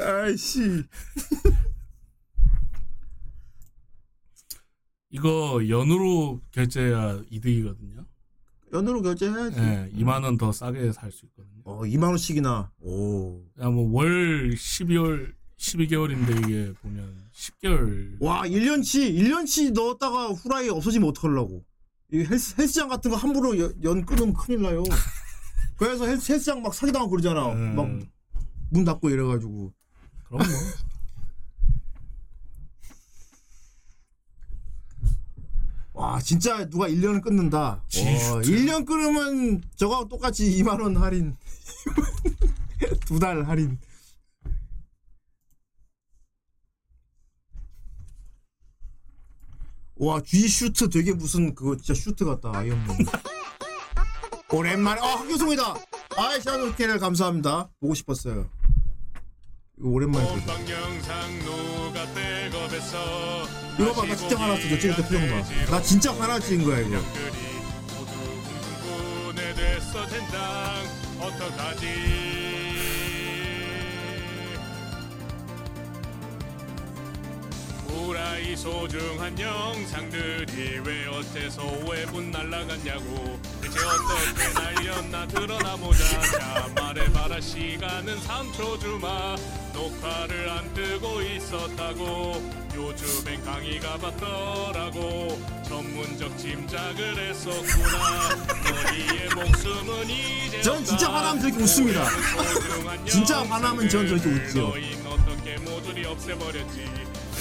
[0.00, 0.84] 아이씨.
[5.10, 8.06] 이거 연으로 결제해야 이득이거든요.
[8.72, 9.58] 연으로 결제해야지.
[9.58, 11.60] 예, 2만 원 더 싸게 살 수 있거든요.
[11.64, 12.72] 어, 2만 원씩이나.
[12.80, 13.44] 오.
[13.60, 21.64] 야, 뭐 월 12월 12개월인데 이게 보면 10개월 와, 1년치, 1년치 넣었다가 후라이 없어지면 어떡하려고.
[22.12, 24.82] 이 헬스, 헬스장 같은 거 함부로 연, 연 끊으면 큰일 나요.
[25.78, 27.52] 그래서 헬스, 헬스장 막 사기당하고 그러잖아.
[27.52, 28.08] 음.
[28.70, 29.72] 막문 닫고 이래가지고.
[30.24, 30.48] 그럼 뭐
[36.04, 37.58] 와, 진짜 누가 1년을 끊는다.
[37.60, 38.40] 와, 진짜.
[38.40, 41.36] 1년 끊으면 저거하고 똑같이 2만원 할인.
[43.06, 43.78] 두 달 할인.
[50.02, 52.50] 와, G 슈트 되게 무슨 그거 진짜 슈트 같다.
[52.58, 53.06] 아이언맨.
[54.50, 55.74] 오랜만에, 아, 학교송이다!
[56.16, 57.68] 아이, 샤노케를 감사합니다.
[57.80, 58.50] 보고 싶었어요.
[59.78, 60.44] 이거 오랜만에 보죠.
[63.78, 64.68] 이거 봐, 나 진짜 화났어.
[64.68, 65.70] 저 찍을 때 표정 봐.
[65.70, 66.96] 나 진짜 화나 찍은 거야, 이거.
[78.02, 83.38] 후라이 소중한 영상들이 왜 어째서 왜분 날라갔냐고.
[83.60, 86.04] 대체 어떻게 날렸나 드러나 보자.
[86.20, 87.40] 자 말해봐라.
[87.40, 89.36] 시간은 3초 주마.
[89.72, 92.62] 녹화를 안 뜨고 있었다고.
[92.74, 95.40] 요즘엔 강의가 받더라고.
[95.68, 98.28] 전문적 짐작을 했었구나.
[98.64, 101.08] 너희의 목숨은 이제 전 진짜.
[101.12, 102.04] 화나면 저렇게 웃습니다.
[103.06, 104.68] 진짜 화나면 전 저렇게 웃죠.
[104.70, 106.84] 너희는 어떻게 모조리 없애버렸지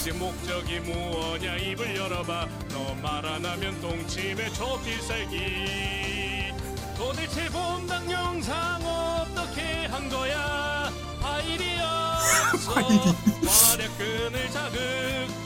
[0.03, 1.57] 대체 목적이 무엇냐?
[1.57, 2.47] 입을 열어봐.
[2.73, 6.51] 너 말 안 하면 동침에 초필살기
[6.97, 10.91] 도대체 본당 영상 어떻게 한 거야?
[11.21, 14.79] 파일이 없어 화력근을 자극.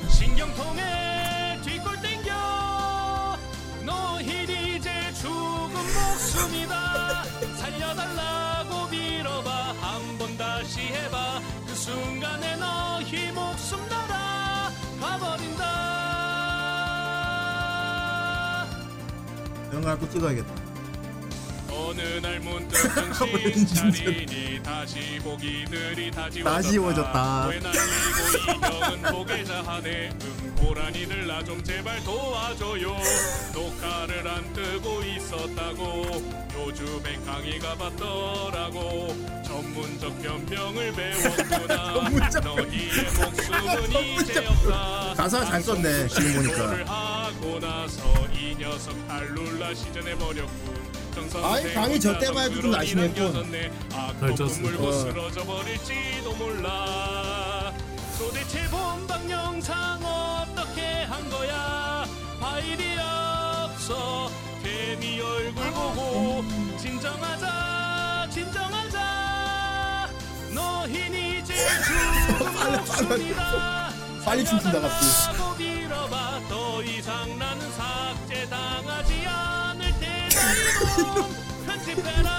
[0.10, 3.38] 신경통에 뒷골 땡겨.
[3.84, 7.24] 너흰 이제 죽은 목숨이다.
[7.58, 9.76] 살려달라고 빌어봐.
[9.82, 11.42] 한번 다시 해봐.
[11.68, 14.15] 그 순간에 너희 목숨 날아
[19.76, 20.54] 영화 또 찍어야겠다.
[21.70, 22.78] 어느 날 문득
[23.14, 26.62] 정신 차리니 다시 보기들이 다 지워졌다.
[26.62, 27.48] 다 지워졌다.
[27.48, 30.10] 왜 날리고 이 형은 보게자 하네.
[30.24, 32.96] 음 고라니들 나 좀 제발 도와줘요.
[33.54, 36.46] 녹화를 안 뜨고 있었다고.
[36.56, 39.14] 요즘엔 강의가 받더라고
[39.80, 43.92] 전문적 변명을 배웠구나 너희의 목숨은
[44.22, 46.86] 이제 없다 가사 잘 썼네, 지금 보니까.
[47.26, 48.02] 하고 나서
[48.34, 50.86] 이 녀석 달룰라 시전해 버렸군.
[51.44, 53.46] 아이, 강의 저 때만 해도 좀 날씬했군.
[53.94, 54.62] 아또 졌어.
[54.62, 54.92] 물고 어.
[54.94, 57.74] 쓰러져 버릴지도 몰라.
[58.18, 62.06] 도대체 본방 영상 어떻게 한 거야?
[62.40, 64.30] 파일이 없어.
[64.64, 66.44] 괜히 얼굴 보고
[66.78, 67.55] 진정하자,
[74.26, 74.80] 빨리 춤춘다,
[81.66, 82.36] 편집해라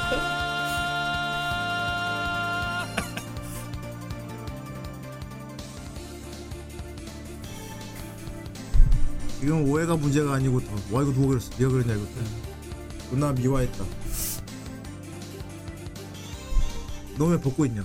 [9.40, 10.72] 지금 오해가 문제가 아니고 더.
[10.90, 11.50] 와 이거 누가 그랬어?
[11.58, 12.06] 네가 그랬냐 이거.
[13.10, 13.84] 누나 미화했다.
[17.18, 17.82] 너 왜 벗고 있냐?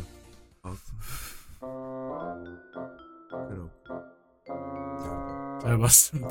[5.61, 6.29] 잘 봤습니다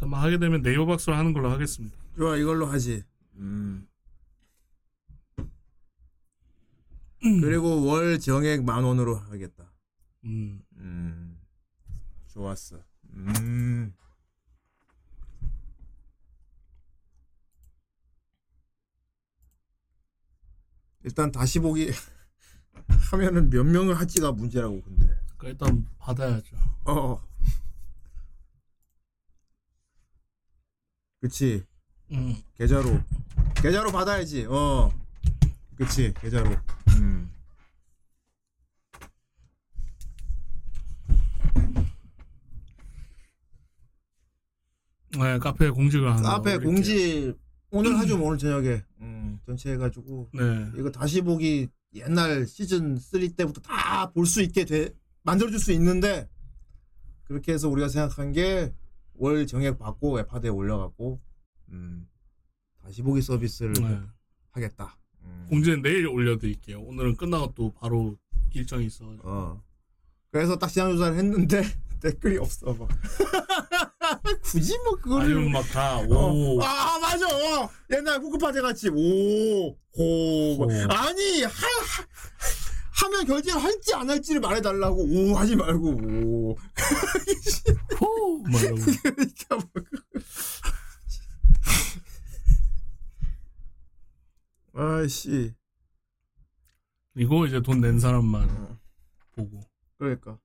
[0.00, 3.02] 아마 하게 되면 네이버 박스로 하는 걸로 하겠습니다 좋아 이걸로 하지.
[3.36, 3.88] 음.
[7.20, 9.72] 그리고 월 정액 만 원으로 하겠다.
[10.24, 10.62] 음.
[10.76, 11.40] 음.
[12.28, 12.78] 좋았어.
[13.14, 13.94] 음.
[21.04, 21.90] 일단 다시 보기
[23.10, 25.06] 하면은 몇 명을 할지가 문제라고 근데.
[25.36, 27.20] 그러니까 일단 받아야죠 어.
[31.20, 31.64] 그치.
[32.12, 32.36] 음.
[32.54, 33.00] 계좌로.
[33.56, 34.44] 계좌로 받아야지.
[34.46, 34.92] 어.
[35.76, 36.12] 그치.
[36.20, 36.54] 계좌로.
[36.90, 37.33] 음.
[45.18, 46.72] 네 카페에 공지를 하나 카페 올릴게요.
[46.72, 47.34] 공지
[47.70, 48.82] 오늘 하죠 뭐 오늘 저녁에.
[49.00, 54.64] 음, 전체 해가지고 네 이거 다시 보기 옛날 시즌 3 때부터 다 볼 수 있게
[54.64, 54.90] 돼
[55.22, 56.28] 만들어줄 수 있는데
[57.24, 58.72] 그렇게 해서 우리가 생각한 게
[59.16, 61.20] 월 정액 받고 웹하드에 올려갖고
[61.70, 62.08] 음,
[62.82, 64.00] 다시 보기 서비스를 네.
[64.50, 64.98] 하겠다.
[65.22, 65.46] 음.
[65.48, 68.16] 공지는 내일 올려드릴게요 오늘은 끝나고 또 바로
[68.52, 69.62] 일정이 있어 어.
[70.32, 71.62] 그래서 딱 시장 조사를 했는데
[72.02, 72.74] 댓글이 없어.
[72.74, 72.88] 막.
[74.54, 75.24] 굳이 뭐 그거를.
[75.34, 76.62] 아니면 막다오 어.
[76.64, 77.26] 아 맞아.
[77.26, 77.68] 어.
[77.90, 78.94] 옛날 후크파제 같이 오,
[79.96, 80.56] 호.
[80.56, 80.66] 뭐.
[80.66, 80.92] 호.
[80.92, 82.06] 아니 하, 하,
[83.02, 86.56] 하면 결제를 할지 안 할지를 말해달라고 오 하지 말고 오.
[88.00, 88.42] 호!
[88.44, 88.80] 막 이러고.
[89.02, 89.64] 그러니까 뭐.
[95.02, 95.52] 아씨.
[97.16, 98.78] 이거 이제 돈 낸 사람만
[99.34, 99.60] 보고
[99.98, 100.38] 그러니까.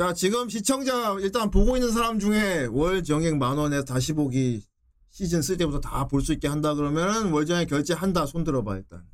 [0.00, 4.64] 자, 지금 시청자 일단 보고 있는 사람 중에 월 정액 만 원에 다시 보기
[5.10, 9.04] 시즌 쓸 때부터 다 볼 수 있게 한다 그러면은 월 정액 결제한다 손 들어봐 일단.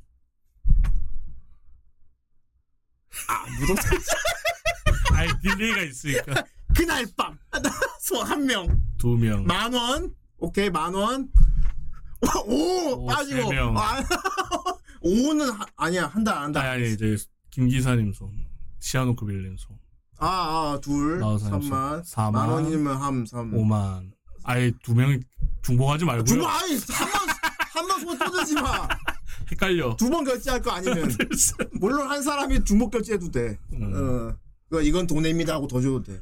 [3.27, 3.75] 아, 무덤
[5.13, 7.37] 아니 딜레이가 있으니까 그날 밤.
[7.99, 8.65] 소한 명.
[8.97, 10.15] 두 명 만 원.
[10.37, 11.29] 오케이, 만 원.
[12.47, 13.49] 오, 오, 빠지고.
[13.49, 13.77] 세 명.
[13.77, 14.01] 아,
[15.01, 16.07] 오는 하- 아니야.
[16.07, 16.61] 한다, 한다.
[16.61, 17.17] 아니 아니 이제
[17.49, 18.31] 김 기사님 손
[18.79, 19.77] 시아노크 빌린 손
[20.19, 20.27] 아,
[20.75, 21.19] 아, 둘.
[21.19, 22.03] 3만.
[22.03, 22.31] 4만.
[22.31, 23.51] 만 원이면 함, 3.
[23.51, 24.11] 5만.
[24.43, 25.19] 아예 두명
[25.61, 26.25] 중복하지 말고요.
[26.25, 27.29] 중복, 아이, 한 번,
[27.73, 28.87] 한 번 손 쏟지 마.
[29.51, 29.95] 헷갈려.
[29.97, 31.11] 두 번 결제할 거 아니면.
[31.79, 33.57] 물론 한 사람이 중복 결제해도 돼.
[33.73, 33.93] 음.
[33.93, 34.35] 어.
[34.69, 36.19] 그 이건 돈입니다 하고 더 줘도 돼.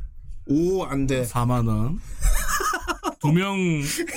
[0.48, 1.24] 오, 안 돼.
[1.24, 2.00] 4만 원.
[3.20, 3.58] 두 명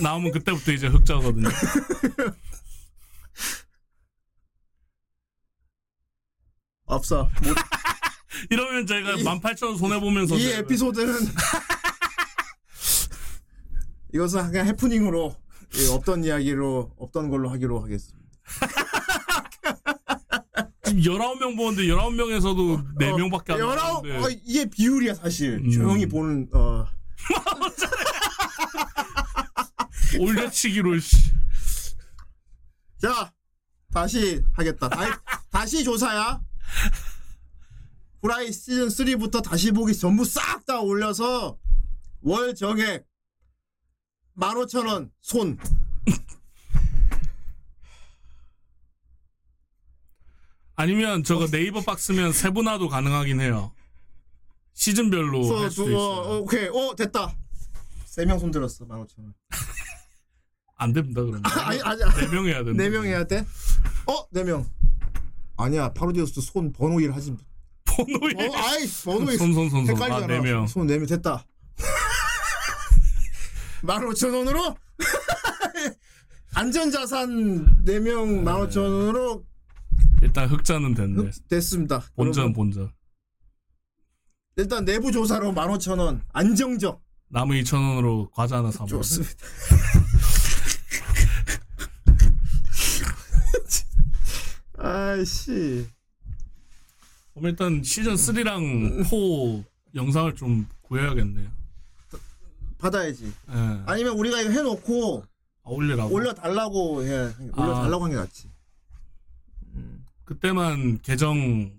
[0.03, 1.49] 나오면 그때부터 이제 흑자거든요.
[6.87, 7.29] 없어.
[7.43, 7.55] 못,
[8.51, 10.36] 이러면 제가 이- 18,000원 손해보면서.
[10.36, 11.15] 이 제가 에피소드는
[14.15, 15.36] 이것은 그냥 해프닝으로
[15.77, 18.19] 예, 없던 이야기로 없던 걸로 하기로 하겠습니다.
[20.85, 24.27] 지금 19명 보는데 19명에서도 4명밖에 안 열아홉 나오는데.
[24.27, 25.60] 어, 이게 비율이야 사실.
[25.62, 25.70] 음.
[25.70, 26.86] 조용히 보는 어
[30.19, 31.16] 올려치기로, 씨.
[33.01, 33.31] 자,
[33.93, 34.89] 다시 하겠다.
[34.89, 35.12] 다시,
[35.51, 36.40] 다시 조사야.
[38.23, 41.59] 후라이 시즌 3부터 다시 보기 전부 싹 다 올려서
[42.23, 43.07] 월 정액
[44.36, 45.59] 15,000원 손.
[50.77, 53.73] 아니면 저거 네이버 박스면 세분화도 가능하긴 해요.
[54.74, 56.01] 시즌별로 소, 할 수도 두, 있어요.
[56.03, 56.69] 어, 오케이.
[56.69, 57.36] 어, 됐다.
[58.05, 58.85] 세 명 손 들었어.
[58.86, 59.32] 15,000원.
[60.77, 61.43] 안 됩니다, 그러면.
[61.45, 62.81] 아니, 아니, 네 명 해야 된다.
[62.82, 63.45] 네명 해야 돼?
[64.07, 64.65] 어, 네 명.
[65.57, 67.36] 아니야, 파로디우스 손 번호 일 하지.
[68.05, 69.39] 번호 어, 아이, 번호 일.
[69.39, 69.95] 손, 손, 손, 손.
[69.97, 70.25] 헷갈리잖아.
[70.25, 70.66] 아, 네 명.
[70.66, 71.45] 손 네 명 됐다.
[73.83, 74.77] 15,000원으로
[76.55, 79.45] 안전자산 4명 15,000원으로
[80.23, 81.31] 일단 흑자는 됐네.
[81.49, 82.03] 됐습니다.
[82.16, 82.93] 본전, 여러분, 본전.
[84.57, 88.97] 일단 내부 조사로 15,000원 안정적 남은 2,000원으로 과자 하나 사 먹어.
[88.97, 89.35] 좋습니다.
[94.79, 95.87] 아이씨.
[97.39, 101.48] 그럼 일단 시즌 3랑 4 영상을 좀 구해야겠네요.
[102.78, 103.27] 받아야지.
[103.27, 103.32] 예.
[103.48, 105.24] 아, 아니면 우리가 이거 해놓고
[105.65, 106.15] 올리라고.
[106.15, 107.10] 올려달라고 해.
[107.56, 108.51] 올려달라고 한 게 낫지.
[110.24, 111.73] 그때만 계정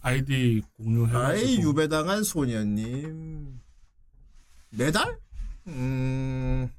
[0.00, 1.26] 아이디 공유해가지고.
[1.26, 3.60] 아이 유배당한 소녀님
[4.70, 5.18] 매달?
[5.68, 6.70] 음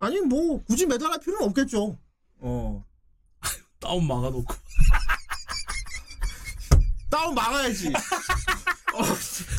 [0.00, 1.96] 아니 뭐 굳이 매달할 필요는 없겠죠.
[2.40, 2.84] 어
[3.80, 4.54] 다운 막아놓고.
[7.12, 7.92] 다운 막아야지.
[8.94, 9.02] 어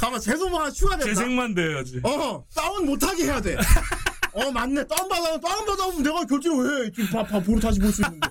[0.02, 1.06] 가만 재소만 하나 추가된다.
[1.06, 2.02] 재생만 돼야지.
[2.04, 3.56] 어 다운 못하게 해야 돼.
[4.34, 7.92] 어 맞네 다운 받아 다운 받아보면 내가 결제를 왜 지금 봐 봐 보러 다시 볼
[7.94, 8.28] 수 있는데.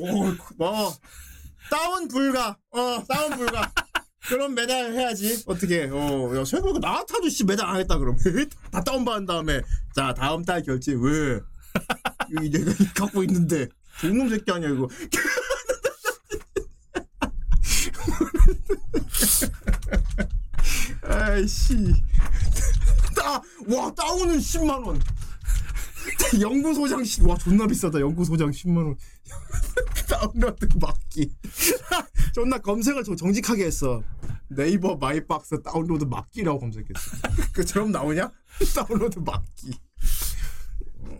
[0.00, 0.94] 어, 어
[1.70, 2.56] 다운 불가.
[2.70, 3.70] 어 다운 불가.
[4.28, 5.42] 그럼 매달 해야지.
[5.46, 5.84] 어떻게?
[5.90, 8.16] 어, 야, 생각해보니까 나 같아도 씨 매달 안 했다 그럼.
[8.72, 9.60] 다 다운받은 다음에
[9.94, 11.40] 자 다음 달 결제 왜?
[12.50, 13.68] 내가 갖고 있는데
[14.00, 14.88] 종놈 새끼 아니야 이거.
[21.02, 21.94] 아이씨.
[23.16, 25.00] 따, 와 다운은 10만 원.
[26.40, 28.00] 연구소장 씨, 와 존나 비싸다.
[28.00, 28.96] 연구소장 10만 원.
[30.08, 31.32] 다운로드 막기.
[32.34, 34.02] 존나 검색을 좀 정직하게 했어.
[34.48, 37.18] 네이버 마이박스 다운로드 막기라고 검색했어.
[37.52, 38.30] 그처럼 나오냐?
[38.74, 39.78] 다운로드 막기.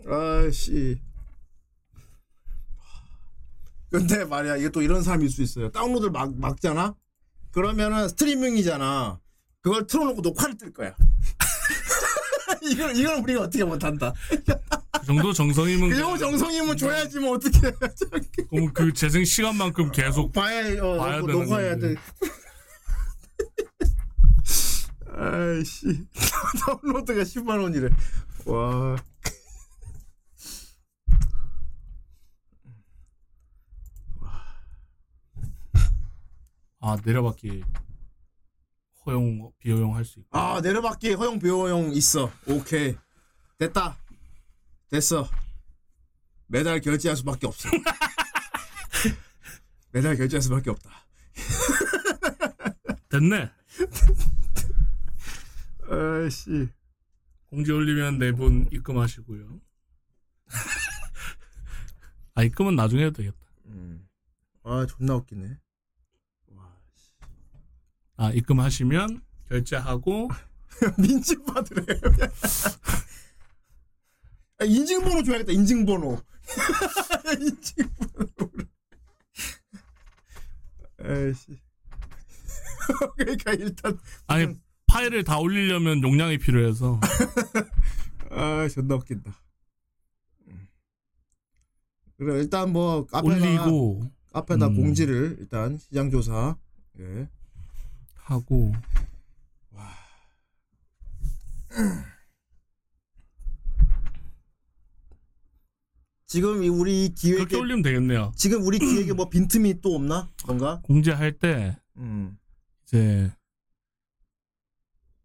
[0.07, 1.01] 아씨.
[3.89, 5.69] 근데 말이야 이게 또 이런 사람일 수 있어요.
[5.69, 6.95] 다운로드를 막 막잖아.
[7.51, 9.19] 그러면은 스트리밍이잖아.
[9.61, 10.95] 그걸 틀어놓고 녹화를 뜰 거야.
[12.63, 14.13] 이걸 이걸 우리가 어떻게 못한다.
[14.29, 15.89] 그 정도 정성이면.
[15.89, 17.71] 그 정도 정성이면 줘야지 뭐 어떻게.
[18.49, 21.75] 그럼 그 재생 시간만큼 계속 봐야 어 봐야 녹- 되는 녹화해야.
[21.77, 21.95] 돼.
[25.13, 26.05] 아이씨
[26.65, 27.89] 다운로드가 10만 원이래.
[28.45, 28.95] 와.
[36.81, 37.63] 아 내려받기
[39.05, 40.37] 허용 비허용 할 수 있고.
[40.37, 42.29] 아 내려받기 허용 비허용 있어.
[42.47, 42.95] 오케이
[43.57, 43.97] 됐다.
[44.89, 45.29] 됐어.
[46.47, 47.69] 매달 결제할 수밖에 없어.
[49.91, 50.89] 매달 결제할 수밖에 없다.
[53.09, 53.49] 됐네.
[55.89, 56.67] 아이씨.
[57.47, 59.59] 공지 올리면 네분 입금하시고요.
[62.35, 63.37] 아 입금은 나중에 해도 되겠다.
[63.65, 64.07] 음.
[64.63, 65.57] 아 존나 웃기네.
[68.21, 69.19] 아 입금하시면
[69.49, 70.29] 결제하고
[71.01, 71.83] 민증 받으래.
[74.59, 75.51] 아, 인증번호 줘야겠다.
[75.51, 76.21] 인증번호.
[77.41, 78.27] 인증번호.
[80.99, 81.59] 아이씨.
[83.17, 86.99] 그러니까 일단 아니 파일을 다 올리려면 용량이 필요해서
[88.29, 89.33] 아 존나 웃긴다.
[92.17, 94.75] 그래 일단 뭐 카페나 올리고 카페나 음.
[94.75, 96.55] 공지를 일단 시장 조사
[96.99, 97.27] 예.
[98.35, 98.71] 하고
[99.71, 99.83] 와
[106.25, 108.31] 지금 이 우리 그렇게 기획에 올리면 되겠네요.
[108.35, 110.29] 지금 우리 기획에 뭐 빈틈이 또 없나?
[110.45, 110.79] 뭔가?
[110.83, 112.37] 공지할 때 음.
[112.85, 113.31] 이제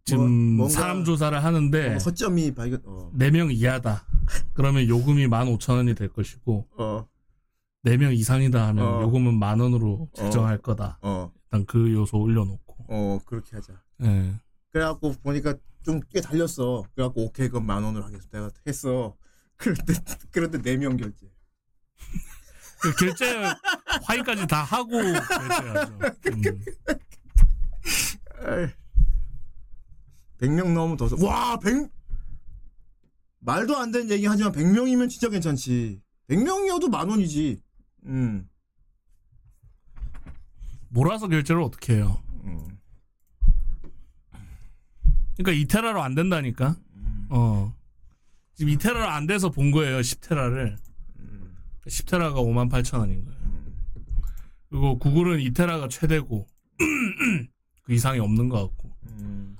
[0.05, 2.81] 지금 뭐- 사람 조사를 하는데 뭐 허점이 발견.
[2.85, 3.11] 어.
[3.15, 4.05] 4명 이하다.
[4.55, 7.07] 그러면 요금이 15,000원이 될 것이고 어.
[7.85, 9.03] 4명 이상이다 하면 어.
[9.03, 10.99] 요금은 만 원으로 책정할 거다.
[11.03, 11.33] 어.
[11.45, 12.66] 일단 그 요소 올려놓고.
[12.89, 13.19] 어.
[13.27, 13.81] 그렇게 하자.
[14.03, 14.35] 예.
[14.73, 15.55] 그래갖고 보니까
[15.85, 16.85] 좀 꽤 달렸어.
[16.95, 18.29] 그래갖고 오케이 그럼 만 원으로 하겠어.
[18.31, 19.17] 내가 했어.
[19.57, 19.95] 그런데
[20.31, 21.31] 그런데 네 명 결제.
[22.83, 23.43] 그 결제
[24.05, 25.99] 화의까지 다 하고 결제하죠.
[26.27, 26.43] 음.
[30.41, 31.09] 100명 넘으면 더.
[31.09, 31.17] 써.
[31.25, 31.91] 와, 100
[33.41, 36.03] 말도 안 되는 얘기 하지만 100명이면 진짜 괜찮지.
[36.29, 37.63] 100명이어도 만 원이지.
[38.07, 38.49] 음.
[40.89, 42.23] 몰아서 결제를 어떻게 해요?
[42.47, 42.79] 음.
[45.37, 46.77] 그러니까 2테라로 안 된다니까.
[47.29, 47.75] 어.
[48.55, 49.99] 지금 2테라로 안 돼서 본 거예요.
[50.01, 50.77] 10테라를.
[51.87, 53.37] 10테라가 5만 8천 원인 거예요.
[54.69, 56.47] 그리고 구글은 2테라가 최대고
[57.85, 58.91] 그 이상이 없는 것 같고.
[59.21, 59.57] 음.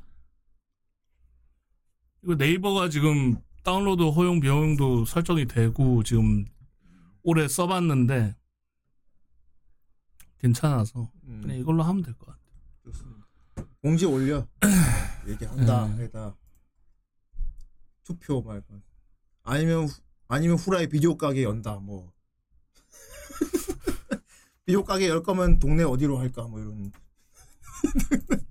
[2.25, 6.45] 이거 네이버가 지금 다운로드 허용 비용도 설정이 되고 지금
[7.23, 8.35] 올해 써봤는데
[10.39, 11.41] 괜찮아서 음.
[11.43, 12.36] 그냥 이걸로 하면 될 것 같아.
[12.36, 12.36] 좋습니다.
[13.83, 14.47] 공지 올려.
[15.29, 15.89] 얘기한다.
[15.97, 16.05] 네.
[16.05, 16.37] 해다.
[18.05, 18.81] 투표 말고.
[19.43, 21.77] 아니면 후- 아니면 후라이 비디오 가게 연다.
[21.77, 22.13] 뭐.
[24.65, 26.91] 비디오 가게 열 거면 동네 어디로 할까 뭐 이런.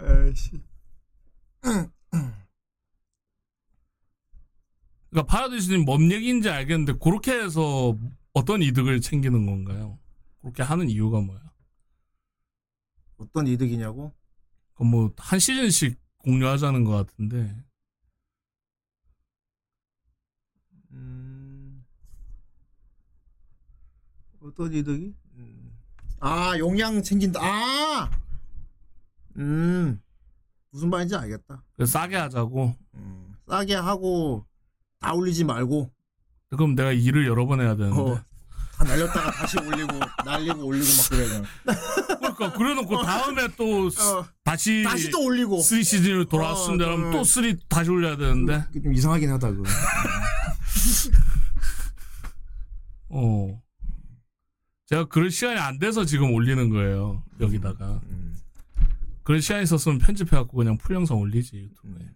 [0.00, 0.60] 에이씨.
[5.10, 7.96] 그러니까 파라디스님 뭔 얘기인지 알겠는데 그렇게 해서
[8.32, 9.98] 어떤 이득을 챙기는 건가요?
[10.40, 11.40] 그렇게 하는 이유가 뭐야?
[13.24, 14.12] 어떤 이득이냐고?
[14.74, 17.54] 그럼 뭐한 시즌씩 공유하자는 것 같은데
[20.90, 21.84] 음,
[24.40, 25.14] 어떤 이득이?
[25.36, 25.72] 음.
[26.20, 27.40] 아 용량 챙긴다.
[27.42, 28.10] 아,
[29.36, 30.00] 음
[30.70, 31.62] 무슨 말인지 알겠다.
[31.84, 32.74] 싸게 하자고.
[32.94, 34.46] 음, 싸게 하고
[35.00, 35.90] 다 올리지 말고
[36.50, 38.00] 그럼 내가 일을 여러 번 해야 되는데.
[38.00, 38.14] 어,
[38.76, 41.48] 다 날렸다가 다시 올리고 날리고 올리고 막 그래야 되나.
[42.18, 45.60] 그러니까 그래놓고 다음에 또 스- 어, 다시 다시 또 올리고.
[45.60, 46.84] 3 시즌으로 돌아왔습니다.
[46.84, 47.20] 어, 그러면 음.
[47.20, 48.64] 또3 다시 올려야 되는데.
[48.82, 49.64] 좀 이상하긴 하다 그거.
[53.10, 53.60] 어.
[54.86, 57.22] 제가 그럴 시간이 안 돼서 지금 올리는 거예요.
[57.40, 58.00] 여기다가.
[58.10, 58.36] 음,
[59.22, 62.06] 그럴 시간이 있었으면 편집해갖고 그냥 풀 영상 올리지 유튜브에.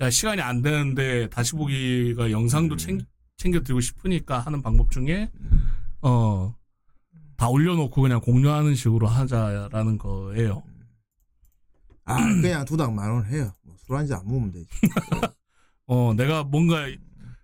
[0.00, 3.00] 야, 시간이 안 되는데 다시 보기가 영상도 챙,
[3.38, 5.30] 챙겨드리고 싶으니까 하는 방법 중에
[6.02, 6.54] 어.
[7.36, 10.62] 다 올려놓고 그냥 공유하는 식으로 하자라는 거예요.
[12.04, 13.52] 아 그냥 두당 만원 해요.
[13.62, 14.66] 뭐술한 잔 안 먹으면 되지.
[15.86, 16.86] 어, 내가 뭔가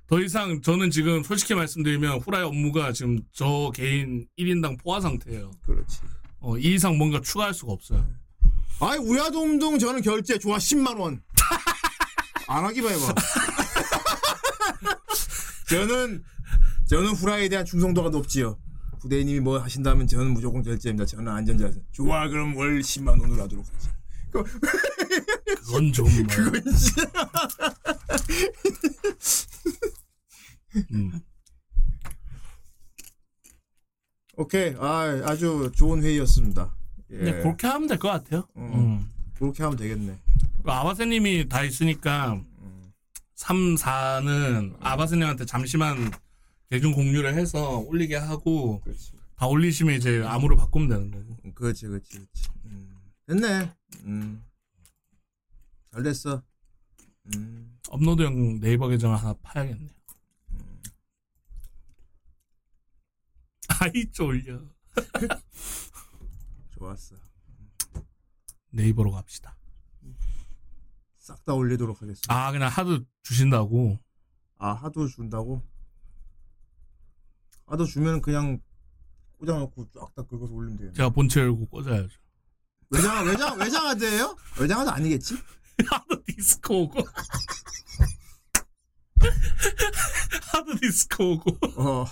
[0.06, 5.50] 더 이상 저는 지금 솔직히 말씀드리면 후라이 업무가 지금 저 개인 1인당 포화 상태예요.
[5.64, 5.98] 그렇지.
[6.40, 8.06] 어, 이 이상 뭔가 추가할 수가 없어요.
[8.80, 11.22] 아이 우야동동 저는 결제 좋아 10만 원.
[12.48, 13.14] 안 하기만 해봐.
[15.68, 16.24] 저는
[16.88, 18.58] 저는 후라이에 대한 충성도가 높지요.
[19.00, 21.04] 부대님이 뭐 하신다면 저는 무조건 결제입니다.
[21.06, 21.80] 저는 안전자세.
[21.92, 23.90] 좋아 그럼 월 10만 원으로 하도록 하자.
[25.56, 26.24] 그건 좀 뭐.
[26.30, 27.10] 그건 진짜
[30.92, 31.20] 음.
[34.36, 34.74] 오케이.
[34.78, 36.74] 아 아주 좋은 회의였습니다.
[37.10, 37.16] 예.
[37.18, 38.46] 그냥 그렇게 하면 될 것 같아요.
[38.56, 38.72] 음.
[38.74, 39.10] 음.
[39.34, 40.18] 그렇게 하면 되겠네.
[40.64, 42.40] 아바세님이 다 있으니까
[43.34, 46.10] 3, 4는 아바세님한테 잠시만
[46.70, 49.12] 계정 공유를 해서 올리게 하고 그렇지.
[49.36, 51.36] 다 올리시면 이제 암호로 바꾸면 되는 거고.
[51.44, 52.48] 음, 그렇지, 그렇지, 그렇지.
[52.66, 52.96] 음.
[53.26, 53.74] 됐네.
[54.04, 54.44] 음.
[55.92, 56.42] 잘 됐어.
[57.34, 57.78] 음.
[57.88, 59.90] 업로드용 네이버 계정을 하나 파야겠네요.
[63.80, 64.60] 아이 쫄려.
[66.70, 67.16] 좋았어.
[68.70, 69.56] 네이버로 갑시다.
[71.18, 72.32] 싹 다 올리도록 하겠습니다.
[72.32, 73.98] 아 그냥 하도 주신다고.
[74.58, 75.62] 아, 하도 준다고?
[77.70, 78.60] 하도 주면 그냥
[79.38, 80.94] 꽂아놓고 쫙다 긁어서 올리면 되겠네.
[80.96, 82.08] 제가 본체 열고 꽂아야죠.
[82.90, 84.36] 외장, 외장, 외장하드예요?
[84.58, 85.36] 외장하드 아니겠지?
[85.88, 86.98] 하드 디스크 오고.
[90.52, 91.58] 하드 디스크 오고.
[91.76, 92.04] 어.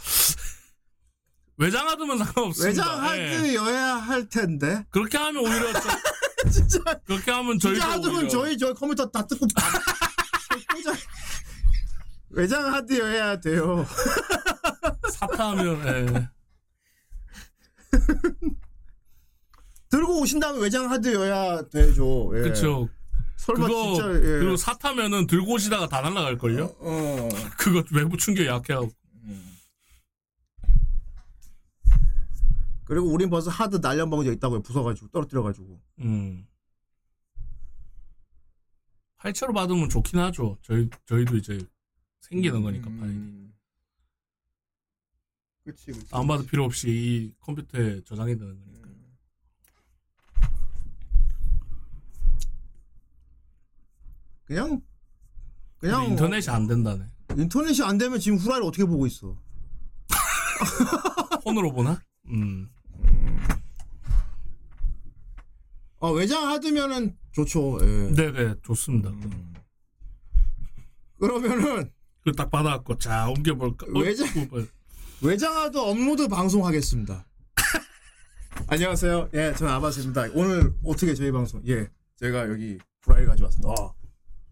[1.56, 2.68] 외장 하드면 상관없습니다.
[2.68, 3.54] 외장하드 예.
[3.56, 4.86] 여야 할 텐데.
[4.90, 5.88] 그렇게 하면 오히려 저,
[6.50, 9.66] 진짜, 그렇게 하면 저희도 진짜 하드면 오히려 저희, 저희 컴퓨터 다 뜯고 다
[10.72, 10.96] 꽂아.
[12.30, 13.84] 외장하드 여야 돼요.
[15.18, 16.28] 사타하면 예.
[19.90, 22.30] 들고 오신다면 외장 하드여야 되죠.
[22.36, 22.42] 예.
[22.42, 22.88] 그쵸.
[23.36, 24.20] 설마 그거 진짜 예.
[24.20, 26.72] 그리고 사 타면은 들고 오시다가 다 날라갈 걸요.
[26.78, 27.28] 어.
[27.58, 28.92] 그거 외부 충격 약해하고.
[32.84, 34.62] 그리고 우린 벌써 하드 날려먹은 적 있다고요.
[34.62, 35.78] 부숴가지고 떨어뜨려가지고.
[36.00, 36.46] 음.
[39.16, 40.56] 활체로 받으면 좋긴 하죠.
[40.62, 41.58] 저희 저희도 이제
[42.20, 43.47] 생기는 거니까 파일이.
[45.68, 45.72] 음.
[45.72, 46.08] 그치 그치.
[46.08, 48.88] 다운받을 필요 없이 이 컴퓨터에 저장이 되는 거니까.
[54.44, 54.80] 그냥
[55.78, 57.04] 근데 그냥 인터넷이 안 된다네.
[57.36, 59.36] 인터넷이 안 되면 지금 후라이를 어떻게 보고 있어?
[61.44, 62.00] 폰으로 보나?
[62.28, 62.68] 음.
[66.00, 67.78] 어, 외장 하드면은 좋죠.
[67.82, 68.10] 예.
[68.14, 69.10] 네네 좋습니다.
[69.10, 69.54] 음.
[71.20, 71.90] 그러면은
[72.24, 73.86] 그 딱 받아갖고 자 옮겨볼까?
[73.94, 74.64] 어, 외장- 뭐,
[75.20, 77.26] 외장 하드 업로드 방송하겠습니다.
[78.68, 79.30] 안녕하세요.
[79.34, 80.28] 예, 저는 아바스입니다.
[80.34, 81.60] 오늘 어떻게 저희 방송?
[81.66, 83.68] 예, 제가 여기 후라이를 가져왔습니다.
[83.68, 83.94] 어,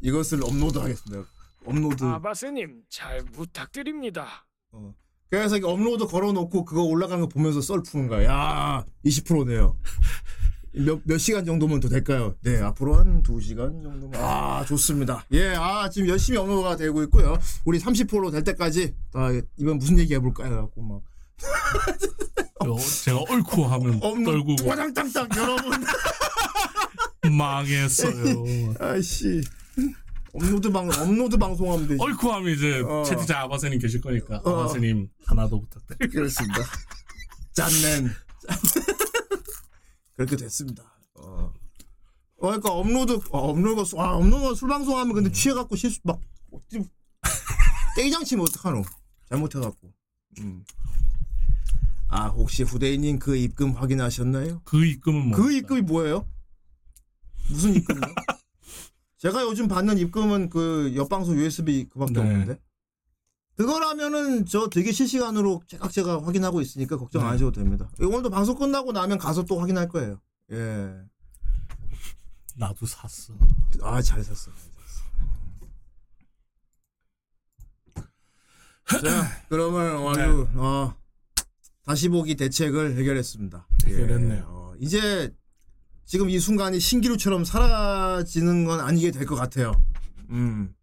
[0.00, 1.24] 이것을 업로드 하겠습니다.
[1.64, 2.02] 업로드.
[2.04, 4.46] 아바스님 잘 부탁드립니다.
[4.72, 4.92] 어.
[5.30, 8.24] 그래서 이렇게 업로드 걸어놓고 그거 올라가는 거 보면서 썰 푸는 거야.
[8.24, 9.76] 야, 20%네요.
[10.76, 12.34] 몇, 몇 시간 정도면 더 될까요?
[12.42, 14.14] 네, 앞으로 한 2시간 정도면.
[14.16, 15.24] 아, 좋습니다.
[15.32, 17.38] 예, 아, 지금 열심히 업로드가 되고 있고요.
[17.64, 20.52] 우리 30%될 때까지, 아, 이번 무슨 얘기 해볼까요?
[20.52, 21.00] 해갖고 막.
[22.60, 25.72] 어, 제가 옳고 하면 떨구고 와당땅땅, 여러분.
[27.36, 28.74] 망했어요.
[28.78, 29.42] 아이씨.
[30.34, 32.02] 업로드 방, 업로드 방송하면 되지.
[32.02, 33.02] 옳고 하면 이제 어.
[33.04, 34.50] 채팅창 아바스님 계실 거니까 어.
[34.60, 36.12] 아바스님 하나 더 부탁드립니다.
[36.12, 36.60] 그렇습니다.
[37.54, 38.10] 짠맨.
[40.16, 40.82] 그렇게 됐습니다.
[41.14, 41.52] 어.
[42.38, 46.20] 어, 그러니까 업로드, 어, 업로드, 와, 업로드 술 방송하면 근데 취해갖고 실수 막
[46.50, 46.82] 어찌
[47.96, 48.82] 떼이장치면 어떡하노?
[49.28, 49.92] 잘못해갖고.
[50.40, 50.64] 음.
[52.08, 54.62] 아 혹시 후대인님 그 입금 확인하셨나요?
[54.64, 55.38] 그 입금은 뭐?
[55.38, 56.26] 그 입금이 뭐예요?
[57.50, 58.00] 무슨 입금이요?
[59.18, 62.20] 제가 요즘 받는 입금은 그 옆방송 USB 그밖에 네.
[62.20, 62.60] 없는데.
[63.56, 67.32] 그거라면은 저 되게 실시간으로 제각제각 확인하고 있으니까 걱정 안 네.
[67.32, 67.90] 하셔도 됩니다.
[67.98, 70.20] 오늘도 방송 끝나고 나면 가서 또 확인할 거예요.
[70.52, 70.94] 예.
[72.56, 73.34] 나도 샀어.
[73.82, 74.50] 아, 잘 샀어.
[78.88, 79.08] 잘 샀어.
[79.08, 80.94] 자, 그러면 아주 어,
[81.84, 83.66] 다시 보기 대책을 해결했습니다.
[83.88, 83.92] 예.
[83.94, 84.44] 해결했네요.
[84.48, 85.34] 어, 이제
[86.04, 89.72] 지금 이 순간이 신기루처럼 사라지는 건 아니게 될 것 같아요.
[90.30, 90.74] 음.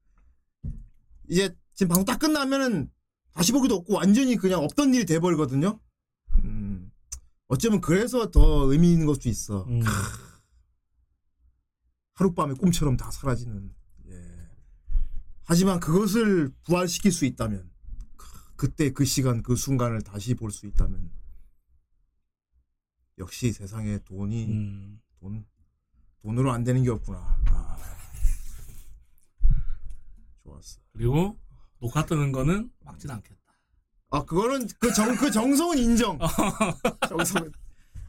[1.30, 2.92] 이제 지금 방송 딱 끝나면은
[3.34, 5.80] 다시 보기도 없고 완전히 그냥 없던 일이 돼버리거든요.
[6.44, 6.92] 음.
[7.48, 9.64] 어쩌면 그래서 더 의미 있는 것도 있어.
[9.66, 9.82] 음.
[12.14, 13.74] 하룻밤에 꿈처럼 다 사라지는.
[14.08, 14.50] 예.
[15.46, 17.70] 하지만 그것을 부활시킬 수 있다면,
[18.16, 21.12] 크, 그때 그 시간 그 순간을 다시 볼 수 있다면,
[23.18, 25.02] 역시 세상에 돈이 음.
[25.20, 25.46] 돈
[26.22, 27.18] 돈으로 안 되는 게 없구나.
[27.48, 27.78] 아.
[30.44, 30.80] 좋았어.
[30.94, 31.38] 그리고
[31.84, 33.36] 녹화 뜨는 거는 막진 않겠다.
[34.12, 36.18] 아 그거는 그 정 그 정성은 인정.
[37.10, 37.52] 정성은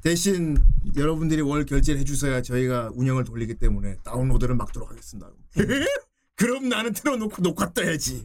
[0.00, 0.56] 대신
[0.94, 5.28] 여러분들이 월 결제를 해주셔야 저희가 운영을 돌리기 때문에 다운로드를 막도록 하겠습니다.
[6.36, 8.24] 그럼 나는 틀어놓고 녹화 떠야지.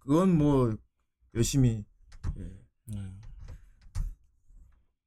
[0.00, 0.76] 그건 뭐
[1.34, 1.84] 열심히.
[2.38, 2.42] 예.
[2.84, 3.12] 네.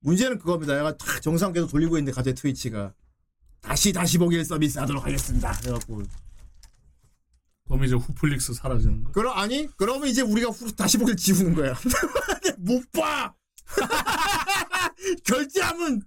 [0.01, 0.75] 문제는 그겁니다.
[0.75, 2.93] 내가 탁 정상 계속 돌리고 있는데 갑자기 트위치가
[3.61, 5.53] 다시 다시 보기를 서비스 하도록 하겠습니다.
[5.61, 6.03] 그래갖고
[7.71, 9.11] 그럼 이제 후플릭스 사라지는 거.
[9.13, 11.73] 그럼 아니 그러면 이제 우리가 후, 다시 보기를 지우는 거야.
[12.59, 13.33] 못 봐.
[15.23, 16.01] 결제하면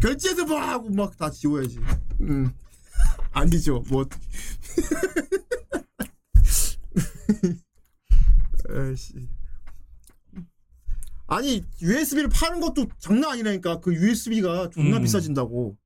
[0.00, 1.78] 결제도 봐 하고 막 다 지워야지.
[2.22, 2.50] 음
[3.32, 4.06] 아니죠 뭐.
[8.70, 9.28] 에이씨.
[11.26, 15.02] 아니 USB를 파는 것도 장난 아니라니까 그 USB가 존나 음.
[15.02, 15.76] 비싸진다고.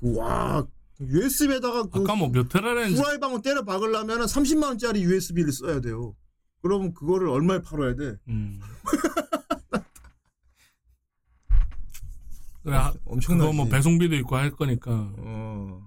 [0.00, 0.66] 그 와
[1.00, 6.14] USB에다가 그 아까 뭐 몇 테라렌지 후라이 방울 때려 박으려면 30만 원짜리 USB를 써야 돼요.
[6.62, 8.16] 그럼 그거를 얼마에 팔아야 돼?
[8.28, 8.60] 음.
[12.62, 13.46] 그래, 아, 엄청나지.
[13.46, 15.86] 그거 뭐 배송비도 있고 할 거니까 어.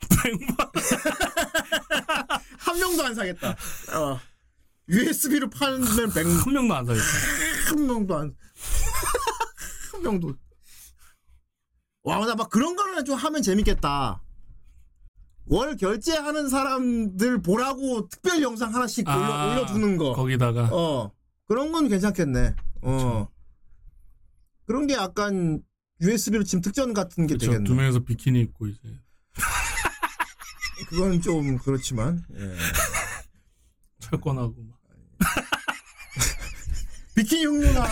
[2.58, 3.50] 한 명도 안 사겠다.
[3.50, 4.20] 어.
[4.88, 7.04] USB로 팔면 100만 한 명도 안 사겠다.
[7.70, 8.34] 한 명도 안.
[9.92, 10.34] 한 명도.
[12.02, 14.22] 와, 나 막 그런 거는 좀 하면 재밌겠다.
[15.46, 20.12] 월 결제하는 사람들 보라고 특별 영상 하나씩 올려, 아, 올려두는 거.
[20.12, 21.10] 거기다가 어.
[21.46, 22.54] 그런 건 괜찮겠네.
[22.82, 23.28] 어.
[24.64, 25.60] 그런 게 약간
[26.00, 27.64] USB로 지금 특전 같은 게 그쵸, 되겠네.
[27.64, 28.78] 두 명에서 비키니 입고 이제
[30.88, 32.24] 그건 좀 그렇지만.
[32.36, 32.56] 예.
[33.98, 34.78] 철권하고 막.
[37.16, 37.84] 비키니 흉누나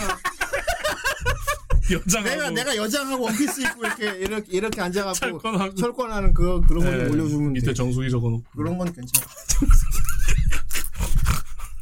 [1.91, 6.91] 여장하고 내가 내가 여장하고 원피스 입고 이렇게 이렇게 이렇게 앉아갖고 철권하고 철권하는 그 그런 거
[6.91, 7.73] 네, 좀 올려주면 밑에 돼.
[7.73, 9.25] 정수기 적어놓고 그런 건 괜찮아.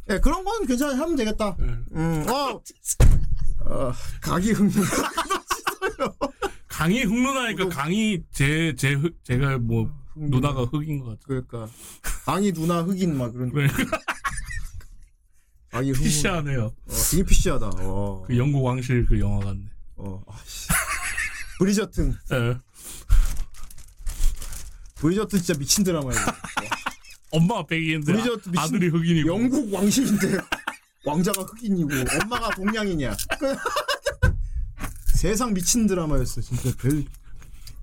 [0.09, 1.55] 예, 그런 건 괜찮아 하면 되겠다.
[1.59, 1.65] 네.
[1.93, 2.61] 음, 어,
[3.69, 4.83] 어 각이 흥분.
[6.67, 11.21] 강이 흑누나니까 강이 제, 제, 흑- 제가 뭐, 누나가 흑인 것 같아.
[11.25, 11.67] 그러니까
[12.25, 13.49] 강이 누나 흑인 막 그런.
[13.49, 13.67] 흥분.
[15.93, 16.65] 피시하네요.
[16.65, 16.73] 어,
[17.11, 17.69] 되게 피시하다.
[17.81, 19.61] 어, 그 영국 왕실 그 영화 같네.
[19.97, 20.67] 어, 아씨.
[21.59, 22.59] 브리저튼, 예.
[24.95, 26.19] 브리저튼 진짜 미친 드라마예요.
[27.31, 29.27] 엄마가 백인인데 브리저트 미친- 아, 아들이 흑인이고.
[29.29, 30.37] 영국 왕실인데
[31.05, 31.89] 왕자가 흑인이고
[32.23, 33.15] 엄마가 동양이냐.
[35.15, 36.41] 세상 미친 드라마였어.
[36.41, 37.03] 진짜 별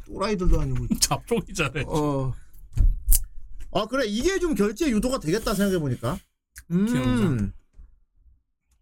[0.07, 0.87] 또라이들도 아니고.
[1.01, 1.85] 잡종이잖아요.
[1.89, 2.35] 어.
[3.73, 6.19] 아 그래 이게 좀 결제 유도가 되겠다 생각해 보니까.
[6.71, 7.53] 음.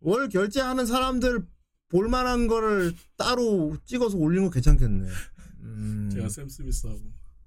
[0.00, 1.46] 월 결제하는 사람들
[1.92, 5.06] 볼만한 거를 따로 찍어서 올리는 거 괜찮겠네.
[5.60, 6.08] 음.
[6.10, 7.02] 제가 샘 스미스하고.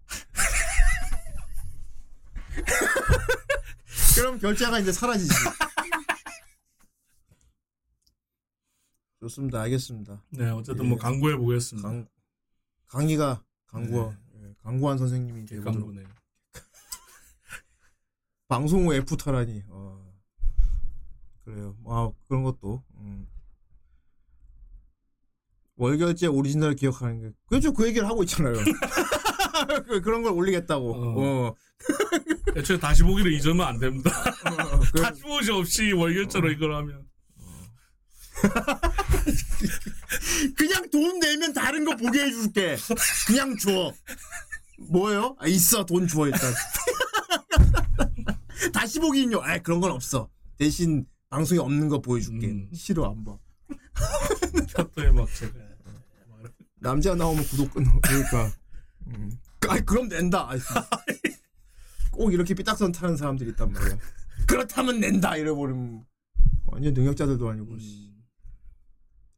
[4.16, 5.34] 그럼 결제가 이제 사라지지.
[9.20, 9.64] 좋습니다.
[9.64, 10.22] 알겠습니다.
[10.30, 10.90] 네, 어쨌든 예.
[10.90, 11.90] 뭐 강구해 보겠습니다.
[11.90, 12.08] 강
[12.86, 16.04] 강의가 강구 예, 강구한 선생님이 이제 오늘 강구네.
[18.48, 19.64] 방송 후 애프터라니.
[19.70, 20.14] 어.
[21.44, 21.76] 그래요.
[21.88, 22.84] 아 그런 것도.
[22.98, 23.28] 음.
[25.78, 28.54] 월결제 오리지널 기억하는 게 그죠 그 얘기를 하고 있잖아요.
[29.88, 30.94] 그- 그런 걸 올리겠다고.
[30.94, 31.48] 어.
[31.50, 31.56] 어.
[32.56, 34.12] 애초에 다시 보기를 잊으면 안 됩니다.
[34.46, 37.06] 어, 그- 다시 보기 없이 월결제로 이걸 하면.
[40.58, 42.76] 그냥 돈 내면 다른 거 보게 해줄게.
[43.28, 43.92] 그냥 줘.
[44.90, 45.36] 뭐예요?
[45.40, 46.54] 아, 있어 돈줘 일단.
[48.74, 49.40] 다시 보기는요.
[49.42, 50.30] 아 그런 건 없어.
[50.58, 52.48] 대신 방송에 없는 거 보여줄게.
[52.48, 52.70] 음.
[52.74, 53.38] 싫어 안 봐.
[55.14, 55.54] 막 제가.
[56.86, 57.90] 남자 나오면 구독 끊어.
[58.02, 58.52] 그러니까.
[59.08, 59.32] 음.
[59.68, 60.50] 아 그럼 낸다.
[62.12, 63.98] 꼭 이렇게 삐딱선 타는 사람들이 있단 말이야.
[64.48, 66.06] 그렇다면 낸다 이래버리면
[66.68, 67.80] 완전 능력자들도 아니고.
[67.80, 68.12] 씨.
[68.12, 68.24] 음,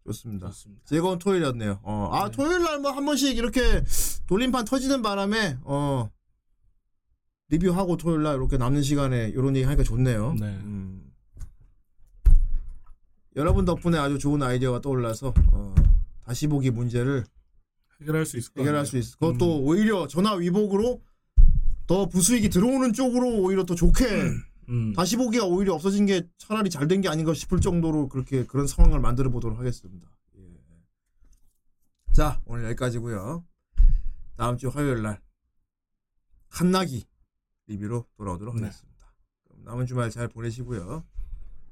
[0.05, 0.47] 좋습니다.
[0.49, 0.81] 좋습니다.
[0.85, 1.79] 즐거운 토요일이었네요.
[1.83, 2.35] 어, 아 네.
[2.35, 3.81] 토요일 날 뭐 한 번씩 이렇게
[4.27, 6.09] 돌림판 터지는 바람에 어
[7.47, 10.33] 리뷰하고 토요일 날 이렇게 남는 시간에 이런 얘기 하니까 좋네요.
[10.33, 10.47] 네.
[10.47, 11.09] 음.
[13.37, 15.75] 여러분 덕분에 아주 좋은 아이디어가 떠올라서 어,
[16.25, 17.23] 다시 보기 문제를
[18.01, 18.85] 해결할 수 있을 것 해결할.
[18.85, 19.17] 수 있어.
[19.17, 21.01] 그것도 오히려 전화 위복으로
[21.87, 24.05] 더 부수익이 들어오는 쪽으로 오히려 더 좋게
[24.69, 24.93] 음.
[24.93, 28.99] 다시 보기가 오히려 없어진 게 차라리 잘 된 게 아닌가 싶을 정도로 그렇게 그런 상황을
[28.99, 30.07] 만들어 보도록 하겠습니다.
[30.37, 30.43] 예.
[32.13, 33.45] 자 오늘 여기까지고요.
[34.35, 35.21] 다음 주 화요일 날
[36.49, 37.05] 한나기
[37.67, 38.63] 리뷰로 돌아오도록 네.
[38.63, 39.13] 하겠습니다.
[39.45, 41.05] 그럼 남은 주말 잘 보내시고요.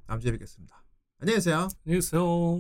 [0.08, 0.84] 다음 주에 뵙겠습니다.
[1.20, 1.68] 안녕히 계세요.
[1.86, 2.60] 안녕히 계세요.